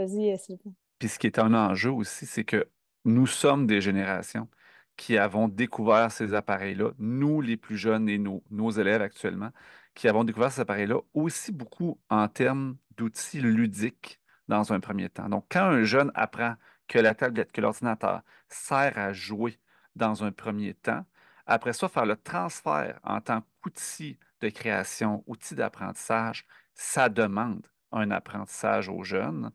Vas-y, 0.00 0.38
Sylvain. 0.38 0.72
Puis 0.98 1.08
ce 1.08 1.18
qui 1.18 1.26
est 1.26 1.38
un 1.38 1.52
enjeu 1.52 1.90
aussi, 1.90 2.24
c'est 2.24 2.44
que 2.44 2.68
nous 3.04 3.26
sommes 3.26 3.66
des 3.66 3.80
générations 3.80 4.48
qui 4.96 5.18
avons 5.18 5.48
découvert 5.48 6.10
ces 6.10 6.34
appareils-là, 6.34 6.92
nous 6.98 7.40
les 7.40 7.56
plus 7.56 7.76
jeunes 7.76 8.08
et 8.08 8.18
nos 8.18 8.70
élèves 8.70 9.02
actuellement, 9.02 9.50
qui 9.94 10.08
avons 10.08 10.24
découvert 10.24 10.52
ces 10.52 10.62
appareils-là 10.62 11.00
aussi 11.14 11.52
beaucoup 11.52 11.98
en 12.08 12.28
termes 12.28 12.76
d'outils 12.96 13.40
ludiques 13.40 14.20
dans 14.48 14.72
un 14.72 14.80
premier 14.80 15.08
temps. 15.08 15.28
Donc, 15.28 15.46
quand 15.50 15.64
un 15.64 15.84
jeune 15.84 16.10
apprend 16.14 16.54
que 16.88 16.98
la 16.98 17.14
tablette, 17.14 17.52
que 17.52 17.60
l'ordinateur 17.60 18.22
sert 18.48 18.98
à 18.98 19.12
jouer 19.12 19.58
dans 19.96 20.24
un 20.24 20.32
premier 20.32 20.74
temps, 20.74 21.04
après 21.46 21.72
ça, 21.72 21.88
faire 21.88 22.06
le 22.06 22.16
transfert 22.16 23.00
en 23.04 23.20
tant 23.20 23.42
qu'outil 23.60 24.18
de 24.40 24.48
création, 24.48 25.24
outil 25.26 25.54
d'apprentissage, 25.54 26.46
ça 26.74 27.08
demande 27.08 27.66
un 27.92 28.10
apprentissage 28.10 28.88
aux 28.88 29.02
jeunes. 29.02 29.50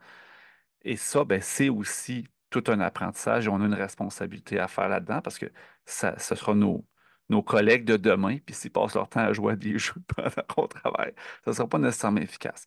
Et 0.85 0.95
ça, 0.97 1.25
ben, 1.25 1.41
c'est 1.41 1.69
aussi 1.69 2.27
tout 2.49 2.63
un 2.67 2.79
apprentissage 2.79 3.47
et 3.47 3.49
on 3.49 3.61
a 3.61 3.65
une 3.65 3.73
responsabilité 3.73 4.59
à 4.59 4.67
faire 4.67 4.87
là-dedans 4.89 5.21
parce 5.21 5.39
que 5.39 5.47
ça, 5.85 6.17
ce 6.19 6.35
sera 6.35 6.53
nos, 6.55 6.85
nos 7.29 7.43
collègues 7.43 7.85
de 7.85 7.97
demain, 7.97 8.37
puis 8.45 8.55
s'ils 8.55 8.71
passent 8.71 8.95
leur 8.95 9.09
temps 9.09 9.21
à 9.21 9.33
jouer 9.33 9.53
à 9.53 9.55
des 9.55 9.77
jeux 9.79 9.93
pendant 10.15 10.29
qu'on 10.47 10.67
travaille, 10.67 11.13
ça 11.43 11.51
ne 11.51 11.55
sera 11.55 11.67
pas 11.67 11.79
nécessairement 11.79 12.21
efficace. 12.21 12.65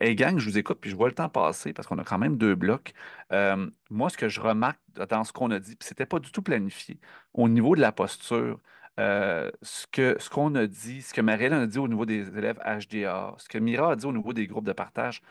Et 0.00 0.14
gang, 0.14 0.38
je 0.38 0.48
vous 0.48 0.58
écoute, 0.58 0.78
puis 0.80 0.90
je 0.90 0.96
vois 0.96 1.08
le 1.08 1.14
temps 1.14 1.28
passer 1.28 1.72
parce 1.72 1.86
qu'on 1.86 1.98
a 1.98 2.04
quand 2.04 2.18
même 2.18 2.36
deux 2.38 2.54
blocs. 2.54 2.92
Euh, 3.32 3.70
moi, 3.90 4.08
ce 4.10 4.16
que 4.16 4.28
je 4.28 4.40
remarque 4.40 4.80
dans 4.94 5.24
ce 5.24 5.32
qu'on 5.32 5.50
a 5.50 5.58
dit, 5.58 5.76
puis 5.76 5.86
ce 5.88 5.94
n'était 5.94 6.06
pas 6.06 6.18
du 6.20 6.32
tout 6.32 6.42
planifié, 6.42 6.98
au 7.34 7.48
niveau 7.48 7.76
de 7.76 7.80
la 7.80 7.92
posture, 7.92 8.60
euh, 8.98 9.50
ce 9.62 9.86
que 9.86 10.16
ce 10.18 10.30
qu'on 10.30 10.54
a 10.54 10.66
dit, 10.66 11.02
ce 11.02 11.14
que 11.14 11.20
Marielle 11.20 11.52
a 11.52 11.66
dit 11.66 11.78
au 11.78 11.88
niveau 11.88 12.06
des 12.06 12.28
élèves 12.36 12.58
HDA, 12.64 13.34
ce 13.38 13.48
que 13.48 13.58
Mira 13.58 13.92
a 13.92 13.96
dit 13.96 14.06
au 14.06 14.12
niveau 14.12 14.32
des 14.32 14.46
groupes 14.46 14.66
de 14.66 14.72
partage, 14.72 15.22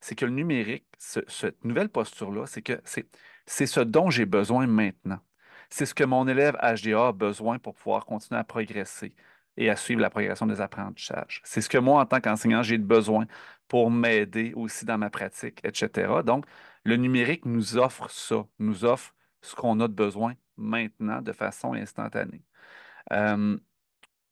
c'est 0.00 0.14
que 0.14 0.24
le 0.24 0.32
numérique, 0.32 0.86
cette 0.98 1.64
nouvelle 1.64 1.88
posture-là, 1.88 2.46
c'est 2.46 2.62
que 2.62 2.80
c'est 3.46 3.66
ce 3.66 3.80
dont 3.80 4.10
j'ai 4.10 4.26
besoin 4.26 4.66
maintenant. 4.66 5.20
C'est 5.68 5.86
ce 5.86 5.94
que 5.94 6.04
mon 6.04 6.26
élève 6.26 6.56
HDA 6.56 7.08
a 7.08 7.12
besoin 7.12 7.58
pour 7.58 7.74
pouvoir 7.74 8.06
continuer 8.06 8.40
à 8.40 8.44
progresser 8.44 9.14
et 9.56 9.70
à 9.70 9.76
suivre 9.76 10.00
la 10.00 10.10
progression 10.10 10.46
des 10.46 10.60
apprentissages. 10.60 11.42
C'est 11.44 11.60
ce 11.60 11.68
que 11.68 11.78
moi, 11.78 12.00
en 12.00 12.06
tant 12.06 12.20
qu'enseignant, 12.20 12.62
j'ai 12.62 12.78
besoin 12.78 13.26
pour 13.68 13.90
m'aider 13.90 14.52
aussi 14.56 14.84
dans 14.84 14.98
ma 14.98 15.10
pratique, 15.10 15.60
etc. 15.64 16.22
Donc, 16.24 16.46
le 16.84 16.96
numérique 16.96 17.44
nous 17.44 17.76
offre 17.76 18.10
ça, 18.10 18.46
nous 18.58 18.84
offre 18.84 19.14
ce 19.42 19.54
qu'on 19.54 19.78
a 19.80 19.88
de 19.88 19.92
besoin 19.92 20.34
maintenant 20.56 21.22
de 21.22 21.32
façon 21.32 21.74
instantanée. 21.74 22.42
Euh, 23.12 23.58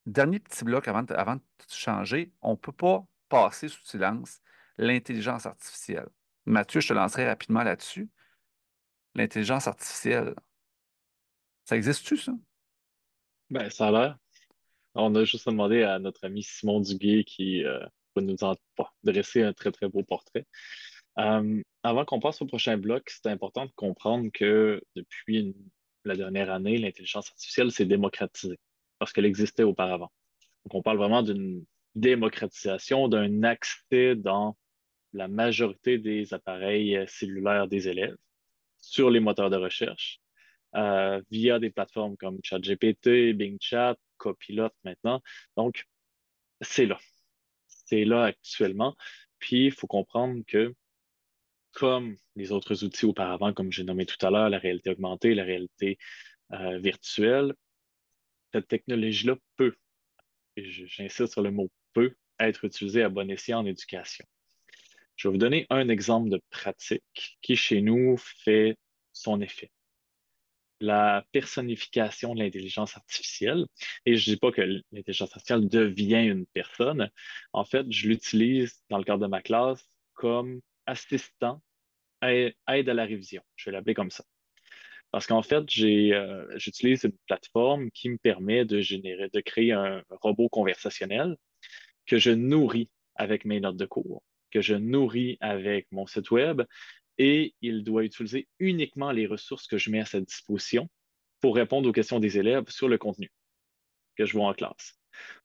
dernier 0.07 0.41
petit 0.41 0.65
bloc 0.65 0.89
avant 0.89 1.05
avant 1.11 1.37
de 1.37 1.43
changer, 1.69 2.33
on 2.43 2.53
ne 2.53 2.57
peut 2.57 2.73
pas 2.73 3.05
passer 3.29 3.69
sous 3.69 3.85
silence 3.85 4.41
l'intelligence 4.79 5.47
artificielle. 5.47 6.09
Mathieu, 6.47 6.81
je 6.81 6.89
te 6.89 6.93
lancerai 6.95 7.27
rapidement 7.27 7.63
là-dessus 7.63 8.09
l'intelligence 9.15 9.67
artificielle. 9.67 10.35
Ça 11.65 11.77
existe-tu, 11.77 12.17
ça? 12.17 12.33
Ben, 13.51 13.69
ça 13.71 13.89
a 13.89 13.91
l'air. 13.91 14.19
On 14.95 15.15
a 15.15 15.25
juste 15.25 15.47
demandé 15.47 15.83
à 15.83 15.99
notre 15.99 16.25
ami 16.25 16.43
Simon 16.43 16.81
Duguay 16.81 17.25
qui 17.25 17.65
euh, 17.65 17.85
va 18.15 18.23
nous 18.23 18.43
en 18.43 18.55
dresser 19.03 19.43
un 19.43 19.53
très, 19.53 19.71
très 19.71 19.89
beau 19.89 20.03
portrait. 20.03 20.47
Euh, 21.19 21.63
avant 21.83 22.05
qu'on 22.05 22.21
passe 22.21 22.41
au 22.43 22.47
prochain 22.47 22.77
bloc, 22.77 23.11
c'est 23.11 23.29
important 23.29 23.67
de 23.67 23.73
comprendre 23.73 24.31
que 24.33 24.83
depuis 24.95 25.55
la 26.05 26.17
dernière 26.17 26.51
année, 26.51 26.79
l'intelligence 26.79 27.29
artificielle 27.29 27.73
s'est 27.73 27.87
démocratisée 27.87 28.59
parce 28.99 29.13
qu'elle 29.13 29.27
existait 29.27 29.63
auparavant. 29.63 30.11
Donc, 30.65 30.75
on 30.75 30.83
parle 30.83 30.99
vraiment 30.99 31.23
d'une 31.23 31.65
démocratisation, 31.95 33.09
d'un 33.09 33.43
accès 33.43 34.15
dans 34.15 34.57
la 35.13 35.29
majorité 35.29 35.99
des 35.99 36.35
appareils 36.35 37.05
cellulaires 37.09 37.69
des 37.69 37.89
élèves 37.89 38.17
sur 38.81 39.11
les 39.11 39.21
moteurs 39.21 39.51
de 39.51 39.57
recherche 39.57 40.21
euh, 40.77 41.23
via 41.31 41.59
des 41.59 41.71
plateformes 41.71 42.17
comme 42.17 42.39
ChatGPT, 42.43 43.33
Bing 43.35 43.59
Chat, 43.61 43.97
Copilot 44.19 44.71
maintenant. 44.85 45.23
Donc, 45.57 45.87
c'est 46.61 46.87
là. 46.87 46.99
C'est 47.67 48.05
là 48.05 48.25
actuellement. 48.25 48.97
Puis, 49.39 49.67
il 49.67 49.73
faut 49.73 49.87
comprendre 49.87 50.43
que, 50.47 50.75
comme 51.73 52.17
les 52.37 52.53
autres 52.53 52.85
outils 52.85 53.07
auparavant, 53.07 53.53
comme 53.53 53.73
j'ai 53.73 53.85
nommé 53.85 54.05
tout 54.05 54.25
à 54.27 54.31
l'heure, 54.31 54.51
la 54.51 54.59
réalité 54.59 54.91
augmentée, 54.91 55.35
la 55.35 55.45
réalité 55.45 55.99
euh, 56.53 56.79
virtuelle, 56.79 57.55
cette 58.53 58.69
technologie-là 58.69 59.37
peut, 59.57 59.75
et 60.57 60.65
j'insiste 60.65 61.33
sur 61.33 61.43
le 61.43 61.51
mot 61.51 61.71
peut, 61.93 62.15
être 62.41 62.65
utilisée 62.65 63.03
à 63.03 63.09
bon 63.09 63.31
escient 63.31 63.61
en 63.61 63.67
éducation. 63.67 64.25
Je 65.19 65.27
vais 65.27 65.33
vous 65.33 65.39
donner 65.39 65.67
un 65.69 65.89
exemple 65.89 66.31
de 66.31 66.41
pratique 66.49 67.39
qui, 67.43 67.57
chez 67.57 67.81
nous, 67.83 68.17
fait 68.17 68.77
son 69.13 69.41
effet. 69.41 69.73
La 70.81 71.25
personnification 71.33 72.37
de 72.37 72.39
l'intelligence 72.39 72.97
artificielle. 72.97 73.67
Et 74.07 74.15
je 74.15 74.31
ne 74.31 74.35
dis 74.37 74.39
pas 74.39 74.53
que 74.53 74.63
l'intelligence 74.93 75.33
artificielle 75.33 75.69
devient 75.69 76.25
une 76.25 76.47
personne. 76.47 77.11
En 77.53 77.65
fait, 77.65 77.85
je 77.91 78.07
l'utilise 78.07 78.81
dans 78.91 78.99
le 78.99 79.03
cadre 79.03 79.19
de 79.19 79.27
ma 79.27 79.43
classe 79.43 79.85
comme 80.15 80.61
assistant, 80.87 81.61
aide 82.23 82.55
à 82.69 82.95
la 82.95 83.05
révision. 83.05 83.43
Je 83.57 83.71
vais 83.71 83.73
l'appeler 83.73 83.95
comme 83.95 84.13
ça. 84.13 84.25
Parce 85.11 85.27
qu'en 85.27 85.43
fait, 85.43 85.65
euh, 85.81 86.47
j'utilise 86.59 87.03
une 87.03 87.17
plateforme 87.27 87.91
qui 87.91 88.09
me 88.09 88.19
permet 88.19 88.65
de 88.65 88.81
générer, 88.81 89.31
de 89.33 89.41
créer 89.41 89.73
un 89.73 90.05
robot 90.11 90.49
conversationnel 90.49 91.37
que 92.07 92.19
je 92.19 92.31
nourris 92.31 92.89
avec 93.17 93.45
mes 93.45 93.59
notes 93.59 93.77
de 93.77 93.87
cours 93.87 94.23
que 94.51 94.61
je 94.61 94.75
nourris 94.75 95.37
avec 95.41 95.87
mon 95.91 96.07
site 96.07 96.31
web 96.31 96.63
et 97.19 97.55
il 97.61 97.85
doit 97.85 98.05
utiliser 98.05 98.49
uniquement 98.59 99.11
les 99.11 99.27
ressources 99.27 99.67
que 99.67 99.79
je 99.79 99.91
mets 99.91 100.01
à 100.01 100.07
sa 100.07 100.21
disposition 100.21 100.89
pour 101.41 101.57
répondre 101.57 101.89
aux 101.89 101.93
questions 101.93 102.21
des 102.21 102.39
élèves 102.39 102.69
sur 102.69 102.89
le 102.89 102.99
contenu 102.99 103.31
que 104.17 104.25
je 104.25 104.33
vois 104.33 104.49
en 104.49 104.55
classe. 104.55 104.99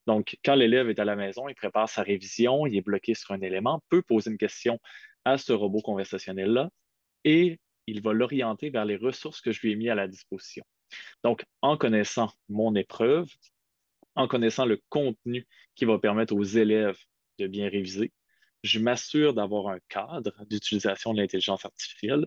Donc, 0.05 0.37
quand 0.43 0.55
l'élève 0.55 0.89
est 0.89 0.99
à 0.99 1.05
la 1.05 1.15
maison, 1.15 1.47
il 1.47 1.55
prépare 1.55 1.89
sa 1.89 2.03
révision, 2.03 2.67
il 2.67 2.75
est 2.75 2.81
bloqué 2.81 3.13
sur 3.13 3.31
un 3.31 3.41
élément, 3.41 3.81
peut 3.89 4.01
poser 4.01 4.31
une 4.31 4.37
question 4.37 4.79
à 5.25 5.37
ce 5.37 5.53
robot 5.53 5.81
conversationnel-là 5.81 6.69
et 7.23 7.59
il 7.87 8.01
va 8.01 8.13
l'orienter 8.13 8.69
vers 8.69 8.85
les 8.85 8.95
ressources 8.95 9.41
que 9.41 9.51
je 9.51 9.61
lui 9.61 9.71
ai 9.71 9.75
mis 9.75 9.89
à 9.89 9.95
la 9.95 10.07
disposition. 10.07 10.63
Donc, 11.23 11.43
en 11.61 11.77
connaissant 11.77 12.31
mon 12.49 12.75
épreuve, 12.75 13.27
en 14.15 14.27
connaissant 14.27 14.65
le 14.65 14.79
contenu 14.89 15.47
qui 15.75 15.85
va 15.85 15.97
permettre 15.97 16.35
aux 16.35 16.43
élèves 16.43 16.99
de 17.39 17.47
bien 17.47 17.69
réviser, 17.69 18.11
je 18.63 18.79
m'assure 18.79 19.33
d'avoir 19.33 19.67
un 19.67 19.79
cadre 19.89 20.33
d'utilisation 20.45 21.13
de 21.13 21.19
l'intelligence 21.21 21.65
artificielle 21.65 22.25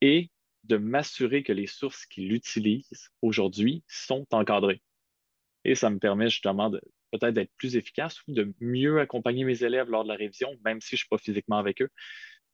et 0.00 0.30
de 0.64 0.76
m'assurer 0.76 1.42
que 1.42 1.52
les 1.52 1.66
sources 1.66 2.06
qu'il 2.06 2.32
utilise 2.32 3.10
aujourd'hui 3.22 3.82
sont 3.88 4.26
encadrées. 4.30 4.82
Et 5.64 5.74
ça 5.74 5.90
me 5.90 5.98
permet 5.98 6.28
justement 6.28 6.70
de 6.70 6.80
peut-être 7.10 7.34
d'être 7.34 7.52
plus 7.56 7.76
efficace 7.76 8.20
ou 8.28 8.32
de 8.32 8.54
mieux 8.60 9.00
accompagner 9.00 9.44
mes 9.44 9.64
élèves 9.64 9.88
lors 9.90 10.04
de 10.04 10.08
la 10.08 10.16
révision, 10.16 10.56
même 10.64 10.80
si 10.80 10.90
je 10.90 10.94
ne 10.94 10.98
suis 10.98 11.08
pas 11.08 11.18
physiquement 11.18 11.58
avec 11.58 11.82
eux. 11.82 11.90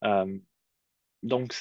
Euh, 0.05 0.39
donc, 1.23 1.55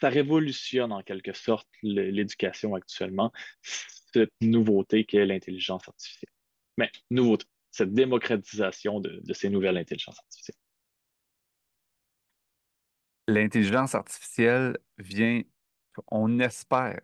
ça 0.00 0.08
révolutionne 0.08 0.92
en 0.92 1.02
quelque 1.02 1.32
sorte 1.32 1.68
l'éducation 1.82 2.74
actuellement, 2.74 3.32
cette 3.62 4.32
nouveauté 4.40 5.04
qu'est 5.04 5.26
l'intelligence 5.26 5.88
artificielle. 5.88 6.32
Mais 6.76 6.90
nouveauté, 7.10 7.46
cette 7.70 7.92
démocratisation 7.92 9.00
de 9.00 9.32
ces 9.32 9.50
nouvelles 9.50 9.76
intelligences 9.76 10.18
artificielles 10.18 10.56
l'intelligence 13.30 13.94
artificielle 13.94 14.76
vient, 14.98 15.42
on 16.08 16.38
espère, 16.40 17.00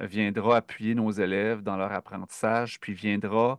viendra 0.00 0.58
appuyer 0.58 0.94
nos 0.94 1.10
élèves 1.10 1.62
dans 1.62 1.76
leur 1.76 1.92
apprentissage, 1.92 2.80
puis 2.80 2.94
viendra, 2.94 3.58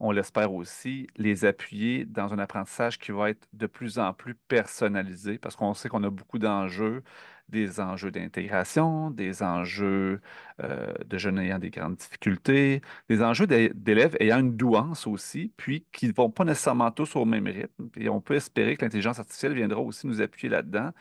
on 0.00 0.12
l'espère 0.12 0.52
aussi, 0.52 1.08
les 1.16 1.44
appuyer 1.44 2.04
dans 2.04 2.32
un 2.32 2.38
apprentissage 2.38 2.98
qui 2.98 3.12
va 3.12 3.30
être 3.30 3.48
de 3.52 3.66
plus 3.66 3.98
en 3.98 4.12
plus 4.12 4.34
personnalisé, 4.34 5.38
parce 5.38 5.56
qu'on 5.56 5.74
sait 5.74 5.88
qu'on 5.88 6.04
a 6.04 6.10
beaucoup 6.10 6.38
d'enjeux, 6.38 7.02
des 7.48 7.80
enjeux 7.80 8.10
d'intégration, 8.10 9.10
des 9.10 9.42
enjeux 9.42 10.20
euh, 10.62 10.92
de 11.06 11.18
jeunes 11.18 11.38
ayant 11.38 11.58
des 11.58 11.70
grandes 11.70 11.96
difficultés, 11.96 12.82
des 13.08 13.22
enjeux 13.22 13.46
d'élèves 13.46 14.16
ayant 14.20 14.38
une 14.40 14.56
douance 14.56 15.06
aussi, 15.06 15.52
puis 15.56 15.86
qui 15.92 16.08
ne 16.08 16.12
vont 16.12 16.30
pas 16.30 16.44
nécessairement 16.44 16.90
tous 16.90 17.16
au 17.16 17.24
même 17.24 17.46
rythme. 17.46 17.88
Et 17.96 18.08
on 18.08 18.20
peut 18.20 18.34
espérer 18.34 18.76
que 18.76 18.84
l'intelligence 18.84 19.18
artificielle 19.18 19.54
viendra 19.54 19.80
aussi 19.80 20.06
nous 20.06 20.20
appuyer 20.20 20.50
là-dedans 20.50 20.92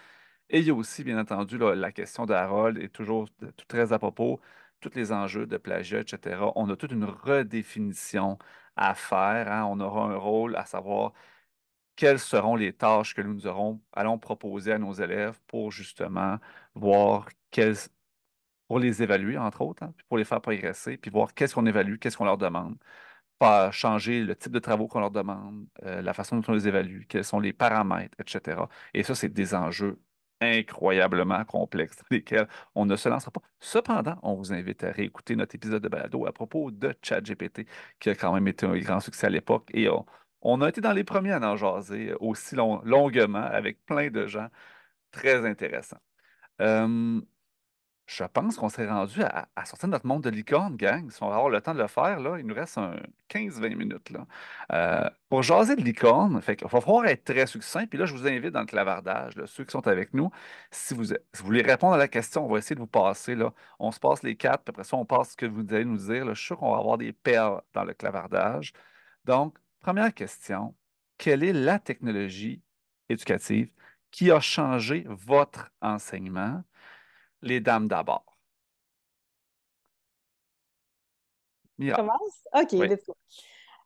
et 0.50 0.60
il 0.60 0.66
y 0.66 0.70
a 0.70 0.74
aussi, 0.74 1.04
bien 1.04 1.20
entendu, 1.20 1.58
la 1.58 1.92
question 1.92 2.26
de 2.26 2.34
Harold 2.34 2.78
est 2.78 2.90
toujours 2.90 3.28
tout 3.40 3.66
très 3.68 3.94
à 3.94 4.00
propos, 4.00 4.40
tous 4.80 4.92
les 4.96 5.12
enjeux 5.12 5.46
de 5.46 5.58
plagiat, 5.58 6.00
etc. 6.02 6.40
On 6.56 6.70
a 6.70 6.76
toute 6.76 6.92
une 6.92 7.06
redéfinition 7.06 8.38
à 8.76 8.94
faire. 8.96 9.52
Hein. 9.52 9.66
On 9.66 9.80
aura 9.80 10.06
un 10.06 10.16
rôle 10.16 10.56
à 10.56 10.66
savoir 10.66 11.14
quelles 11.96 12.20
seront 12.20 12.56
les 12.56 12.74
tâches 12.74 13.16
que 13.16 13.22
nous 13.22 13.48
aurons, 13.48 13.82
allons 13.94 14.20
proposer 14.20 14.74
à 14.74 14.80
nos 14.80 14.94
élèves 14.94 15.40
pour 15.48 15.72
justement 15.72 16.38
voir 16.76 17.28
quelles, 17.52 17.76
pour 18.68 18.80
les 18.80 19.02
évaluer, 19.04 19.38
entre 19.38 19.62
autres, 19.62 19.84
hein, 19.84 19.94
pour 20.10 20.18
les 20.18 20.26
faire 20.26 20.42
progresser, 20.42 20.98
puis 20.98 21.12
voir 21.12 21.34
qu'est-ce 21.34 21.56
qu'on 21.56 21.66
évalue, 21.66 21.98
qu'est-ce 21.98 22.18
qu'on 22.18 22.26
leur 22.26 22.38
demande, 22.38 22.78
changer 23.72 24.24
le 24.24 24.36
type 24.36 24.52
de 24.52 24.60
travaux 24.60 24.88
qu'on 24.88 25.00
leur 25.00 25.12
demande, 25.12 25.68
euh, 25.84 26.02
la 26.02 26.14
façon 26.14 26.38
dont 26.38 26.44
on 26.50 26.54
les 26.54 26.68
évalue, 26.68 27.04
quels 27.08 27.24
sont 27.26 27.40
les 27.40 27.54
paramètres, 27.54 28.18
etc. 28.20 28.62
Et 28.94 29.04
ça, 29.04 29.16
c'est 29.16 29.30
des 29.30 29.54
enjeux 29.54 30.00
incroyablement 30.42 31.44
complexes 31.46 31.98
dans 32.10 32.16
lesquels 32.16 32.48
on 32.76 32.86
ne 32.86 32.96
se 32.96 33.10
lancera 33.10 33.32
pas. 33.32 33.42
Cependant, 33.60 34.18
on 34.24 34.36
vous 34.36 34.54
invite 34.54 34.84
à 34.84 34.92
réécouter 34.92 35.36
notre 35.36 35.56
épisode 35.56 35.84
de 35.84 35.90
balado 35.90 36.26
à 36.26 36.32
propos 36.32 36.72
de 36.72 36.96
ChatGPT, 37.02 37.66
qui 38.00 38.10
a 38.10 38.16
quand 38.16 38.34
même 38.34 38.48
été 38.48 38.66
un 38.66 38.78
grand 38.78 39.00
succès 39.00 39.28
à 39.28 39.30
l'époque. 39.30 39.70
Et 39.74 39.88
on, 40.42 40.62
a 40.62 40.70
été 40.70 40.82
dans 40.82 40.94
les 40.94 41.04
premiers 41.04 41.34
à 41.34 41.42
en 41.42 41.56
jaser 41.56 42.14
aussi 42.20 42.56
longuement 42.56 43.44
avec 43.44 43.86
plein 43.86 44.10
de 44.10 44.28
gens 44.28 44.48
très 45.12 45.46
intéressants. 45.46 46.00
Euh, 46.62 47.22
je 48.08 48.24
pense 48.24 48.56
qu'on 48.56 48.70
s'est 48.70 48.88
rendu 48.88 49.22
à, 49.22 49.48
sortir 49.66 49.90
de 49.90 49.92
notre 49.92 50.08
monde 50.08 50.24
de 50.24 50.30
licorne, 50.30 50.78
gang. 50.78 51.12
Si 51.12 51.22
on 51.22 51.28
va 51.28 51.36
avoir 51.36 51.50
le 51.50 51.60
temps 51.60 51.74
de 51.74 51.80
le 51.80 51.88
faire, 51.88 52.22
là, 52.22 52.40
il 52.40 52.46
nous 52.46 52.56
reste 52.56 52.80
15-20 53.30 53.76
minutes. 53.76 54.10
Là. 54.12 54.26
Euh, 54.72 55.10
pour 55.28 55.44
jaser 55.44 55.76
de 55.76 55.82
licorne, 55.82 56.42
il 56.48 56.68
va 56.68 56.82
falloir 56.82 57.06
être 57.08 57.26
très 57.26 57.46
succinct. 57.48 57.86
Puis 57.86 58.00
là, 58.00 58.06
je 58.06 58.14
vous 58.14 58.26
invite 58.26 58.52
dans 58.52 58.62
le 58.62 58.66
clavardage, 58.66 59.34
ceux 59.46 59.66
qui 59.66 59.72
sont 59.72 59.86
avec 59.90 60.14
nous. 60.14 60.32
Si 60.72 60.94
vous, 60.94 61.04
voulez 61.44 61.62
répondre 61.62 61.96
à 61.96 61.98
la 61.98 62.08
question, 62.08 62.46
on 62.46 62.50
va 62.50 62.60
essayer 62.60 62.76
de 62.76 62.80
vous 62.80 62.88
passer. 62.88 63.36
Là. 63.36 63.54
On 63.78 63.92
se 63.92 64.00
passe 64.00 64.24
les 64.24 64.38
quatre, 64.38 64.64
puis 64.64 64.72
après 64.72 64.86
ça, 64.86 64.96
on 64.96 65.06
passe 65.06 65.32
ce 65.32 65.38
que 65.38 65.46
vous 65.46 65.66
allez 65.70 65.84
nous 65.84 65.98
dire. 65.98 66.26
Je 66.30 66.34
suis 66.34 66.46
sûr 66.48 66.58
qu'on 66.58 66.72
va 66.72 66.78
avoir 66.78 66.98
des 66.98 67.12
perles 67.12 67.62
dans 67.74 67.84
le 67.84 67.94
clavardage. 67.94 68.72
Donc, 69.26 69.58
première 69.82 70.14
question. 70.14 70.74
Quelle 71.18 71.44
est 71.44 71.54
la 71.54 71.78
technologie 71.78 72.62
éducative 73.10 73.70
qui 74.12 74.32
a 74.32 74.40
changé 74.40 75.06
votre 75.10 75.72
enseignement? 75.82 76.64
Les 77.42 77.60
dames 77.60 77.88
d'abord. 77.88 78.26
Commence? 81.80 82.48
OK, 82.54 82.74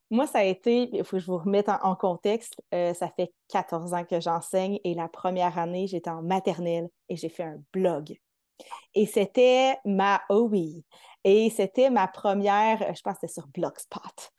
Moi, 0.10 0.28
ça 0.28 0.39
a 0.39 0.43
été, 0.43 0.89
il 0.93 1.04
faut 1.04 1.18
que 1.18 1.20
je 1.20 1.28
vous 1.28 1.38
remette 1.38 1.70
en, 1.70 1.95
contexte, 1.95 2.62
euh, 2.74 2.93
ça 2.93 3.10
fait 3.10 3.34
14 3.49 3.93
ans 3.93 4.06
que 4.06 4.20
j'enseigne 4.20 4.80
et 4.84 4.93
la 4.93 5.10
première 5.10 5.58
année, 5.58 5.88
j'étais 5.88 6.10
en 6.10 6.22
maternelle 6.22 6.89
et 7.10 7.18
j'ai 7.18 7.30
fait 7.30 7.43
un 7.43 7.62
blog. 7.74 8.18
Et 8.93 9.06
c'était 9.06 9.78
ma, 9.86 10.22
oh 10.30 10.47
oui, 10.52 10.86
et 11.24 11.49
c'était 11.49 11.89
ma 11.89 12.08
première, 12.08 12.80
je 12.95 13.02
pense 13.02 13.16
que 13.16 13.28
c'était 13.28 13.34
sur 13.34 13.47
Blogspot. 13.47 14.32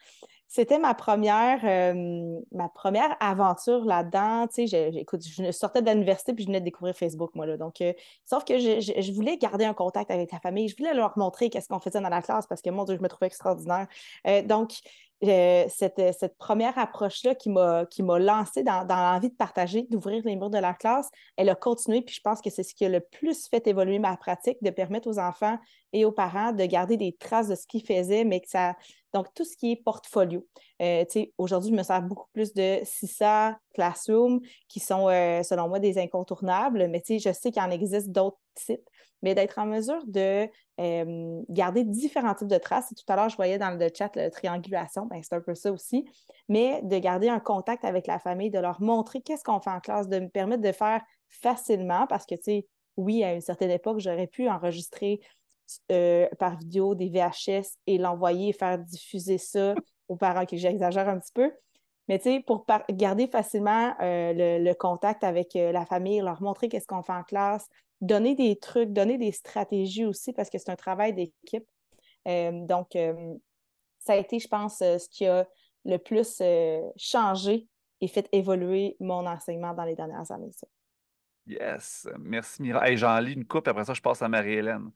C'était 0.54 0.78
ma 0.78 0.92
première, 0.92 1.60
euh, 1.64 2.38
ma 2.52 2.68
première 2.68 3.16
aventure 3.20 3.86
là-dedans. 3.86 4.46
Je 4.54 5.50
sortais 5.50 5.80
de 5.80 5.90
l'université 5.90 6.34
puis 6.34 6.44
je 6.44 6.48
venais 6.48 6.60
de 6.60 6.66
découvrir 6.66 6.94
Facebook, 6.94 7.34
moi. 7.34 7.46
Là. 7.46 7.56
Donc, 7.56 7.80
euh, 7.80 7.94
sauf 8.26 8.44
que 8.44 8.58
je, 8.58 9.12
voulais 9.14 9.38
garder 9.38 9.64
un 9.64 9.72
contact 9.72 10.10
avec 10.10 10.30
la 10.30 10.40
famille. 10.40 10.68
Je 10.68 10.76
voulais 10.76 10.92
leur 10.92 11.16
montrer 11.16 11.48
qu'est-ce 11.48 11.68
qu'on 11.68 11.80
faisait 11.80 12.02
dans 12.02 12.10
la 12.10 12.20
classe 12.20 12.46
parce 12.46 12.60
que, 12.60 12.68
mon 12.68 12.84
Dieu, 12.84 12.96
je 12.96 13.00
me 13.00 13.08
trouvais 13.08 13.28
extraordinaire. 13.28 13.86
Euh, 14.26 14.42
donc, 14.42 14.74
cette, 15.22 16.02
cette, 16.18 16.36
première 16.36 16.76
approche-là 16.78 17.34
qui 17.34 17.48
m'a, 17.48 17.86
qui 17.86 18.02
lancée 18.02 18.62
dans, 18.62 18.84
dans 18.84 18.96
l'envie 18.96 19.30
de 19.30 19.36
partager, 19.36 19.86
d'ouvrir 19.88 20.20
les 20.26 20.36
murs 20.36 20.50
de 20.50 20.58
la 20.58 20.74
classe, 20.74 21.08
elle 21.38 21.48
a 21.48 21.54
continué. 21.54 22.02
Puis 22.02 22.16
je 22.16 22.20
pense 22.20 22.42
que 22.42 22.50
c'est 22.50 22.64
ce 22.64 22.74
qui 22.74 22.84
a 22.84 22.90
le 22.90 23.00
plus 23.00 23.48
fait 23.48 23.66
évoluer 23.68 23.98
ma 24.00 24.18
pratique, 24.18 24.62
de 24.62 24.70
permettre 24.70 25.08
aux 25.08 25.18
enfants 25.18 25.58
et 25.92 26.04
aux 26.04 26.12
parents 26.12 26.52
de 26.52 26.64
garder 26.64 26.96
des 26.96 27.12
traces 27.12 27.48
de 27.48 27.54
ce 27.54 27.66
qu'ils 27.66 27.84
faisaient, 27.84 28.24
mais 28.24 28.40
que 28.40 28.48
ça, 28.48 28.74
donc, 29.12 29.26
tout 29.34 29.44
ce 29.44 29.56
qui 29.56 29.72
est 29.72 29.76
portfolio. 29.76 30.46
Euh, 30.80 31.04
aujourd'hui, 31.36 31.70
je 31.70 31.76
me 31.76 31.82
sers 31.82 32.02
beaucoup 32.02 32.28
plus 32.32 32.54
de 32.54 32.78
CISA, 32.82 33.58
Classroom, 33.74 34.40
qui 34.68 34.80
sont, 34.80 35.08
euh, 35.08 35.42
selon 35.42 35.68
moi, 35.68 35.78
des 35.78 35.98
incontournables, 35.98 36.88
mais 36.88 37.02
je 37.08 37.32
sais 37.32 37.50
qu'il 37.50 37.62
en 37.62 37.70
existe 37.70 38.10
d'autres 38.10 38.38
sites. 38.56 38.88
Mais 39.24 39.36
d'être 39.36 39.58
en 39.58 39.66
mesure 39.66 40.02
de 40.06 40.48
euh, 40.80 41.42
garder 41.48 41.84
différents 41.84 42.34
types 42.34 42.48
de 42.48 42.58
traces. 42.58 42.88
tout 42.88 43.12
à 43.12 43.14
l'heure, 43.14 43.28
je 43.28 43.36
voyais 43.36 43.56
dans 43.56 43.70
le 43.70 43.88
chat 43.96 44.10
la 44.16 44.30
triangulation, 44.30 45.06
ben, 45.06 45.20
c'est 45.22 45.36
un 45.36 45.40
peu 45.40 45.54
ça 45.54 45.70
aussi. 45.70 46.04
Mais 46.48 46.80
de 46.82 46.98
garder 46.98 47.28
un 47.28 47.38
contact 47.38 47.84
avec 47.84 48.08
la 48.08 48.18
famille, 48.18 48.50
de 48.50 48.58
leur 48.58 48.80
montrer 48.80 49.20
qu'est-ce 49.20 49.44
qu'on 49.44 49.60
fait 49.60 49.70
en 49.70 49.78
classe, 49.78 50.08
de 50.08 50.18
me 50.18 50.28
permettre 50.28 50.62
de 50.62 50.72
faire 50.72 51.02
facilement, 51.28 52.06
parce 52.08 52.26
que, 52.26 52.34
tu 52.34 52.42
sais, 52.42 52.66
oui, 52.96 53.22
à 53.22 53.32
une 53.32 53.40
certaine 53.40 53.70
époque, 53.70 54.00
j'aurais 54.00 54.26
pu 54.26 54.48
enregistrer 54.48 55.20
euh, 55.90 56.28
par 56.38 56.58
vidéo 56.58 56.94
des 56.94 57.08
VHS 57.08 57.76
et 57.86 57.98
l'envoyer 57.98 58.50
et 58.50 58.52
faire 58.52 58.78
diffuser 58.78 59.38
ça 59.38 59.74
aux 60.08 60.16
parents, 60.16 60.46
que 60.46 60.56
j'exagère 60.56 61.08
un 61.08 61.18
petit 61.18 61.32
peu. 61.32 61.52
Mais 62.08 62.18
tu 62.18 62.24
sais, 62.24 62.40
pour 62.40 62.66
garder 62.90 63.28
facilement 63.28 63.94
euh, 64.00 64.58
le, 64.58 64.74
contact 64.74 65.22
avec 65.24 65.54
euh, 65.56 65.72
la 65.72 65.86
famille, 65.86 66.20
leur 66.20 66.42
montrer 66.42 66.68
qu'est-ce 66.68 66.86
qu'on 66.86 67.02
fait 67.02 67.12
en 67.12 67.22
classe, 67.22 67.68
donner 68.00 68.34
des 68.34 68.56
trucs, 68.56 68.92
donner 68.92 69.18
des 69.18 69.32
stratégies 69.32 70.04
aussi, 70.04 70.32
parce 70.32 70.50
que 70.50 70.58
c'est 70.58 70.70
un 70.70 70.76
travail 70.76 71.14
d'équipe. 71.14 71.66
donc, 72.26 72.96
ça 74.00 74.14
a 74.14 74.16
été, 74.16 74.40
je 74.40 74.48
pense, 74.48 74.78
ce 74.78 75.08
qui 75.08 75.26
a 75.26 75.46
le 75.84 75.98
plus 75.98 76.42
changé 76.96 77.68
et 78.00 78.08
fait 78.08 78.28
évoluer 78.32 78.96
mon 78.98 79.24
enseignement 79.26 79.72
dans 79.72 79.84
les 79.84 79.94
dernières 79.94 80.30
années. 80.32 80.50
Yes, 81.46 82.08
merci 82.18 82.62
Mira. 82.62 82.94
J'en 82.94 83.18
lis 83.18 83.32
une 83.32 83.46
coupe, 83.46 83.66
après 83.68 83.84
ça, 83.84 83.94
je 83.94 84.00
passe 84.00 84.22
à 84.22 84.28
Marie-Hélène. 84.28 84.90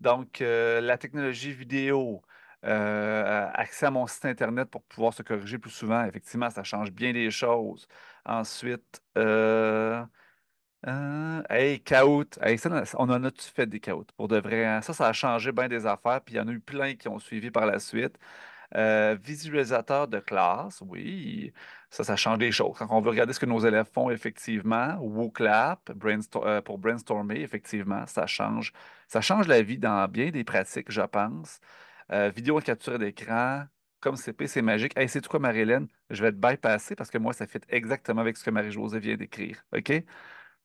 Donc, 0.00 0.40
euh, 0.40 0.80
la 0.80 0.98
technologie 0.98 1.52
vidéo, 1.52 2.22
euh, 2.64 3.48
accès 3.54 3.86
à 3.86 3.90
mon 3.90 4.06
site 4.06 4.24
Internet 4.26 4.70
pour 4.70 4.82
pouvoir 4.84 5.12
se 5.14 5.22
corriger 5.22 5.58
plus 5.58 5.70
souvent, 5.70 6.04
effectivement, 6.04 6.50
ça 6.50 6.64
change 6.64 6.90
bien 6.92 7.12
les 7.12 7.30
choses. 7.30 7.86
Ensuite, 8.24 9.02
euh, 10.86 11.42
hey, 11.50 11.80
Kahoot. 11.82 12.38
on 12.98 13.08
en 13.10 13.24
a-tu 13.24 13.50
fait 13.50 13.66
des 13.66 13.80
Kahoot? 13.80 14.10
Pour 14.16 14.28
de 14.28 14.38
vrai? 14.38 14.64
Hein? 14.64 14.82
Ça, 14.82 14.92
ça 14.92 15.08
a 15.08 15.12
changé 15.12 15.52
bien 15.52 15.68
des 15.68 15.86
affaires, 15.86 16.20
puis 16.22 16.34
il 16.34 16.38
y 16.38 16.40
en 16.40 16.48
a 16.48 16.52
eu 16.52 16.60
plein 16.60 16.94
qui 16.94 17.08
ont 17.08 17.18
suivi 17.18 17.50
par 17.50 17.66
la 17.66 17.78
suite. 17.78 18.18
Euh, 18.76 19.16
visualisateur 19.22 20.08
de 20.08 20.18
classe, 20.18 20.82
oui, 20.84 21.52
ça, 21.90 22.02
ça 22.02 22.16
change 22.16 22.38
les 22.38 22.50
choses. 22.50 22.76
Quand 22.76 22.88
on 22.90 23.00
veut 23.00 23.10
regarder 23.10 23.32
ce 23.32 23.38
que 23.38 23.46
nos 23.46 23.60
élèves 23.60 23.86
font, 23.92 24.10
effectivement, 24.10 24.96
WooClap 25.00 25.92
euh, 26.36 26.60
pour 26.60 26.78
brainstormer, 26.78 27.40
effectivement, 27.40 28.04
ça 28.06 28.26
change. 28.26 28.72
Ça 29.06 29.20
change 29.20 29.46
la 29.46 29.62
vie 29.62 29.78
dans 29.78 30.08
bien 30.08 30.30
des 30.30 30.42
pratiques, 30.42 30.90
je 30.90 31.02
pense. 31.02 31.60
Euh, 32.10 32.30
vidéo 32.34 32.58
capture 32.60 32.98
d'écran, 32.98 33.64
comme 34.00 34.16
CP, 34.16 34.46
c'est 34.48 34.62
magique. 34.62 34.96
Hey, 34.98 35.08
c'est 35.08 35.26
quoi, 35.26 35.38
Marie-Hélène? 35.38 35.86
Je 36.10 36.22
vais 36.22 36.32
te 36.32 36.36
bypasser 36.36 36.96
parce 36.96 37.10
que 37.10 37.18
moi, 37.18 37.32
ça 37.32 37.46
fait 37.46 37.64
exactement 37.68 38.20
avec 38.22 38.36
ce 38.36 38.44
que 38.44 38.50
Marie-Josée 38.50 38.98
vient 38.98 39.16
d'écrire. 39.16 39.64
OK? 39.76 39.92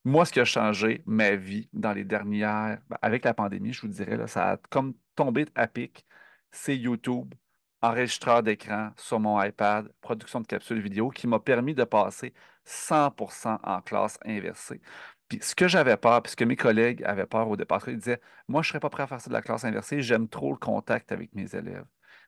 Moi, 0.04 0.26
ce 0.26 0.32
qui 0.34 0.40
a 0.40 0.46
changé 0.46 1.04
ma 1.06 1.36
vie 1.36 1.70
dans 1.74 1.94
les 1.94 2.04
dernières, 2.06 2.80
ben, 2.90 2.98
avec 3.02 3.24
la 3.26 3.34
pandémie, 3.34 3.74
je 3.74 3.82
vous 3.82 3.88
dirais, 3.90 4.28
ça 4.28 4.52
a 4.54 4.58
comme 4.70 4.96
tombé 5.16 5.46
à 5.56 5.68
pic, 5.68 6.06
c'est 6.52 6.78
YouTube 6.78 7.34
enregistreur 7.82 8.44
d'écran 8.44 8.92
sur 8.98 9.20
mon 9.20 9.42
iPad, 9.42 9.92
production 10.02 10.42
de 10.42 10.48
capsules 10.48 10.82
vidéo, 10.82 11.10
qui 11.10 11.28
m'a 11.28 11.40
permis 11.40 11.74
de 11.74 11.84
passer 11.84 12.34
100% 12.66 13.60
en 13.64 13.82
classe 13.82 14.20
inversée. 14.26 14.82
Puis 15.28 15.40
ce 15.42 15.56
que 15.56 15.68
j'avais 15.68 15.96
peur, 15.98 16.22
puis 16.24 16.32
ce 16.32 16.36
que 16.36 16.44
mes 16.44 16.56
collègues 16.56 17.04
avaient 17.04 17.26
peur 17.28 17.48
au 17.50 17.56
départ, 17.56 17.88
ils 17.88 17.98
disaient 17.98 18.22
Moi, 18.48 18.62
je 18.64 18.70
ne 18.70 18.72
serais 18.72 18.80
pas 18.80 18.90
prêt 18.90 19.04
à 19.04 19.08
faire 19.08 19.22
ça 19.22 19.30
de 19.30 19.34
la 19.34 19.42
classe 19.42 19.64
inversée, 19.64 20.02
j'aime 20.02 20.28
trop 20.28 20.52
le 20.52 20.58
contact 20.58 21.12
avec 21.12 21.34
mes 21.36 21.56
élèves. 21.56 21.86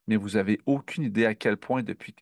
Mais 0.07 0.15
vous 0.15 0.31
n'avez 0.31 0.59
aucune 0.65 1.03
idée 1.03 1.25
à 1.25 1.35
quel 1.35 1.57
point, 1.57 1.83
depuis 1.83 2.15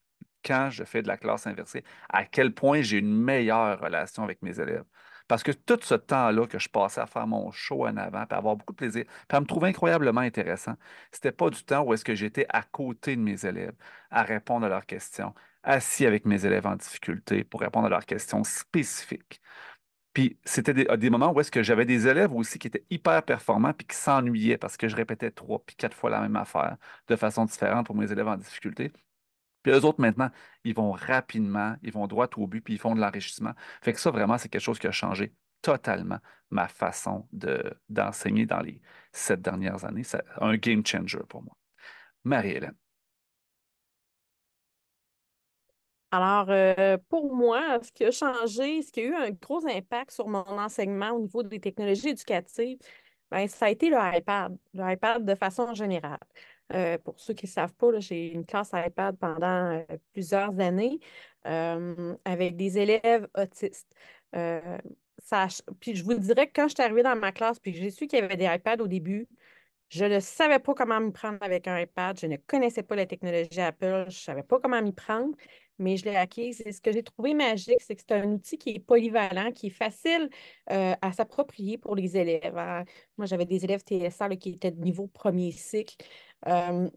quand 0.43 0.69
je 0.71 0.83
fais 0.83 1.01
de 1.01 1.07
la 1.07 1.17
classe 1.17 1.47
inversée, 1.47 1.83
à 2.09 2.25
quel 2.25 2.53
point 2.53 2.81
j'ai 2.81 2.97
une 2.97 3.13
meilleure 3.13 3.79
relation 3.79 4.23
avec 4.23 4.41
mes 4.41 4.59
élèves. 4.59 4.85
Parce 5.29 5.43
que 5.43 5.51
tout 5.51 5.79
ce 5.83 5.95
temps-là 5.95 6.47
que 6.47 6.59
je 6.59 6.69
passais 6.69 7.01
à 7.01 7.05
faire 7.05 7.27
mon 7.27 7.51
show 7.51 7.85
en 7.87 7.97
avant, 7.97 8.25
puis 8.25 8.35
à 8.35 8.37
avoir 8.39 8.55
beaucoup 8.57 8.73
de 8.73 8.77
plaisir, 8.77 9.05
puis 9.27 9.37
à 9.37 9.39
me 9.41 9.45
trouver 9.45 9.69
incroyablement 9.69 10.21
intéressant, 10.21 10.75
c'était 11.11 11.31
pas 11.31 11.49
du 11.51 11.63
temps 11.63 11.83
où 11.83 11.93
est-ce 11.93 12.03
que 12.03 12.15
j'étais 12.15 12.47
à 12.49 12.63
côté 12.63 13.15
de 13.15 13.21
mes 13.21 13.45
élèves, 13.45 13.75
à 14.11 14.23
répondre 14.23 14.65
à 14.65 14.69
leurs 14.69 14.87
questions, 14.87 15.33
assis 15.63 16.05
avec 16.07 16.25
mes 16.25 16.45
élèves 16.45 16.65
en 16.67 16.75
difficulté 16.75 17.43
pour 17.43 17.61
répondre 17.61 17.85
à 17.87 17.89
leurs 17.89 18.05
questions 18.07 18.43
spécifiques. 18.43 19.39
Puis 20.13 20.39
c'était 20.43 20.73
des, 20.73 21.09
moments 21.09 21.31
où 21.31 21.39
est-ce 21.39 21.51
que 21.51 21.63
j'avais 21.63 21.85
des 21.85 22.07
élèves 22.07 22.33
aussi 22.33 22.59
qui 22.59 22.67
étaient 22.67 22.85
hyper 22.89 23.23
performants 23.23 23.73
puis 23.73 23.87
qui 23.87 23.95
s'ennuyaient 23.95 24.57
parce 24.57 24.77
que 24.77 24.87
je 24.87 24.95
répétais 24.95 25.31
trois 25.31 25.59
puis 25.65 25.75
quatre 25.75 25.95
fois 25.95 26.09
la 26.09 26.21
même 26.21 26.35
affaire 26.35 26.77
de 27.07 27.15
façon 27.15 27.45
différente 27.45 27.85
pour 27.85 27.95
mes 27.95 28.11
élèves 28.11 28.27
en 28.27 28.37
difficulté. 28.37 28.91
Puis 29.63 29.71
eux 29.71 29.85
autres, 29.85 30.01
maintenant, 30.01 30.29
ils 30.63 30.73
vont 30.73 30.91
rapidement, 30.91 31.75
ils 31.83 31.91
vont 31.91 32.07
droit 32.07 32.27
au 32.37 32.47
but, 32.47 32.61
puis 32.61 32.75
ils 32.75 32.79
font 32.79 32.95
de 32.95 33.01
l'enrichissement. 33.01 33.53
Fait 33.81 33.93
que 33.93 33.99
ça, 33.99 34.11
vraiment, 34.11 34.37
c'est 34.37 34.49
quelque 34.49 34.61
chose 34.61 34.79
qui 34.79 34.87
a 34.87 34.91
changé 34.91 35.33
totalement 35.61 36.19
ma 36.49 36.67
façon 36.67 37.27
de, 37.31 37.73
d'enseigner 37.89 38.45
dans 38.45 38.61
les 38.61 38.81
sept 39.11 39.41
dernières 39.41 39.85
années. 39.85 40.03
C'est 40.03 40.23
un 40.39 40.55
game 40.55 40.85
changer 40.85 41.19
pour 41.27 41.43
moi. 41.43 41.55
Marie-Hélène. 42.23 42.75
Alors, 46.11 46.49
euh, 46.49 46.97
pour 47.09 47.35
moi, 47.35 47.79
ce 47.83 47.91
qui 47.91 48.03
a 48.03 48.11
changé, 48.11 48.81
ce 48.81 48.91
qui 48.91 49.01
a 49.01 49.03
eu 49.03 49.15
un 49.15 49.29
gros 49.29 49.65
impact 49.67 50.11
sur 50.11 50.27
mon 50.27 50.39
enseignement 50.39 51.11
au 51.11 51.19
niveau 51.21 51.43
des 51.43 51.59
technologies 51.59 52.09
éducatives, 52.09 52.79
ben, 53.29 53.47
ça 53.47 53.67
a 53.67 53.69
été 53.69 53.89
le 53.91 53.97
iPad, 54.17 54.57
le 54.73 54.91
iPad 54.91 55.23
de 55.23 55.35
façon 55.35 55.73
générale. 55.75 56.17
Euh, 56.73 56.97
pour 56.99 57.19
ceux 57.19 57.33
qui 57.33 57.45
ne 57.45 57.51
savent 57.51 57.73
pas, 57.73 57.99
j'ai 57.99 58.31
une 58.33 58.45
classe 58.45 58.71
iPad 58.73 59.17
pendant 59.17 59.71
euh, 59.71 59.83
plusieurs 60.13 60.59
années. 60.59 60.99
avec 62.25 62.55
des 62.57 62.77
élèves 62.77 63.27
autistes. 63.35 63.87
puis 65.79 65.95
je 65.95 66.03
vous 66.03 66.13
dirais 66.15 66.47
que 66.47 66.53
quand 66.55 66.67
je 66.67 66.75
suis 66.75 66.83
arrivée 66.83 67.03
dans 67.03 67.15
ma 67.15 67.31
classe, 67.31 67.59
puis 67.59 67.73
j'ai 67.73 67.89
su 67.91 68.07
qu'il 68.07 68.19
y 68.19 68.21
avait 68.21 68.37
des 68.37 68.45
iPads 68.45 68.83
au 68.83 68.87
début, 68.87 69.27
je 69.89 70.05
ne 70.05 70.19
savais 70.19 70.59
pas 70.59 70.73
comment 70.75 70.99
m'y 70.99 71.11
prendre 71.11 71.39
avec 71.41 71.67
un 71.67 71.79
iPad. 71.79 72.19
Je 72.19 72.27
ne 72.27 72.37
connaissais 72.37 72.83
pas 72.83 72.95
la 72.95 73.07
technologie 73.07 73.59
Apple. 73.59 74.05
Je 74.09 74.17
ne 74.17 74.21
savais 74.21 74.43
pas 74.43 74.59
comment 74.59 74.81
m'y 74.83 74.93
prendre, 74.93 75.35
mais 75.79 75.97
je 75.97 76.05
l'ai 76.05 76.15
acquise. 76.15 76.63
Ce 76.71 76.79
que 76.79 76.91
j'ai 76.91 77.01
trouvé 77.01 77.33
magique, 77.33 77.81
c'est 77.81 77.95
que 77.95 78.01
c'est 78.07 78.13
un 78.15 78.33
outil 78.33 78.59
qui 78.59 78.69
est 78.69 78.79
polyvalent, 78.79 79.51
qui 79.51 79.67
est 79.67 79.71
facile 79.71 80.29
euh, 80.71 80.93
à 81.01 81.11
s'approprier 81.11 81.79
pour 81.79 81.95
les 81.95 82.17
élèves. 82.17 82.55
Hein. 82.55 82.85
Moi, 83.17 83.25
j'avais 83.25 83.45
des 83.45 83.63
élèves 83.65 83.81
TSA 83.81 84.29
qui 84.35 84.51
étaient 84.51 84.71
de 84.71 84.79
niveau 84.79 85.07
premier 85.07 85.51
cycle. 85.51 85.95
Euh, 86.47 86.89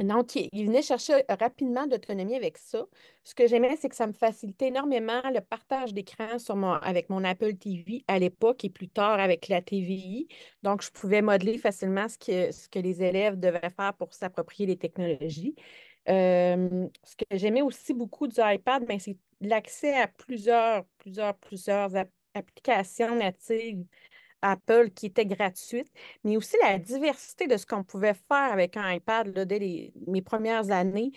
donc, 0.00 0.34
il 0.36 0.66
venait 0.66 0.82
chercher 0.82 1.22
rapidement 1.28 1.86
d'autonomie 1.86 2.34
avec 2.34 2.56
ça. 2.58 2.86
Ce 3.24 3.34
que 3.34 3.46
j'aimais, 3.46 3.76
c'est 3.76 3.88
que 3.88 3.94
ça 3.94 4.06
me 4.06 4.12
facilitait 4.12 4.68
énormément 4.68 5.20
le 5.32 5.40
partage 5.40 5.92
d'écran 5.92 6.38
avec 6.82 7.10
mon 7.10 7.22
Apple 7.24 7.54
TV 7.54 8.04
à 8.08 8.18
l'époque 8.18 8.64
et 8.64 8.70
plus 8.70 8.88
tard 8.88 9.20
avec 9.20 9.48
la 9.48 9.60
TVI. 9.60 10.28
Donc, 10.62 10.82
je 10.82 10.90
pouvais 10.90 11.22
modeler 11.22 11.58
facilement 11.58 12.08
ce 12.08 12.18
que, 12.18 12.52
ce 12.52 12.68
que 12.68 12.78
les 12.78 13.02
élèves 13.02 13.38
devaient 13.38 13.70
faire 13.70 13.94
pour 13.94 14.14
s'approprier 14.14 14.66
les 14.66 14.78
technologies. 14.78 15.54
Euh, 16.08 16.88
ce 17.04 17.16
que 17.16 17.24
j'aimais 17.30 17.62
aussi 17.62 17.94
beaucoup 17.94 18.26
du 18.26 18.40
iPad, 18.40 18.84
ben, 18.86 18.98
c'est 18.98 19.18
l'accès 19.40 19.94
à 19.94 20.08
plusieurs, 20.08 20.84
plusieurs, 20.98 21.36
plusieurs 21.36 21.90
applications 22.34 23.14
natives 23.14 23.84
Apple 24.42 24.90
qui 24.90 25.06
était 25.06 25.26
gratuite, 25.26 25.88
mais 26.24 26.36
aussi 26.36 26.56
la 26.62 26.78
diversité 26.78 27.46
de 27.46 27.56
ce 27.56 27.66
qu'on 27.66 27.84
pouvait 27.84 28.14
faire 28.14 28.52
avec 28.52 28.76
un 28.76 28.92
iPad 28.92 29.30
dès 29.46 29.92
mes 30.06 30.22
premières 30.22 30.70
années. 30.70 31.12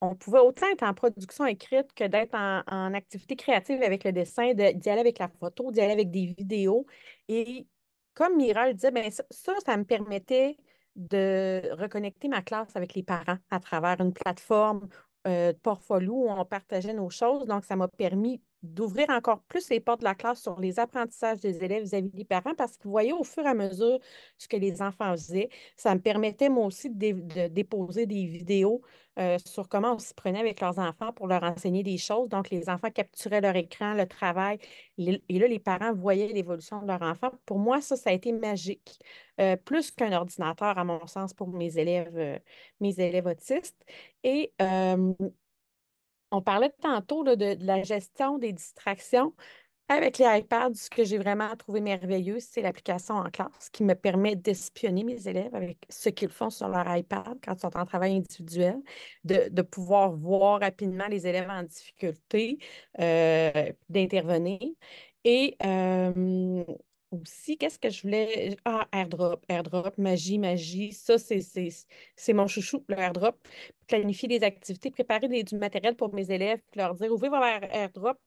On 0.00 0.14
pouvait 0.14 0.40
autant 0.40 0.66
être 0.70 0.82
en 0.82 0.94
production 0.94 1.46
écrite 1.46 1.92
que 1.94 2.04
d'être 2.04 2.34
en, 2.34 2.94
activité 2.94 3.36
créative 3.36 3.82
avec 3.82 4.04
le 4.04 4.12
dessin, 4.12 4.52
d'y 4.54 4.62
aller 4.62 5.00
avec 5.00 5.18
la 5.18 5.28
photo, 5.28 5.72
d'y 5.72 5.80
aller 5.80 5.92
avec 5.92 6.10
des 6.10 6.34
vidéos. 6.38 6.86
Et 7.28 7.66
comme 8.14 8.36
Mira 8.36 8.68
le 8.68 8.74
disait, 8.74 8.90
ben, 8.90 9.10
ça, 9.10 9.24
ça, 9.64 9.76
me 9.76 9.84
permettait 9.84 10.56
de 10.96 11.62
reconnecter 11.72 12.28
ma 12.28 12.42
classe 12.42 12.76
avec 12.76 12.94
les 12.94 13.02
parents 13.02 13.38
à 13.50 13.60
travers 13.60 14.00
une 14.00 14.12
plateforme 14.12 14.88
euh, 15.26 15.52
de 15.52 15.58
portfolio 15.58 16.12
où 16.12 16.30
on 16.30 16.44
partageait 16.44 16.92
nos 16.92 17.10
choses. 17.10 17.46
Donc, 17.46 17.64
ça 17.64 17.76
m'a 17.76 17.88
permis 17.88 18.42
d'ouvrir 18.64 19.10
encore 19.10 19.42
plus 19.42 19.68
les 19.70 19.80
portes 19.80 20.00
de 20.00 20.04
la 20.04 20.14
classe 20.14 20.40
sur 20.42 20.58
les 20.58 20.78
apprentissages 20.78 21.40
des 21.40 21.62
élèves 21.62 21.82
vis-à-vis 21.82 22.10
des 22.10 22.24
parents 22.24 22.54
parce 22.56 22.78
vous 22.82 22.90
voyez 22.90 23.12
au 23.12 23.24
fur 23.24 23.44
et 23.44 23.48
à 23.48 23.54
mesure 23.54 23.98
ce 24.38 24.48
que 24.48 24.56
les 24.56 24.82
enfants 24.82 25.12
faisaient. 25.12 25.50
Ça 25.76 25.94
me 25.94 26.00
permettait 26.00 26.48
moi 26.48 26.66
aussi 26.66 26.90
de, 26.90 27.48
déposer 27.48 28.06
des 28.06 28.26
vidéos 28.26 28.82
euh, 29.18 29.38
sur 29.44 29.68
comment 29.68 29.94
on 29.94 29.98
s'y 29.98 30.12
prenait 30.14 30.40
avec 30.40 30.60
leurs 30.60 30.78
enfants 30.78 31.12
pour 31.12 31.28
leur 31.28 31.42
enseigner 31.44 31.82
des 31.82 31.98
choses. 31.98 32.28
Donc, 32.28 32.50
les 32.50 32.68
enfants 32.68 32.90
capturaient 32.90 33.40
leur 33.40 33.54
écran, 33.54 33.94
le 33.94 34.06
travail, 34.06 34.58
et 34.98 35.38
là, 35.38 35.46
les 35.46 35.60
parents 35.60 35.92
voyaient 35.92 36.28
l'évolution 36.28 36.82
de 36.82 36.88
leur 36.88 37.02
enfant. 37.02 37.30
Pour 37.46 37.58
moi, 37.58 37.80
ça, 37.80 37.96
ça 37.96 38.10
a 38.10 38.12
été 38.12 38.32
magique. 38.32 38.98
Euh, 39.40 39.56
plus 39.56 39.92
qu'un 39.92 40.12
ordinateur, 40.12 40.78
à 40.78 40.84
mon 40.84 41.06
sens, 41.06 41.32
pour 41.32 41.48
mes 41.48 41.78
élèves, 41.78 42.16
euh, 42.16 42.38
mes 42.80 42.98
élèves 42.98 43.26
autistes. 43.26 43.84
Et 44.24 44.52
on 46.30 46.42
parlait 46.42 46.72
tantôt 46.80 47.24
de, 47.24 47.56
la 47.64 47.82
gestion 47.82 48.38
des 48.38 48.52
distractions. 48.52 49.34
Avec 49.88 50.16
les 50.16 50.24
iPads, 50.24 50.72
ce 50.74 50.88
que 50.88 51.04
j'ai 51.04 51.18
vraiment 51.18 51.54
trouvé 51.56 51.82
merveilleux, 51.82 52.40
c'est 52.40 52.62
l'application 52.62 53.16
en 53.16 53.28
classe 53.30 53.68
qui 53.70 53.84
me 53.84 53.94
permet 53.94 54.34
d'espionner 54.34 55.04
mes 55.04 55.28
élèves 55.28 55.54
avec 55.54 55.76
ce 55.90 56.08
qu'ils 56.08 56.30
font 56.30 56.48
sur 56.48 56.68
leur 56.68 56.96
iPad 56.96 57.38
quand 57.44 57.52
ils 57.54 57.60
sont 57.60 57.76
en 57.76 57.84
travail 57.84 58.16
individuel, 58.16 58.76
de, 59.24 59.62
pouvoir 59.62 60.12
voir 60.12 60.60
rapidement 60.60 61.06
les 61.08 61.26
élèves 61.26 61.50
en 61.50 61.64
difficulté, 61.64 62.58
euh, 62.98 63.72
d'intervenir. 63.90 64.58
Et 65.24 65.56
euh, 65.62 66.64
aussi, 67.10 67.56
qu'est-ce 67.56 67.78
que 67.78 67.90
je 67.90 68.02
voulais? 68.02 68.56
Ah, 68.64 68.88
airdrop, 68.92 69.44
airdrop, 69.48 69.96
magie, 69.98 70.38
magie. 70.38 70.92
Ça, 70.92 71.16
c'est 71.18 72.32
mon 72.32 72.46
chouchou, 72.46 72.84
le 72.88 72.98
airdrop. 72.98 73.36
Planifier 73.86 74.28
des 74.28 74.42
activités, 74.42 74.90
préparer 74.90 75.28
du 75.42 75.56
matériel 75.56 75.96
pour 75.96 76.12
mes 76.14 76.30
élèves, 76.30 76.60
puis 76.70 76.80
leur 76.80 76.94
dire 76.94 77.12
ouvrez 77.12 77.28
votre 77.28 77.44
airdrop. 77.44 78.18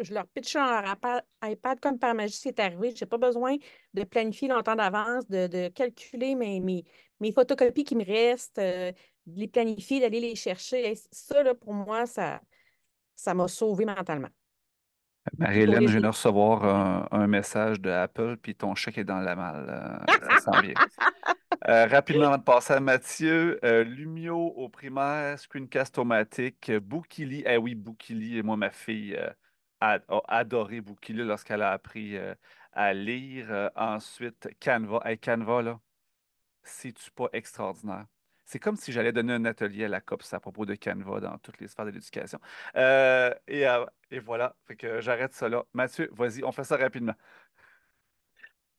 je 0.00 0.12
leur 0.14 0.26
pitch 0.28 0.54
leur 0.54 0.96
iPad 1.42 1.80
comme 1.80 1.98
par 1.98 2.14
magie, 2.14 2.34
c'est 2.34 2.58
arrivé. 2.60 2.94
Je 2.94 3.04
n'ai 3.04 3.08
pas 3.08 3.18
besoin 3.18 3.56
de 3.94 4.04
planifier 4.04 4.48
longtemps 4.48 4.76
d'avance, 4.76 5.26
de, 5.28 5.68
calculer 5.68 6.34
mes, 6.34 6.84
photocopies 7.34 7.84
qui 7.84 7.96
me 7.96 8.04
restent, 8.04 8.58
euh, 8.58 8.92
de 9.26 9.40
les 9.40 9.48
planifier, 9.48 10.00
d'aller 10.00 10.20
les 10.20 10.34
chercher. 10.36 10.94
ça, 11.10 11.42
là, 11.42 11.54
pour 11.54 11.74
moi, 11.74 12.06
ça 12.06 12.40
ça 13.20 13.34
m'a 13.34 13.48
sauvé 13.48 13.84
mentalement. 13.84 14.30
Marie-Hélène, 15.38 15.86
je 15.86 15.92
viens 15.92 16.00
de 16.00 16.06
recevoir 16.06 17.08
un, 17.12 17.26
message 17.26 17.80
de 17.80 17.90
Apple, 17.90 18.36
puis 18.36 18.54
ton 18.54 18.74
chèque 18.74 18.98
est 18.98 19.04
dans 19.04 19.20
la 19.20 19.36
malle. 19.36 19.66
Euh, 19.68 20.38
ça 20.38 20.52
sent 20.52 20.62
bien. 20.62 20.74
Euh, 21.68 21.86
rapidement, 21.90 22.26
avant 22.26 22.38
de 22.38 22.42
passer 22.42 22.74
à 22.74 22.80
Mathieu, 22.80 23.58
euh, 23.64 23.84
Lumio 23.84 24.36
au 24.36 24.68
primaire, 24.68 25.38
screencast 25.38 25.98
automatique, 25.98 26.72
Boukili. 26.72 27.42
Eh 27.46 27.56
oui, 27.56 27.74
Boukili, 27.74 28.38
et 28.38 28.42
moi, 28.42 28.56
ma 28.56 28.70
fille 28.70 29.18
a, 29.80 29.98
adoré 30.28 30.80
Boukili 30.80 31.24
lorsqu'elle 31.24 31.62
a 31.62 31.72
appris 31.72 32.16
à 32.72 32.92
lire. 32.92 33.70
ensuite, 33.76 34.48
Canva. 34.60 35.00
Hey, 35.04 35.18
Canva, 35.18 35.62
là, 35.62 35.80
c'est-tu 36.62 37.10
pas 37.10 37.28
extraordinaire? 37.32 38.06
C'est 38.50 38.58
comme 38.58 38.74
si 38.74 38.90
j'allais 38.90 39.12
donner 39.12 39.34
un 39.34 39.44
atelier 39.44 39.84
à 39.84 39.88
la 39.88 40.00
COPS 40.00 40.34
à 40.34 40.40
propos 40.40 40.66
de 40.66 40.74
Canva 40.74 41.20
dans 41.20 41.38
toutes 41.38 41.60
les 41.60 41.68
sphères 41.68 41.84
de 41.84 41.92
l'éducation. 41.92 42.40
Euh, 42.74 43.32
euh, 43.48 43.86
et, 44.10 44.18
voilà, 44.18 44.56
j'arrête 44.98 45.34
ça 45.34 45.48
là. 45.48 45.64
Mathieu, 45.72 46.10
vas-y, 46.14 46.42
on 46.42 46.50
fait 46.50 46.64
ça 46.64 46.76
rapidement. 46.76 47.14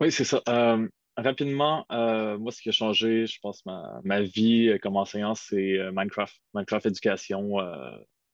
Oui, 0.02 0.12
c'est 0.12 0.26
ça. 0.26 0.42
Euh, 0.50 0.86
rapidement, 1.16 1.86
moi, 1.90 2.52
ce 2.52 2.62
qui 2.62 2.68
a 2.68 2.74
changé, 2.74 3.26
je 3.28 3.40
pense, 3.40 3.66
ma, 3.66 4.02
ma 4.04 4.20
vie 4.20 4.78
comme 4.82 4.98
enseignant, 4.98 5.36
c'est 5.36 5.80
Minecraft. 5.94 6.36
Minecraft 6.54 6.88
éducation, 6.88 7.56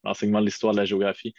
l'enseignement 0.04 0.40
de 0.40 0.46
l'histoire 0.46 0.74
de 0.74 0.80
la 0.80 0.86
géographie. 0.86 1.36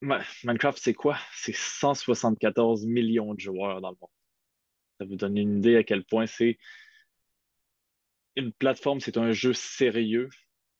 Minecraft, 0.00 0.78
c'est 0.80 0.94
quoi? 0.94 1.18
C'est 1.34 1.56
174 1.56 2.86
millions 2.86 3.34
de 3.34 3.40
joueurs 3.40 3.80
dans 3.80 3.90
le 3.90 3.96
monde. 4.00 4.10
Ça 5.00 5.06
vous 5.06 5.16
donne 5.16 5.36
une 5.36 5.58
idée 5.58 5.74
à 5.74 5.82
quel 5.82 6.04
point 6.04 6.28
c'est 6.28 6.56
une 8.40 8.52
plateforme, 8.52 9.00
c'est 9.00 9.16
un 9.16 9.32
jeu 9.32 9.52
sérieux 9.52 10.28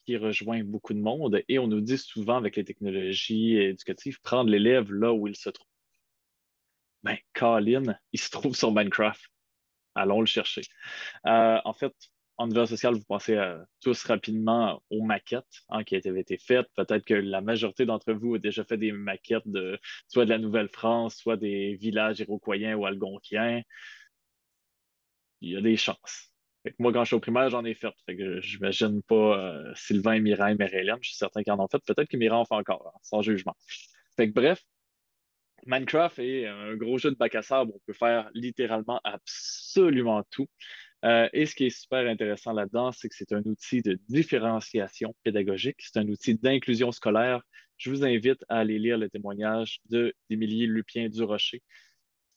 qui 0.06 0.16
rejoint 0.16 0.64
beaucoup 0.64 0.94
de 0.94 1.00
monde 1.00 1.42
et 1.48 1.58
on 1.58 1.66
nous 1.66 1.80
dit 1.80 1.98
souvent 1.98 2.36
avec 2.36 2.56
les 2.56 2.64
technologies 2.64 3.56
éducatives, 3.56 4.20
prendre 4.22 4.50
l'élève 4.50 4.92
là 4.92 5.12
où 5.12 5.26
il 5.28 5.36
se 5.36 5.50
trouve. 5.50 5.66
Ben, 7.02 7.16
Colin, 7.32 7.94
il 8.12 8.20
se 8.20 8.30
trouve 8.30 8.54
sur 8.54 8.72
Minecraft. 8.72 9.22
Allons 9.94 10.20
le 10.20 10.26
chercher. 10.26 10.62
Euh, 11.26 11.58
en 11.64 11.72
fait, 11.72 11.94
en 12.36 12.46
univers 12.46 12.68
social, 12.68 12.94
vous 12.94 13.04
pensez 13.04 13.38
tous 13.80 14.02
rapidement 14.04 14.82
aux 14.90 15.02
maquettes 15.02 15.62
hein, 15.68 15.84
qui 15.84 15.96
avaient 15.96 16.20
été 16.20 16.38
faites. 16.38 16.68
Peut-être 16.74 17.04
que 17.04 17.14
la 17.14 17.40
majorité 17.42 17.84
d'entre 17.84 18.12
vous 18.12 18.36
a 18.36 18.38
déjà 18.38 18.64
fait 18.64 18.78
des 18.78 18.92
maquettes 18.92 19.46
de 19.46 19.78
soit 20.08 20.24
de 20.24 20.30
la 20.30 20.38
Nouvelle-France, 20.38 21.16
soit 21.16 21.36
des 21.36 21.74
villages 21.74 22.20
iroquoiens 22.20 22.76
ou 22.76 22.86
algonquiens. 22.86 23.62
Il 25.42 25.50
y 25.50 25.56
a 25.56 25.60
des 25.60 25.76
chances 25.76 26.29
moi, 26.78 26.92
quand 26.92 27.04
je 27.04 27.08
suis 27.08 27.16
au 27.16 27.20
primaire, 27.20 27.48
j'en 27.50 27.64
ai 27.64 27.74
fait. 27.74 27.92
Fait 28.06 28.16
que 28.16 28.40
j'imagine 28.40 29.02
pas 29.02 29.38
euh, 29.38 29.72
Sylvain, 29.74 30.20
Mireille, 30.20 30.56
Marie-Hélène. 30.56 30.98
Je 31.00 31.08
suis 31.08 31.16
certain 31.16 31.42
qu'ils 31.42 31.52
en 31.52 31.60
ont 31.60 31.68
fait. 31.68 31.82
Peut-être 31.86 32.08
que 32.08 32.16
Mireille 32.16 32.38
en 32.38 32.44
fait 32.44 32.54
encore, 32.54 32.92
hein, 32.94 32.98
sans 33.02 33.22
jugement. 33.22 33.56
Fait 34.16 34.28
que 34.28 34.34
bref, 34.34 34.62
Minecraft 35.66 36.18
est 36.18 36.46
un 36.46 36.74
gros 36.76 36.98
jeu 36.98 37.10
de 37.10 37.16
bac 37.16 37.34
à 37.34 37.42
sable. 37.42 37.72
On 37.74 37.80
peut 37.86 37.92
faire 37.92 38.30
littéralement 38.34 39.00
absolument 39.04 40.22
tout. 40.30 40.48
Euh, 41.04 41.28
et 41.32 41.46
ce 41.46 41.54
qui 41.54 41.66
est 41.66 41.70
super 41.70 42.06
intéressant 42.06 42.52
là-dedans, 42.52 42.92
c'est 42.92 43.08
que 43.08 43.14
c'est 43.16 43.32
un 43.32 43.42
outil 43.44 43.80
de 43.82 43.98
différenciation 44.08 45.14
pédagogique. 45.22 45.76
C'est 45.78 45.98
un 45.98 46.08
outil 46.08 46.34
d'inclusion 46.34 46.92
scolaire. 46.92 47.42
Je 47.78 47.90
vous 47.90 48.04
invite 48.04 48.44
à 48.50 48.58
aller 48.58 48.78
lire 48.78 48.98
le 48.98 49.08
témoignage 49.08 49.80
de 49.88 50.14
d'Émilie 50.28 50.66
Lupien 50.66 51.08
du 51.08 51.22
Rocher 51.22 51.62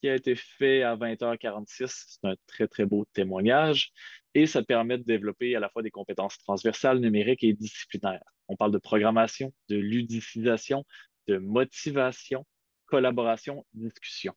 a 0.09 0.15
été 0.15 0.35
fait 0.35 0.83
à 0.83 0.95
20h46. 0.95 2.03
C'est 2.07 2.27
un 2.27 2.35
très, 2.47 2.67
très 2.67 2.85
beau 2.85 3.05
témoignage 3.13 3.91
et 4.33 4.45
ça 4.45 4.63
permet 4.63 4.97
de 4.97 5.03
développer 5.03 5.55
à 5.55 5.59
la 5.59 5.69
fois 5.69 5.81
des 5.83 5.91
compétences 5.91 6.37
transversales, 6.37 6.99
numériques 6.99 7.43
et 7.43 7.53
disciplinaires. 7.53 8.23
On 8.47 8.55
parle 8.55 8.71
de 8.71 8.77
programmation, 8.77 9.53
de 9.69 9.77
ludicisation, 9.77 10.85
de 11.27 11.37
motivation, 11.37 12.45
collaboration, 12.85 13.65
discussion. 13.73 14.33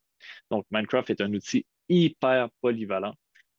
Donc, 0.51 0.67
Minecraft 0.71 1.11
est 1.11 1.21
un 1.21 1.33
outil 1.33 1.67
hyper 1.89 2.51
polyvalent 2.61 3.15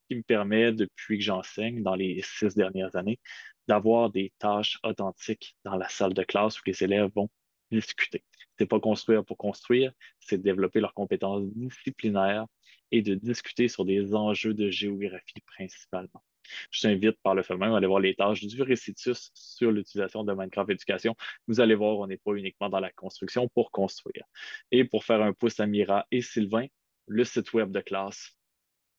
qui 0.08 0.16
me 0.16 0.24
permet, 0.24 0.72
depuis 0.72 1.18
que 1.18 1.24
j'enseigne 1.24 1.84
dans 1.84 1.96
les 1.96 2.22
six 2.24 2.56
dernières 2.56 2.96
années, 2.96 3.20
d'avoir 3.68 4.10
des 4.10 4.32
tâches 4.40 4.80
authentiques 4.84 5.58
dans 5.66 5.76
la 5.76 5.90
salle 5.90 6.14
de 6.14 6.24
classe 6.24 6.60
où 6.60 6.64
les 6.66 6.84
élèves 6.84 7.12
vont 7.14 7.30
discuter. 7.72 8.24
C'est 8.58 8.66
pas 8.66 8.80
construire 8.80 9.24
pour 9.26 9.38
construire, 9.38 9.92
c'est 10.20 10.38
développer 10.38 10.80
leurs 10.80 10.94
compétences 10.94 11.44
disciplinaires 11.54 12.46
et 12.92 13.02
de 13.02 13.16
discuter 13.16 13.68
sur 13.68 13.86
des 13.86 14.16
enjeux 14.16 14.54
de 14.54 14.70
géographie 14.70 15.42
principalement. 15.46 16.24
Je 16.72 16.82
t'invite 16.82 17.20
par 17.22 17.36
le 17.36 17.44
fait 17.44 17.58
même 17.58 17.74
à 17.74 17.78
aller 17.78 17.88
voir 17.88 18.00
les 18.00 18.16
tâches 18.16 18.46
du 18.46 18.62
récitus 18.62 19.32
sur 19.34 19.72
l'utilisation 19.72 20.24
de 20.24 20.34
Minecraft 20.34 20.70
Éducation. 20.70 21.16
Vous 21.48 21.60
allez 21.60 21.76
voir, 21.76 21.98
on 22.00 22.08
n'est 22.08 22.18
pas 22.18 22.34
uniquement 22.34 22.70
dans 22.70 22.80
la 22.80 22.92
construction 22.92 23.50
pour 23.50 23.72
construire. 23.72 24.24
Et 24.72 24.86
pour 24.86 25.04
faire 25.04 25.22
un 25.22 25.34
pouce 25.34 25.60
à 25.60 25.68
Mira 25.68 26.08
et 26.12 26.22
Sylvain, 26.22 26.68
le 27.08 27.24
site 27.24 27.54
web 27.54 27.72
de 27.72 27.82
classe, 27.82 28.37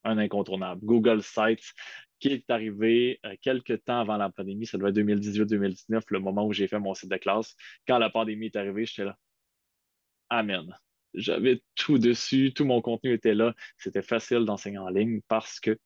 un 0.03 0.17
incontournable. 0.17 0.81
Google 0.83 1.21
Sites, 1.23 1.73
qui 2.19 2.29
est 2.29 2.49
arrivé 2.49 3.19
euh, 3.25 3.35
quelques 3.41 3.83
temps 3.83 3.99
avant 3.99 4.17
la 4.17 4.29
pandémie, 4.29 4.65
ça 4.65 4.77
doit 4.77 4.89
être 4.89 4.97
2018-2019, 4.97 6.03
le 6.09 6.19
moment 6.19 6.45
où 6.45 6.53
j'ai 6.53 6.67
fait 6.67 6.79
mon 6.79 6.93
site 6.93 7.09
de 7.09 7.17
classe. 7.17 7.55
Quand 7.87 7.97
la 7.97 8.09
pandémie 8.09 8.47
est 8.47 8.55
arrivée, 8.55 8.85
j'étais 8.85 9.05
là. 9.05 9.17
Amen. 10.29 10.75
J'avais 11.13 11.63
tout 11.75 11.97
dessus, 11.97 12.53
tout 12.53 12.65
mon 12.65 12.81
contenu 12.81 13.13
était 13.13 13.33
là. 13.33 13.55
C'était 13.77 14.01
facile 14.01 14.45
d'enseigner 14.45 14.77
en 14.77 14.89
ligne 14.89 15.21
parce 15.27 15.59
que 15.59 15.77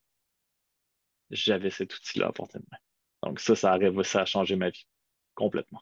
j'avais 1.30 1.70
cet 1.70 1.95
outil-là 1.95 2.28
à 2.28 2.32
portée 2.32 2.59
de 2.59 2.66
main. 2.72 2.78
Donc 3.24 3.39
ça, 3.39 3.53
a, 3.53 4.03
ça 4.03 4.22
a 4.22 4.26
changé 4.26 4.55
ma 4.55 4.70
vie 4.70 4.86
complètement. 5.34 5.82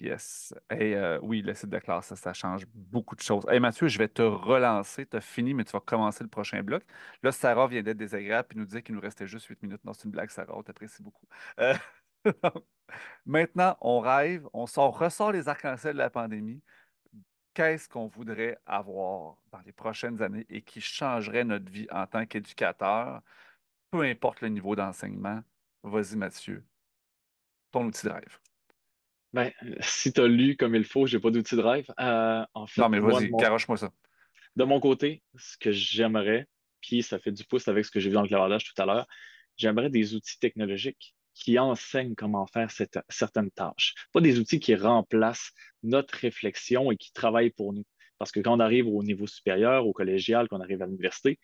Yes. 0.00 0.52
Et 0.70 0.96
euh, 0.96 1.18
oui, 1.22 1.42
le 1.42 1.54
site 1.54 1.70
de 1.70 1.78
classe, 1.78 2.12
ça, 2.14 2.32
change 2.32 2.66
beaucoup 2.74 3.14
de 3.14 3.20
choses. 3.20 3.44
Hey, 3.48 3.60
Mathieu, 3.60 3.86
je 3.88 3.98
vais 3.98 4.08
te 4.08 4.22
relancer. 4.22 5.06
Tu 5.06 5.16
as 5.16 5.20
fini, 5.20 5.54
mais 5.54 5.64
tu 5.64 5.72
vas 5.72 5.80
commencer 5.80 6.24
le 6.24 6.30
prochain 6.30 6.62
bloc. 6.62 6.82
Là, 7.22 7.30
Sarah 7.32 7.68
vient 7.68 7.82
d'être 7.82 7.96
désagréable 7.96 8.48
et 8.52 8.58
nous 8.58 8.64
disait 8.64 8.82
qu'il 8.82 8.94
nous 8.94 9.00
restait 9.00 9.26
juste 9.26 9.46
8 9.46 9.62
minutes. 9.62 9.84
Non, 9.84 9.92
c'est 9.92 10.04
une 10.04 10.10
blague, 10.10 10.30
Sarah. 10.30 10.56
On 10.56 10.62
t'apprécie 10.62 11.02
beaucoup. 11.02 11.26
Euh, 11.60 11.74
maintenant, 13.26 13.76
on 13.80 14.00
rêve, 14.00 14.48
on 14.52 14.66
sort, 14.66 14.98
ressort 14.98 15.32
les 15.32 15.48
arcs-en-ciel 15.48 15.94
de 15.94 15.98
la 15.98 16.10
pandémie. 16.10 16.62
Qu'est-ce 17.54 17.88
qu'on 17.88 18.06
voudrait 18.08 18.58
avoir 18.66 19.36
dans 19.50 19.60
les 19.60 19.72
prochaines 19.72 20.20
années 20.20 20.46
et 20.50 20.62
qui 20.62 20.80
changerait 20.80 21.44
notre 21.44 21.70
vie 21.70 21.86
en 21.90 22.06
tant 22.06 22.26
qu'éducateur, 22.26 23.22
peu 23.90 24.02
importe 24.02 24.42
le 24.42 24.48
niveau 24.48 24.76
d'enseignement? 24.76 25.42
Vas-y, 25.82 26.16
Mathieu. 26.16 26.64
Ton 27.70 27.86
outil 27.86 28.06
de 28.06 28.12
rêve. 28.12 28.38
Ben, 29.36 29.52
si 29.80 30.12
tu 30.12 30.20
as 30.22 30.26
lu 30.26 30.56
comme 30.56 30.74
il 30.74 30.84
faut, 30.84 31.06
j'ai 31.06 31.20
pas 31.20 31.30
d'outil 31.30 31.56
de 31.56 31.60
rêve. 31.60 31.86
Euh, 32.00 32.44
en 32.54 32.66
fait, 32.66 32.80
non, 32.80 32.88
mais 32.88 33.00
vas-y, 33.00 33.30
garoche-moi 33.30 33.76
ça. 33.76 33.92
De 34.56 34.64
mon 34.64 34.80
côté, 34.80 35.22
ce 35.36 35.58
que 35.58 35.70
j'aimerais, 35.70 36.46
puis 36.80 37.02
ça 37.02 37.18
fait 37.18 37.32
du 37.32 37.44
pouce 37.44 37.68
avec 37.68 37.84
ce 37.84 37.90
que 37.90 38.00
j'ai 38.00 38.08
vu 38.08 38.14
dans 38.14 38.22
le 38.22 38.28
clavardage 38.28 38.64
tout 38.64 38.82
à 38.82 38.86
l'heure, 38.86 39.06
j'aimerais 39.58 39.90
des 39.90 40.14
outils 40.14 40.38
technologiques 40.38 41.14
qui 41.34 41.58
enseignent 41.58 42.14
comment 42.14 42.46
faire 42.46 42.70
certaines 43.10 43.50
tâches. 43.50 43.94
Pas 44.14 44.22
des 44.22 44.38
outils 44.38 44.58
qui 44.58 44.74
remplacent 44.74 45.52
notre 45.82 46.14
réflexion 46.14 46.90
et 46.90 46.96
qui 46.96 47.12
travaillent 47.12 47.50
pour 47.50 47.74
nous. 47.74 47.84
Parce 48.16 48.32
que 48.32 48.40
quand 48.40 48.56
on 48.56 48.60
arrive 48.60 48.88
au 48.88 49.02
niveau 49.02 49.26
supérieur, 49.26 49.86
au 49.86 49.92
collégial, 49.92 50.48
qu'on 50.48 50.62
arrive 50.62 50.80
à 50.80 50.86
l'université, 50.86 51.38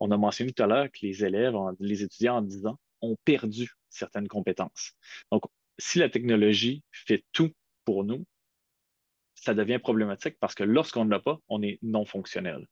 on 0.00 0.10
a 0.10 0.16
mentionné 0.16 0.52
tout 0.52 0.62
à 0.62 0.66
l'heure 0.66 0.86
que 0.86 1.00
les 1.02 1.26
élèves, 1.26 1.54
les 1.78 2.02
étudiants 2.02 2.36
en 2.36 2.42
10 2.42 2.64
ans, 2.64 2.78
ont 3.02 3.16
perdu 3.26 3.70
certaines 3.90 4.28
compétences. 4.28 4.92
Donc, 5.30 5.42
si 5.78 5.98
la 5.98 6.08
technologie 6.08 6.82
fait 6.92 7.24
tout 7.32 7.52
pour 7.84 8.04
nous, 8.04 8.24
ça 9.34 9.54
devient 9.54 9.78
problématique 9.78 10.36
parce 10.40 10.54
que 10.54 10.64
lorsqu'on 10.64 11.04
ne 11.04 11.10
l'a 11.10 11.20
pas, 11.20 11.38
on 11.48 11.62
est 11.62 11.78
non 11.82 12.04
fonctionnel. 12.06 12.66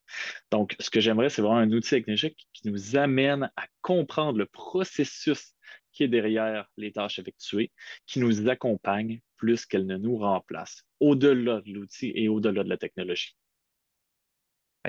Donc, 0.50 0.74
ce 0.80 0.88
que 0.88 1.00
j'aimerais, 1.00 1.28
c'est 1.28 1.42
vraiment 1.42 1.58
un 1.58 1.70
outil 1.70 1.90
technologique 1.90 2.48
qui 2.52 2.68
nous 2.68 2.96
amène 2.96 3.50
à 3.56 3.66
comprendre 3.82 4.38
le 4.38 4.46
processus 4.46 5.54
qui 5.92 6.04
est 6.04 6.08
derrière 6.08 6.70
les 6.78 6.92
tâches 6.92 7.18
effectuées, 7.18 7.70
qui 8.06 8.20
nous 8.20 8.48
accompagne 8.48 9.20
plus 9.36 9.66
qu'elle 9.66 9.86
ne 9.86 9.98
nous 9.98 10.16
remplace, 10.16 10.84
au-delà 11.00 11.60
de 11.60 11.72
l'outil 11.72 12.12
et 12.14 12.28
au-delà 12.28 12.64
de 12.64 12.68
la 12.68 12.78
technologie. 12.78 13.36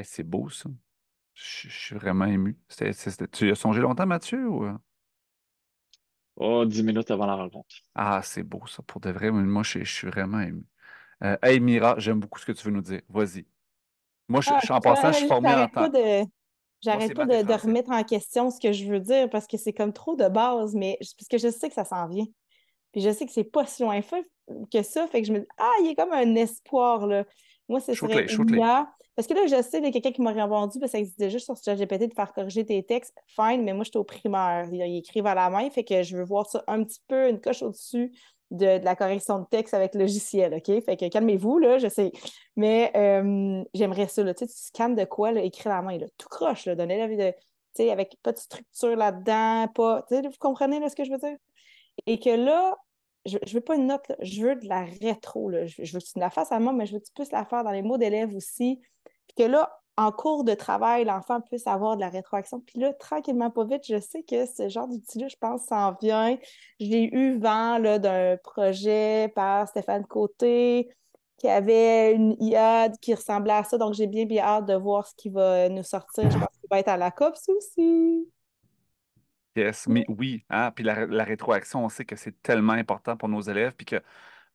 c'est 0.04 0.24
beau, 0.24 0.50
ça. 0.50 0.70
Je, 1.34 1.68
suis 1.68 1.96
vraiment 1.96 2.26
ému. 2.26 2.58
tu 3.32 3.52
as 3.52 3.56
songé 3.56 3.82
longtemps, 3.82 4.06
Mathieu? 4.06 4.48
Ou... 4.48 4.78
Oh, 6.36 6.66
dix 6.66 6.84
minutes 6.84 7.12
avant 7.12 7.26
la 7.26 7.36
rencontre. 7.36 7.76
Ah, 7.96 8.22
c'est 8.24 8.44
beau 8.44 8.66
ça, 8.68 8.82
pour 8.84 9.00
de 9.00 9.12
vrai. 9.12 9.32
Moi, 9.32 9.64
je, 9.64 9.84
suis 9.84 10.08
vraiment 10.08 10.40
ému. 10.40 10.66
Euh, 11.24 11.38
hey, 11.44 11.60
Mira, 11.60 11.96
j'aime 11.98 12.20
beaucoup 12.20 12.40
ce 12.40 12.46
que 12.46 12.52
tu 12.52 12.66
veux 12.66 12.72
nous 12.72 12.82
dire. 12.82 13.02
Vas-y. 13.10 13.46
Moi, 14.28 14.42
je, 14.42 14.52
suis 14.64 14.72
en 14.72 14.80
passant, 14.80 15.12
je 15.12 15.18
suis 15.18 15.28
formé 15.28 15.54
en 15.54 15.68
temps. 15.68 15.90
J'arrête 16.82 17.14
pas 17.14 17.26
de, 17.26 17.54
remettre 17.54 17.92
en 17.92 18.04
question 18.04 18.50
ce 18.50 18.60
que 18.60 18.74
je 18.74 18.86
veux 18.86 19.00
dire 19.00 19.30
parce 19.30 19.48
que 19.48 19.56
c'est 19.58 19.72
comme 19.72 19.94
trop 19.94 20.16
de 20.16 20.28
base, 20.28 20.76
mais 20.76 20.98
parce 21.00 21.30
que 21.30 21.38
je 21.38 21.50
sais 21.50 21.70
que 21.70 21.76
ça 21.76 21.86
s'en 21.86 22.08
vient. 22.08 22.26
Puis 22.92 23.02
je 23.02 23.10
sais 23.10 23.26
que 23.26 23.32
c'est 23.32 23.46
pas 23.46 23.66
si 23.66 23.84
loin 23.84 24.02
que 24.72 24.84
ça, 24.84 25.08
fait 25.08 25.22
que 25.22 25.28
je 25.28 25.34
me 25.34 25.40
dis, 25.40 25.48
ah, 25.58 25.72
il 25.80 25.88
y 25.88 25.90
a 25.92 25.96
comme 25.96 26.12
un 26.12 26.36
espoir, 26.36 27.08
là. 27.08 27.24
Moi, 27.70 27.80
ce 27.80 27.94
serait 27.94 28.26
l'IA. 28.26 28.90
Parce 29.16 29.28
que 29.28 29.34
là, 29.36 29.46
je 29.46 29.62
sais, 29.62 29.78
il 29.78 29.84
y 29.84 29.88
a 29.88 29.92
quelqu'un 29.92 30.12
qui 30.12 30.22
m'a 30.22 30.32
répondu, 30.32 30.80
parce 30.80 30.92
que 30.92 30.98
ça 30.98 31.00
existait 31.00 31.30
juste 31.30 31.46
sur 31.46 31.56
ChatGPT 31.56 32.10
de 32.10 32.14
faire 32.14 32.34
corriger 32.34 32.66
tes 32.66 32.84
textes. 32.84 33.16
Fine, 33.28 33.64
mais 33.64 33.74
moi, 33.74 33.84
j'étais 33.84 33.98
au 33.98 34.04
primaire. 34.04 34.68
Ils 34.72 34.98
écrivent 34.98 35.28
à 35.28 35.36
la 35.36 35.50
main, 35.50 35.70
fait 35.70 35.84
que 35.84 36.02
je 36.02 36.18
veux 36.18 36.24
voir 36.24 36.48
ça 36.48 36.64
un 36.68 36.84
petit 36.84 37.02
peu, 37.08 37.30
une 37.30 37.40
coche 37.40 37.62
au-dessus 37.62 38.12
de, 38.50 38.84
la 38.84 38.96
correction 38.96 39.40
de 39.40 39.46
texte 39.46 39.74
avec 39.74 39.94
le 39.94 40.02
logiciel, 40.02 40.54
OK? 40.54 40.84
Fait 40.84 40.98
que 40.98 41.08
calmez-vous, 41.10 41.60
là, 41.60 41.78
je 41.78 41.88
sais. 41.88 42.12
Mais 42.56 42.92
euh, 42.96 43.64
j'aimerais 43.74 44.08
ça, 44.08 44.24
là, 44.24 44.34
tu 44.34 44.46
scannes 44.48 44.96
de 44.96 45.06
quoi, 45.06 45.32
là, 45.32 45.42
écrit 45.42 45.70
à 45.70 45.76
la 45.76 45.82
main, 45.82 45.98
là, 45.98 46.08
tout 46.18 46.30
croche, 46.30 46.66
là, 46.66 46.76
donner 46.76 46.98
la 46.98 47.08
vie 47.08 47.18
de, 47.18 47.32
tu 47.32 47.38
sais, 47.84 47.92
avec 47.92 48.16
pas 48.24 48.32
de 48.32 48.38
structure 48.38 48.96
là-dedans, 48.96 49.68
pas, 49.74 50.04
tu 50.08 50.16
sais, 50.16 50.22
vous 50.22 50.32
comprenez, 50.40 50.80
là, 50.80 50.90
ce 50.90 50.96
que 50.96 51.04
je 51.04 51.12
veux 51.12 51.18
dire? 51.18 51.38
Et 52.08 52.20
que 52.20 52.30
là, 52.30 52.76
je, 53.26 53.38
je 53.46 53.54
veux 53.54 53.62
pas 53.62 53.76
une 53.76 53.88
note, 53.88 54.12
je 54.20 54.42
veux 54.42 54.56
de 54.56 54.68
la 54.68 54.84
rétro. 55.02 55.52
Je, 55.52 55.94
veux 55.94 56.00
que 56.00 56.06
tu 56.06 56.20
la 56.20 56.30
fasses 56.30 56.52
à 56.52 56.60
moi, 56.60 56.74
mais 56.74 56.86
je 56.86 56.94
veux 56.94 57.00
que 57.00 57.06
tu 57.06 57.14
puisses 57.14 57.32
la 57.32 57.46
faire 57.46 57.64
dans 57.64 57.72
les 57.72 57.82
mots 57.82 57.98
d'élèves 57.98 58.36
aussi? 58.36 58.82
Puis 59.28 59.36
que 59.38 59.44
là, 59.44 59.72
en 59.96 60.12
cours 60.12 60.44
de 60.44 60.54
travail, 60.54 61.06
l'enfant 61.06 61.40
puisse 61.42 61.68
avoir 61.68 61.96
de 61.96 62.02
la 62.02 62.10
rétroaction. 62.10 62.60
Puis 62.60 62.80
là, 62.80 62.94
tranquillement, 62.94 63.52
pas 63.52 63.64
vite, 63.64 63.84
je 63.88 64.00
sais 64.00 64.24
que 64.24 64.46
ce 64.46 64.68
genre 64.68 64.88
d'outil-là, 64.88 65.28
je 65.28 65.36
pense, 65.40 65.66
s'en 65.66 65.94
vient. 66.02 66.38
J'ai 66.80 67.14
eu 67.14 67.40
vent 67.40 67.80
d'un 67.80 68.38
projet 68.38 69.32
par 69.36 69.68
Stéphane 69.68 70.06
Côté 70.06 70.90
qui 71.38 71.48
avait 71.48 72.14
une 72.14 72.36
IA 72.40 72.90
qui 73.02 73.14
ressemblait 73.14 73.54
à 73.54 73.64
ça. 73.64 73.78
Donc, 73.78 73.94
j'ai 73.94 74.08
bien, 74.08 74.26
bien 74.26 74.44
hâte 74.44 74.66
de 74.66 74.76
voir 74.76 75.08
ce 75.08 75.14
qui 75.16 75.30
va 75.30 75.70
nous 75.70 75.84
sortir. 75.84 76.30
Je 76.30 76.38
pense 76.38 76.58
qu'il 76.60 76.70
va 76.72 76.80
être 76.80 76.88
à 76.90 76.98
la 76.98 77.12
COPS 77.12 77.50
aussi. 77.50 78.28
Yes, 79.56 79.88
mais 79.88 80.04
oui, 80.08 80.44
hein? 80.50 80.72
Puis 80.72 80.84
la, 80.84 81.06
la 81.06 81.24
rétroaction, 81.24 81.86
on 81.86 81.90
sait 81.90 82.06
que 82.06 82.16
c'est 82.16 82.42
tellement 82.42 82.74
important 82.74 83.16
pour 83.18 83.30
nos 83.30 83.42
élèves, 83.42 83.74
puis 83.76 83.86
que 83.86 84.02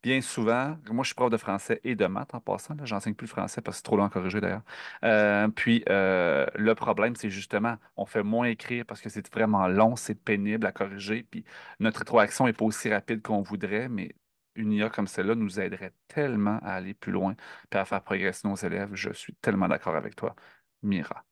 bien 0.03 0.23
souvent, 0.23 0.79
moi 0.91 1.05
je 1.05 1.09
suis 1.09 1.17
prof 1.17 1.31
de 1.31 1.37
français 1.37 1.81
et 1.85 1.97
de 1.97 2.07
maths 2.07 2.35
en 2.35 2.41
passant, 2.41 2.75
là, 2.77 2.87
j'enseigne 2.87 3.15
plus 3.15 3.27
le 3.27 3.31
français 3.33 3.61
parce 3.61 3.77
que 3.77 3.79
c'est 3.81 3.85
trop 3.85 3.99
long 3.99 4.05
à 4.07 4.11
corriger 4.11 4.41
d'ailleurs. 4.41 4.63
Euh, 5.05 5.49
puis 5.49 5.85
euh, 5.91 6.47
le 6.55 6.75
problème, 6.77 7.17
c'est 7.17 7.31
justement, 7.31 7.77
on 7.97 8.07
fait 8.07 8.23
moins 8.23 8.47
écrire 8.47 8.87
parce 8.87 9.03
que 9.03 9.11
c'est 9.11 9.29
vraiment 9.35 9.69
long, 9.69 9.97
c'est 9.97 10.15
pénible 10.17 10.67
à 10.67 10.73
corriger, 10.73 11.25
puis 11.25 11.45
notre 11.81 12.01
rétroaction 12.01 12.47
n'est 12.47 12.55
pas 12.55 12.65
aussi 12.65 12.89
rapide 12.95 13.23
qu'on 13.23 13.43
voudrait, 13.43 13.91
mais 13.91 14.15
une 14.55 14.73
IA 14.73 14.91
comme 14.91 15.09
celle-là 15.09 15.35
nous 15.35 15.61
aiderait 15.61 15.93
tellement 16.09 16.61
à 16.63 16.75
aller 16.75 16.95
plus 16.95 17.13
loin 17.13 17.37
et 17.73 17.77
à 17.77 17.85
faire 17.85 18.03
progresser 18.05 18.49
nos 18.49 18.57
élèves. 18.57 18.95
Je 18.95 19.13
suis 19.13 19.35
tellement 19.37 19.69
d'accord 19.69 19.97
avec 19.97 20.17
toi, 20.17 20.37
Mira. 20.83 21.25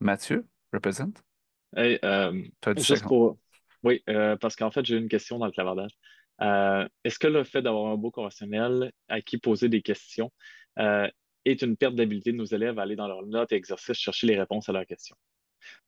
Mathieu, 0.00 0.46
représente? 0.72 1.22
Hey, 1.76 1.98
euh, 2.04 2.42
juste 2.76 3.04
pour... 3.04 3.38
Oui, 3.82 4.02
parce 4.40 4.56
qu'en 4.56 4.70
fait, 4.70 4.84
j'ai 4.84 4.96
une 4.96 5.08
question 5.08 5.38
dans 5.38 5.46
le 5.46 5.52
clavardage. 5.52 5.90
Euh, 6.40 6.88
est-ce 7.04 7.18
que 7.18 7.26
le 7.26 7.44
fait 7.44 7.62
d'avoir 7.62 7.92
un 7.92 7.96
beau 7.96 8.10
conventionnel 8.10 8.92
à 9.08 9.20
qui 9.20 9.38
poser 9.38 9.68
des 9.68 9.82
questions 9.82 10.32
euh, 10.78 11.08
est 11.44 11.62
une 11.62 11.76
perte 11.76 11.94
d'habilité 11.94 12.32
de 12.32 12.36
nos 12.36 12.44
élèves 12.44 12.78
à 12.78 12.82
aller 12.82 12.96
dans 12.96 13.06
leurs 13.06 13.24
notes 13.24 13.52
et 13.52 13.56
exercices 13.56 13.98
chercher 13.98 14.26
les 14.26 14.38
réponses 14.38 14.68
à 14.68 14.72
leurs 14.72 14.86
questions? 14.86 15.16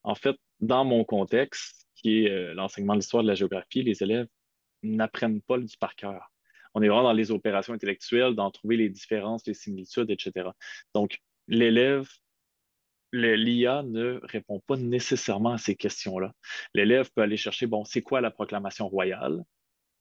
En 0.03 0.15
fait, 0.15 0.35
dans 0.59 0.85
mon 0.85 1.03
contexte, 1.03 1.87
qui 1.95 2.25
est 2.25 2.31
euh, 2.31 2.53
l'enseignement 2.53 2.93
de 2.93 2.99
l'histoire 2.99 3.23
de 3.23 3.27
la 3.27 3.35
géographie, 3.35 3.83
les 3.83 4.01
élèves 4.03 4.27
n'apprennent 4.83 5.41
pas 5.41 5.57
du 5.57 5.77
par 5.77 5.95
cœur. 5.95 6.31
On 6.73 6.81
est 6.81 6.87
vraiment 6.87 7.03
dans 7.03 7.13
les 7.13 7.31
opérations 7.31 7.73
intellectuelles, 7.73 8.35
d'en 8.35 8.51
trouver 8.51 8.77
les 8.77 8.89
différences, 8.89 9.45
les 9.47 9.55
similitudes, 9.55 10.11
etc. 10.11 10.49
Donc, 10.93 11.19
l'élève 11.47 12.07
l'IA 13.11 13.83
ne 13.83 14.19
répond 14.23 14.61
pas 14.67 14.77
nécessairement 14.77 15.53
à 15.53 15.57
ces 15.57 15.75
questions-là. 15.75 16.33
L'élève 16.73 17.09
peut 17.13 17.21
aller 17.21 17.37
chercher, 17.37 17.67
bon, 17.67 17.85
c'est 17.85 18.01
quoi 18.01 18.21
la 18.21 18.31
proclamation 18.31 18.87
royale? 18.87 19.43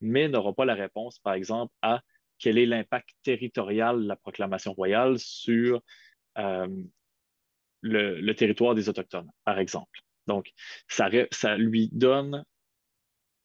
mais 0.00 0.28
n'aura 0.28 0.52
pas 0.52 0.64
la 0.64 0.74
réponse, 0.74 1.18
par 1.18 1.34
exemple, 1.34 1.72
à 1.82 2.02
quel 2.38 2.59
est 2.59 2.66
l'impact 2.66 3.11
territorial 3.22 4.02
de 4.02 4.09
la 4.09 4.16
proclamation 4.16 4.72
royale 4.72 5.18
sur 5.18 5.82
euh, 6.38 6.68
le, 7.80 8.32
territoire 8.34 8.74
des 8.74 8.88
Autochtones, 8.88 9.30
par 9.44 9.59
exemple. 9.59 10.00
Donc, 10.26 10.52
ça, 10.88 11.09
ça 11.30 11.57
lui 11.57 11.88
donne 11.92 12.44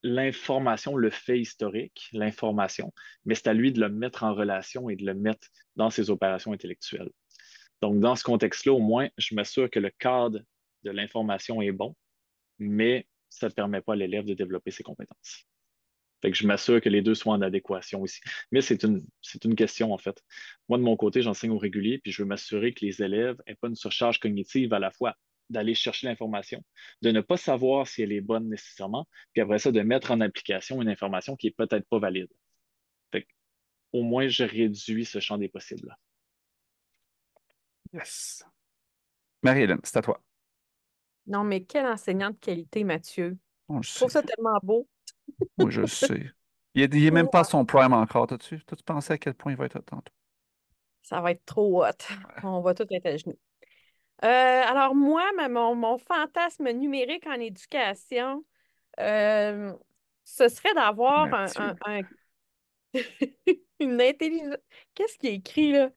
l'information, 0.04 0.96
le 0.96 1.12
fait 1.12 1.40
historique, 1.40 2.10
l'information, 2.12 2.92
mais 3.24 3.36
c'est 3.36 3.48
à 3.48 3.54
lui 3.54 3.72
de 3.72 3.80
le 3.80 3.90
mettre 3.90 4.24
en 4.24 4.34
relation 4.34 4.90
et 4.90 4.96
de 4.96 5.06
le 5.06 5.14
mettre 5.14 5.48
dans 5.76 5.92
ses 5.92 6.10
opérations 6.10 6.54
intellectuelles. 6.54 7.12
Donc, 7.82 8.00
dans 8.00 8.16
ce 8.16 8.24
contexte-là, 8.24 8.74
au 8.74 8.80
moins, 8.80 9.10
je 9.18 9.36
m'assure 9.36 9.70
que 9.70 9.80
le 9.80 9.90
cadre 9.90 10.40
de 10.84 10.92
l'information 10.92 11.62
est 11.62 11.72
bon, 11.72 11.96
mais 12.60 13.08
ça 13.30 13.48
ne 13.48 13.54
permet 13.54 13.82
pas 13.82 13.94
à 13.94 13.96
l'élève 13.96 14.26
de 14.26 14.34
développer 14.34 14.72
ses 14.72 14.84
compétences. 14.84 15.46
Fait 16.22 16.30
que 16.30 16.38
je 16.38 16.46
m'assure 16.46 16.80
que 16.82 16.90
les 16.90 17.02
deux 17.02 17.16
soient 17.16 17.34
en 17.34 17.42
adéquation 17.42 18.02
aussi. 18.02 18.20
Mais 18.52 18.62
c'est 18.62 18.84
une, 18.84 19.04
une 19.44 19.56
question, 19.56 19.92
en 19.92 19.98
fait. 19.98 20.24
Moi, 20.70 20.78
de 20.78 20.84
mon 20.84 20.96
côté, 20.96 21.24
j'enseigne 21.24 21.52
au 21.52 21.58
régulier, 21.58 21.98
puis 21.98 22.12
je 22.12 22.22
veux 22.22 22.28
m'assurer 22.28 22.74
que 22.74 22.86
les 22.86 23.02
élèves 23.02 23.38
n'aient 23.48 23.56
pas 23.56 23.70
une 23.70 23.76
surcharge 23.76 24.20
cognitive 24.20 24.74
à 24.74 24.80
la 24.80 24.92
fois 24.92 25.16
d'aller 25.50 25.74
chercher 25.74 26.08
l'information, 26.08 26.64
de 27.02 27.12
ne 27.12 27.22
pas 27.22 27.38
savoir 27.38 27.88
si 27.88 28.02
elle 28.02 28.12
est 28.14 28.22
bonne 28.22 28.48
nécessairement, 28.48 29.08
puis 29.34 29.42
après 29.42 29.60
ça, 29.60 29.72
de 29.72 29.82
mettre 29.82 30.12
en 30.12 30.22
application 30.22 30.82
une 30.82 30.88
information 30.88 31.36
qui 31.36 31.48
est 31.48 31.56
peut-être 31.58 31.88
pas 31.90 32.00
valide. 32.00 32.30
au 33.92 34.04
moins, 34.04 34.28
je 34.28 34.44
réduis 34.46 35.04
ce 35.06 35.20
champ 35.20 35.38
des 35.38 35.50
possibles. 35.50 35.98
Yes. 37.94 38.44
Marie-Hélène, 39.44 39.80
c'est 39.84 39.98
à 39.98 40.02
toi. 40.02 40.22
Non, 41.28 41.44
mais 41.44 41.64
quel 41.64 41.86
enseignant 41.86 42.30
de 42.30 42.36
qualité, 42.36 42.84
Mathieu. 42.84 43.38
Je 43.82 43.96
trouve 43.96 44.12
ça 44.12 44.22
tellement 44.22 44.60
beau. 44.64 44.88
Oui, 45.58 45.72
je 45.72 45.86
sais. 45.86 46.32
Il 46.74 46.90
n'est 46.90 47.12
même 47.12 47.30
pas 47.30 47.44
son 47.44 47.66
prime 47.66 47.94
encore. 47.94 48.28
T'as-tu 48.28 48.60
pensé 48.86 49.14
à 49.14 49.18
quel 49.18 49.34
point 49.34 49.52
il 49.52 49.58
va 49.58 49.66
être 49.66 49.80
tantôt? 49.80 50.14
Ça 51.02 51.20
va 51.22 51.32
être 51.32 51.46
trop 51.46 51.84
hot. 51.84 51.90
On 52.44 52.62
va 52.62 52.74
tout 52.74 52.86
être 52.90 53.06
à 53.06 53.18
genoux. 53.18 53.38
Euh, 54.24 54.28
alors, 54.28 54.94
moi, 54.96 55.26
mon, 55.50 55.98
fantasme 55.98 56.70
numérique 56.72 57.26
en 57.28 57.40
éducation, 57.40 58.46
euh, 59.00 59.74
ce 60.24 60.48
serait 60.48 60.74
d'avoir 60.74 61.28
un, 61.34 62.02
une 63.80 64.02
intelligence. 64.02 64.58
Qu'est-ce 64.94 65.18
qui 65.18 65.28
est 65.28 65.36
écrit 65.36 65.72
là? 65.72 65.90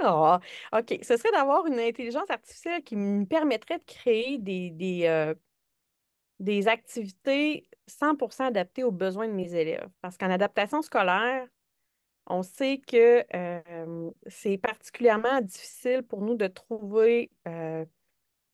Ah, 0.00 0.40
OK. 0.72 0.98
Ce 1.02 1.16
serait 1.16 1.30
d'avoir 1.32 1.66
une 1.66 1.78
intelligence 1.78 2.28
artificielle 2.30 2.82
qui 2.82 2.96
me 2.96 3.24
permettrait 3.26 3.78
de 3.78 3.84
créer 3.84 4.38
des, 4.38 5.02
euh, 5.06 5.34
des 6.40 6.68
activités 6.68 7.68
100% 7.86 8.46
adaptées 8.46 8.84
aux 8.84 8.90
besoins 8.92 9.28
de 9.28 9.32
mes 9.32 9.54
élèves. 9.54 9.88
Parce 10.00 10.16
qu'en 10.16 10.30
adaptation 10.30 10.82
scolaire, 10.82 11.46
on 12.26 12.42
sait 12.42 12.78
que 12.78 13.24
c'est 14.28 14.58
particulièrement 14.58 15.40
difficile 15.42 16.02
pour 16.02 16.22
nous 16.22 16.34
de 16.36 16.46
trouver 16.48 17.30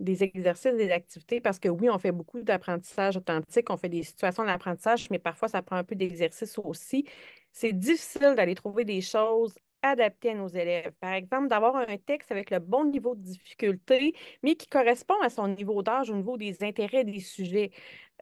des 0.00 0.22
exercices, 0.24 0.74
des 0.76 0.90
activités, 0.90 1.40
parce 1.40 1.58
que 1.58 1.68
oui, 1.68 1.90
on 1.90 1.98
fait 1.98 2.12
beaucoup 2.12 2.40
d'apprentissage 2.42 3.16
authentique, 3.18 3.68
on 3.70 3.76
fait 3.76 3.90
des 3.90 4.02
situations 4.02 4.44
d'apprentissage, 4.44 5.10
mais 5.10 5.18
parfois 5.18 5.48
ça 5.48 5.60
prend 5.62 5.76
un 5.76 5.84
peu 5.84 5.94
d'exercice 5.94 6.58
aussi. 6.58 7.04
C'est 7.52 7.72
difficile 7.74 8.34
d'aller 8.36 8.54
trouver 8.54 8.84
des 8.84 9.02
choses 9.02 9.54
adaptées 9.82 10.30
à 10.30 10.34
nos 10.34 10.48
élèves. 10.48 10.92
Par 11.00 11.12
exemple, 11.12 11.48
d'avoir 11.48 11.76
un 11.76 11.96
texte 11.98 12.30
avec 12.32 12.50
le 12.50 12.58
bon 12.58 12.84
niveau 12.84 13.14
de 13.14 13.22
difficulté, 13.22 14.14
mais 14.42 14.54
qui 14.54 14.66
correspond 14.66 15.20
à 15.22 15.30
son 15.30 15.48
niveau 15.48 15.82
d'âge, 15.82 16.10
au 16.10 16.16
niveau 16.16 16.36
des 16.36 16.62
intérêts 16.62 17.04
des 17.04 17.20
sujets. 17.20 17.70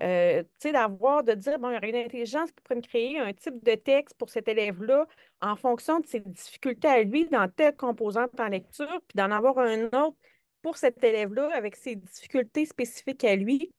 Euh, 0.03 0.43
tu 0.43 0.49
sais, 0.61 0.73
d'avoir, 0.73 1.25
de 1.25 1.33
dire, 1.35 1.59
bon, 1.59 1.71
il 1.71 1.75
y 1.75 1.77
aurait 1.77 1.91
une 1.91 1.97
intelligence 1.97 2.51
qui 2.53 2.63
pourrait 2.63 2.77
me 2.77 2.83
créer 2.83 3.19
un 3.19 3.33
type 3.33 3.63
de 3.65 3.75
texte 3.75 4.17
pour 4.17 4.31
cet 4.31 4.47
élève-là 4.49 5.07
en 5.41 5.57
fonction 5.57 5.99
de 6.01 6.07
ses 6.07 6.21
difficultés 6.21 6.89
à 6.89 7.03
lui 7.03 7.27
dans 7.29 7.49
telle 7.49 7.75
composante 7.77 8.39
en 8.39 8.49
lecture, 8.49 9.01
puis 9.09 9.17
d'en 9.17 9.31
avoir 9.31 9.59
un 9.59 9.87
autre 9.87 10.17
pour 10.63 10.77
cet 10.77 11.03
élève-là 11.03 11.51
avec 11.55 11.77
ses 11.77 11.97
difficultés 11.97 12.67
spécifiques 12.67 13.25
à 13.25 13.35
lui. 13.37 13.73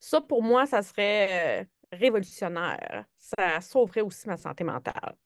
Ça, 0.00 0.20
pour 0.20 0.42
moi, 0.42 0.66
ça 0.66 0.82
serait 0.82 1.62
euh, 1.62 1.64
révolutionnaire. 1.92 3.06
Ça 3.18 3.60
sauverait 3.60 4.02
aussi 4.02 4.28
ma 4.28 4.36
santé 4.36 4.64
mentale. 4.64 5.16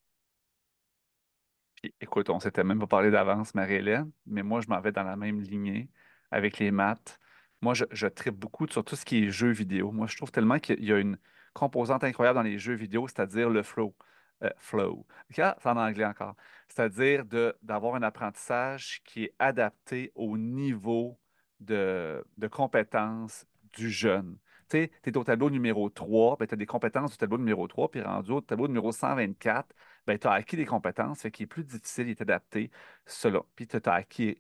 Écoute, 2.01 2.31
on 2.31 2.41
s'était 2.41 2.65
même 2.65 2.79
pas 2.81 2.87
parlé 2.87 3.11
d'avance, 3.11 3.55
Marie-Hélène, 3.55 4.11
mais 4.27 4.43
moi, 4.43 4.61
je 4.61 4.69
m'en 4.69 4.81
vais 4.81 4.93
dans 4.93 5.03
la 5.03 5.17
même 5.17 5.41
lignée 5.41 5.89
avec 6.31 6.59
les 6.59 6.71
maths. 6.71 7.19
Moi, 7.63 7.75
je, 7.75 8.07
tripe 8.07 8.37
beaucoup 8.37 8.67
sur 8.69 8.85
tout 8.85 8.97
ce 8.97 9.05
qui 9.05 9.25
est 9.25 9.31
jeux 9.31 9.51
vidéo. 9.51 9.93
Moi, 9.93 10.07
je 10.07 10.17
trouve 10.17 10.31
tellement 10.31 10.59
qu'il 10.59 10.83
y 10.85 10.93
a 10.93 10.99
une 10.99 11.19
composante 11.53 12.05
incroyable 12.05 12.37
dans 12.37 12.43
les 12.43 12.59
jeux 12.59 12.75
vidéo, 12.75 13.07
c'est-à-dire 13.09 13.51
le 13.51 13.63
flow. 13.63 13.95
Euh, 14.43 14.51
flow. 14.57 15.07
c'est 15.31 15.67
en 15.67 15.77
anglais 15.77 16.07
encore. 16.07 16.35
C'est-à-dire 16.69 17.25
d'avoir 17.63 17.95
un 17.97 18.03
apprentissage 18.03 19.03
qui 19.05 19.25
est 19.25 19.35
adapté 19.39 20.13
au 20.15 20.39
niveau 20.39 21.19
de, 21.61 22.25
de 22.39 22.47
compétences 22.49 23.45
du 23.75 23.91
jeune. 23.91 24.39
Tu 24.71 24.79
sais, 24.79 24.91
es 25.05 25.17
au 25.17 25.25
tableau 25.25 25.51
numéro 25.51 25.91
3, 25.91 26.37
ben, 26.39 26.47
tu 26.47 26.55
as 26.55 26.57
des 26.57 26.67
compétences 26.67 27.11
du 27.13 27.17
tableau 27.19 27.39
numéro 27.39 27.67
3, 27.67 27.91
puis 27.91 28.01
rendu 28.01 28.31
au 28.31 28.41
tableau 28.41 28.69
numéro 28.69 28.93
124, 28.93 29.75
ben, 30.11 30.19
tu 30.19 30.27
as 30.27 30.33
acquis 30.33 30.57
des 30.57 30.67
compétences, 30.67 31.23
fait 31.23 31.31
qu'il 31.31 31.45
est 31.45 31.47
plus 31.47 31.63
difficile, 31.65 32.09
il 32.09 32.11
est 32.11 32.21
adapté, 32.21 32.71
cela. 33.07 33.43
Puis 33.55 33.69
tu 33.69 33.77
as 33.77 33.93
acquis, 33.95 34.37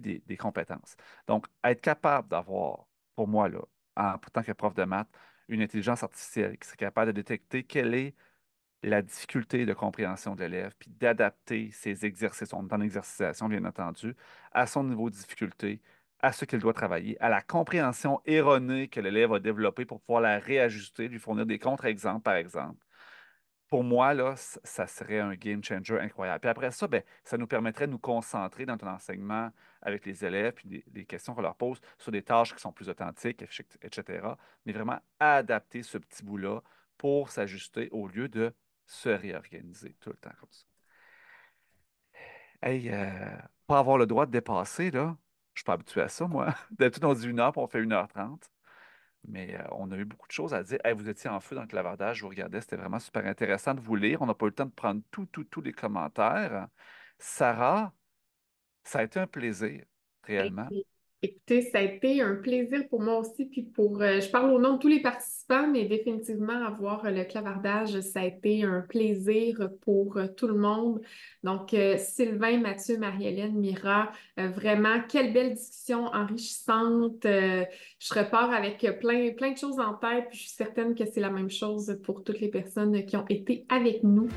des, 0.00 0.36
compétences. 0.36 0.96
Donc, 1.26 1.46
être 1.64 1.80
capable 1.80 2.28
d'avoir, 2.28 2.86
pour 3.14 3.26
moi, 3.26 3.48
là, 3.48 3.60
en, 3.96 4.18
tant 4.18 4.42
que 4.42 4.52
prof 4.52 4.74
de 4.74 4.84
maths, 4.84 5.08
une 5.48 5.62
intelligence 5.62 6.02
artificielle 6.02 6.58
qui 6.58 6.66
serait 6.66 6.76
capable 6.76 7.12
de 7.12 7.12
détecter 7.12 7.64
quelle 7.64 7.94
est 7.94 8.14
la 8.82 9.02
difficulté 9.02 9.64
de 9.66 9.72
compréhension 9.72 10.34
de 10.34 10.42
l'élève, 10.42 10.74
puis 10.78 10.90
d'adapter 10.90 11.70
ses 11.72 12.04
exercices, 12.04 12.52
on 12.52 12.68
est 12.68 12.72
en 12.74 12.80
exercitation 12.82 13.48
bien 13.48 13.64
entendu, 13.64 14.14
à 14.52 14.66
son 14.66 14.84
niveau 14.84 15.08
de 15.10 15.14
difficulté, 15.16 15.80
à 16.20 16.32
ce 16.32 16.44
qu'il 16.44 16.58
doit 16.58 16.74
travailler, 16.74 17.18
à 17.20 17.30
la 17.30 17.40
compréhension 17.42 18.20
erronée 18.26 18.88
que 18.88 19.00
l'élève 19.00 19.32
a 19.32 19.40
développée 19.40 19.86
pour 19.86 20.00
pouvoir 20.02 20.22
la 20.22 20.38
réajuster, 20.38 21.08
lui 21.08 21.18
fournir 21.18 21.46
des 21.46 21.58
contre-exemples, 21.58 22.22
par 22.22 22.34
exemple. 22.34 22.83
Pour 23.68 23.82
moi, 23.82 24.14
là, 24.14 24.34
ça 24.36 24.86
serait 24.86 25.20
un 25.20 25.34
game 25.34 25.62
changer 25.64 25.98
incroyable. 25.98 26.40
Puis 26.40 26.50
après 26.50 26.70
ça, 26.70 26.86
ben, 26.86 27.02
ça 27.24 27.36
nous 27.36 27.46
permettrait 27.46 27.86
de 27.86 27.92
nous 27.92 27.98
concentrer 27.98 28.66
dans 28.66 28.76
ton 28.76 28.86
enseignement 28.88 29.50
avec 29.82 30.06
les 30.06 30.24
élèves, 30.24 30.52
puis 30.54 30.82
des, 30.86 31.04
questions 31.04 31.34
qu'on 31.34 31.42
leur 31.42 31.56
pose 31.56 31.80
sur 31.98 32.12
des 32.12 32.22
tâches 32.22 32.54
qui 32.54 32.60
sont 32.60 32.72
plus 32.72 32.88
authentiques, 32.88 33.42
etc. 33.82 34.28
Mais 34.64 34.72
vraiment 34.72 34.98
adapter 35.18 35.82
ce 35.82 35.98
petit 35.98 36.22
bout-là 36.22 36.60
pour 36.96 37.30
s'ajuster 37.30 37.88
au 37.90 38.06
lieu 38.06 38.28
de 38.28 38.54
se 38.86 39.08
réorganiser 39.08 39.96
tout 40.00 40.10
le 40.10 40.16
temps 40.16 40.32
comme 40.38 40.52
ça. 40.52 40.64
Hey, 42.62 42.90
euh, 42.90 43.36
pas 43.66 43.78
avoir 43.78 43.98
le 43.98 44.06
droit 44.06 44.26
de 44.26 44.30
dépasser, 44.30 44.90
là, 44.90 45.16
je 45.54 45.60
suis 45.60 45.64
pas 45.64 45.74
habitué 45.74 46.00
à 46.00 46.08
ça, 46.08 46.26
moi. 46.26 46.54
D'habitude, 46.70 47.04
on 47.04 47.14
dit 47.14 47.28
une 47.28 47.40
heure, 47.40 47.52
puis 47.52 47.60
on 47.60 47.66
fait 47.66 47.80
une 47.80 47.92
heure 47.92 48.08
trente. 48.08 48.50
Mais 49.28 49.56
euh, 49.56 49.64
on 49.72 49.90
a 49.90 49.96
eu 49.96 50.04
beaucoup 50.04 50.28
de 50.28 50.32
choses 50.32 50.54
à 50.54 50.62
dire. 50.62 50.78
vous 50.96 51.08
étiez 51.08 51.30
en 51.30 51.40
feu 51.40 51.56
dans 51.56 51.62
le 51.62 51.68
clavardage, 51.68 52.18
je 52.18 52.22
vous 52.22 52.28
regardais, 52.28 52.60
c'était 52.60 52.76
vraiment 52.76 52.98
super 52.98 53.26
intéressant 53.26 53.74
de 53.74 53.80
vous 53.80 53.96
lire. 53.96 54.22
On 54.22 54.26
n'a 54.26 54.34
pas 54.34 54.46
eu 54.46 54.50
le 54.50 54.54
temps 54.54 54.66
de 54.66 54.70
prendre 54.70 55.02
tous 55.10 55.26
tous 55.26 55.60
les 55.60 55.72
commentaires. 55.72 56.68
Sarah, 57.18 57.92
ça 58.84 59.00
a 59.00 59.02
été 59.02 59.18
un 59.18 59.26
plaisir, 59.26 59.84
réellement. 60.24 60.68
Écoutez, 61.24 61.62
ça 61.62 61.78
a 61.78 61.80
été 61.80 62.20
un 62.20 62.34
plaisir 62.34 62.86
pour 62.90 63.00
moi 63.00 63.20
aussi, 63.20 63.46
puis 63.46 63.62
pour, 63.62 64.02
euh, 64.02 64.20
je 64.20 64.28
parle 64.28 64.52
au 64.52 64.60
nom 64.60 64.74
de 64.74 64.78
tous 64.78 64.88
les 64.88 65.00
participants, 65.00 65.66
mais 65.66 65.86
définitivement 65.86 66.66
avoir 66.66 67.10
le 67.10 67.24
clavardage, 67.24 67.98
ça 68.00 68.20
a 68.20 68.24
été 68.26 68.62
un 68.62 68.82
plaisir 68.82 69.70
pour 69.80 70.18
euh, 70.18 70.26
tout 70.26 70.46
le 70.46 70.52
monde. 70.52 71.00
Donc, 71.42 71.72
euh, 71.72 71.96
Sylvain, 71.96 72.58
Mathieu, 72.58 72.98
Marie-Hélène, 72.98 73.54
Mira, 73.54 74.12
vraiment, 74.36 75.00
quelle 75.08 75.32
belle 75.32 75.54
discussion 75.54 76.08
enrichissante. 76.08 77.22
je 77.22 78.14
repars 78.14 78.52
avec 78.52 78.86
plein, 79.00 79.32
plein 79.32 79.52
de 79.52 79.56
choses 79.56 79.80
en 79.80 79.94
tête, 79.94 80.26
puis 80.28 80.36
je 80.36 80.42
suis 80.42 80.54
certaine 80.54 80.94
que 80.94 81.06
c'est 81.06 81.20
la 81.20 81.30
même 81.30 81.50
chose 81.50 81.98
pour 82.04 82.22
toutes 82.22 82.40
les 82.40 82.48
personnes 82.48 83.06
qui 83.06 83.16
ont 83.16 83.26
été 83.30 83.64
avec 83.70 84.02
nous. 84.02 84.28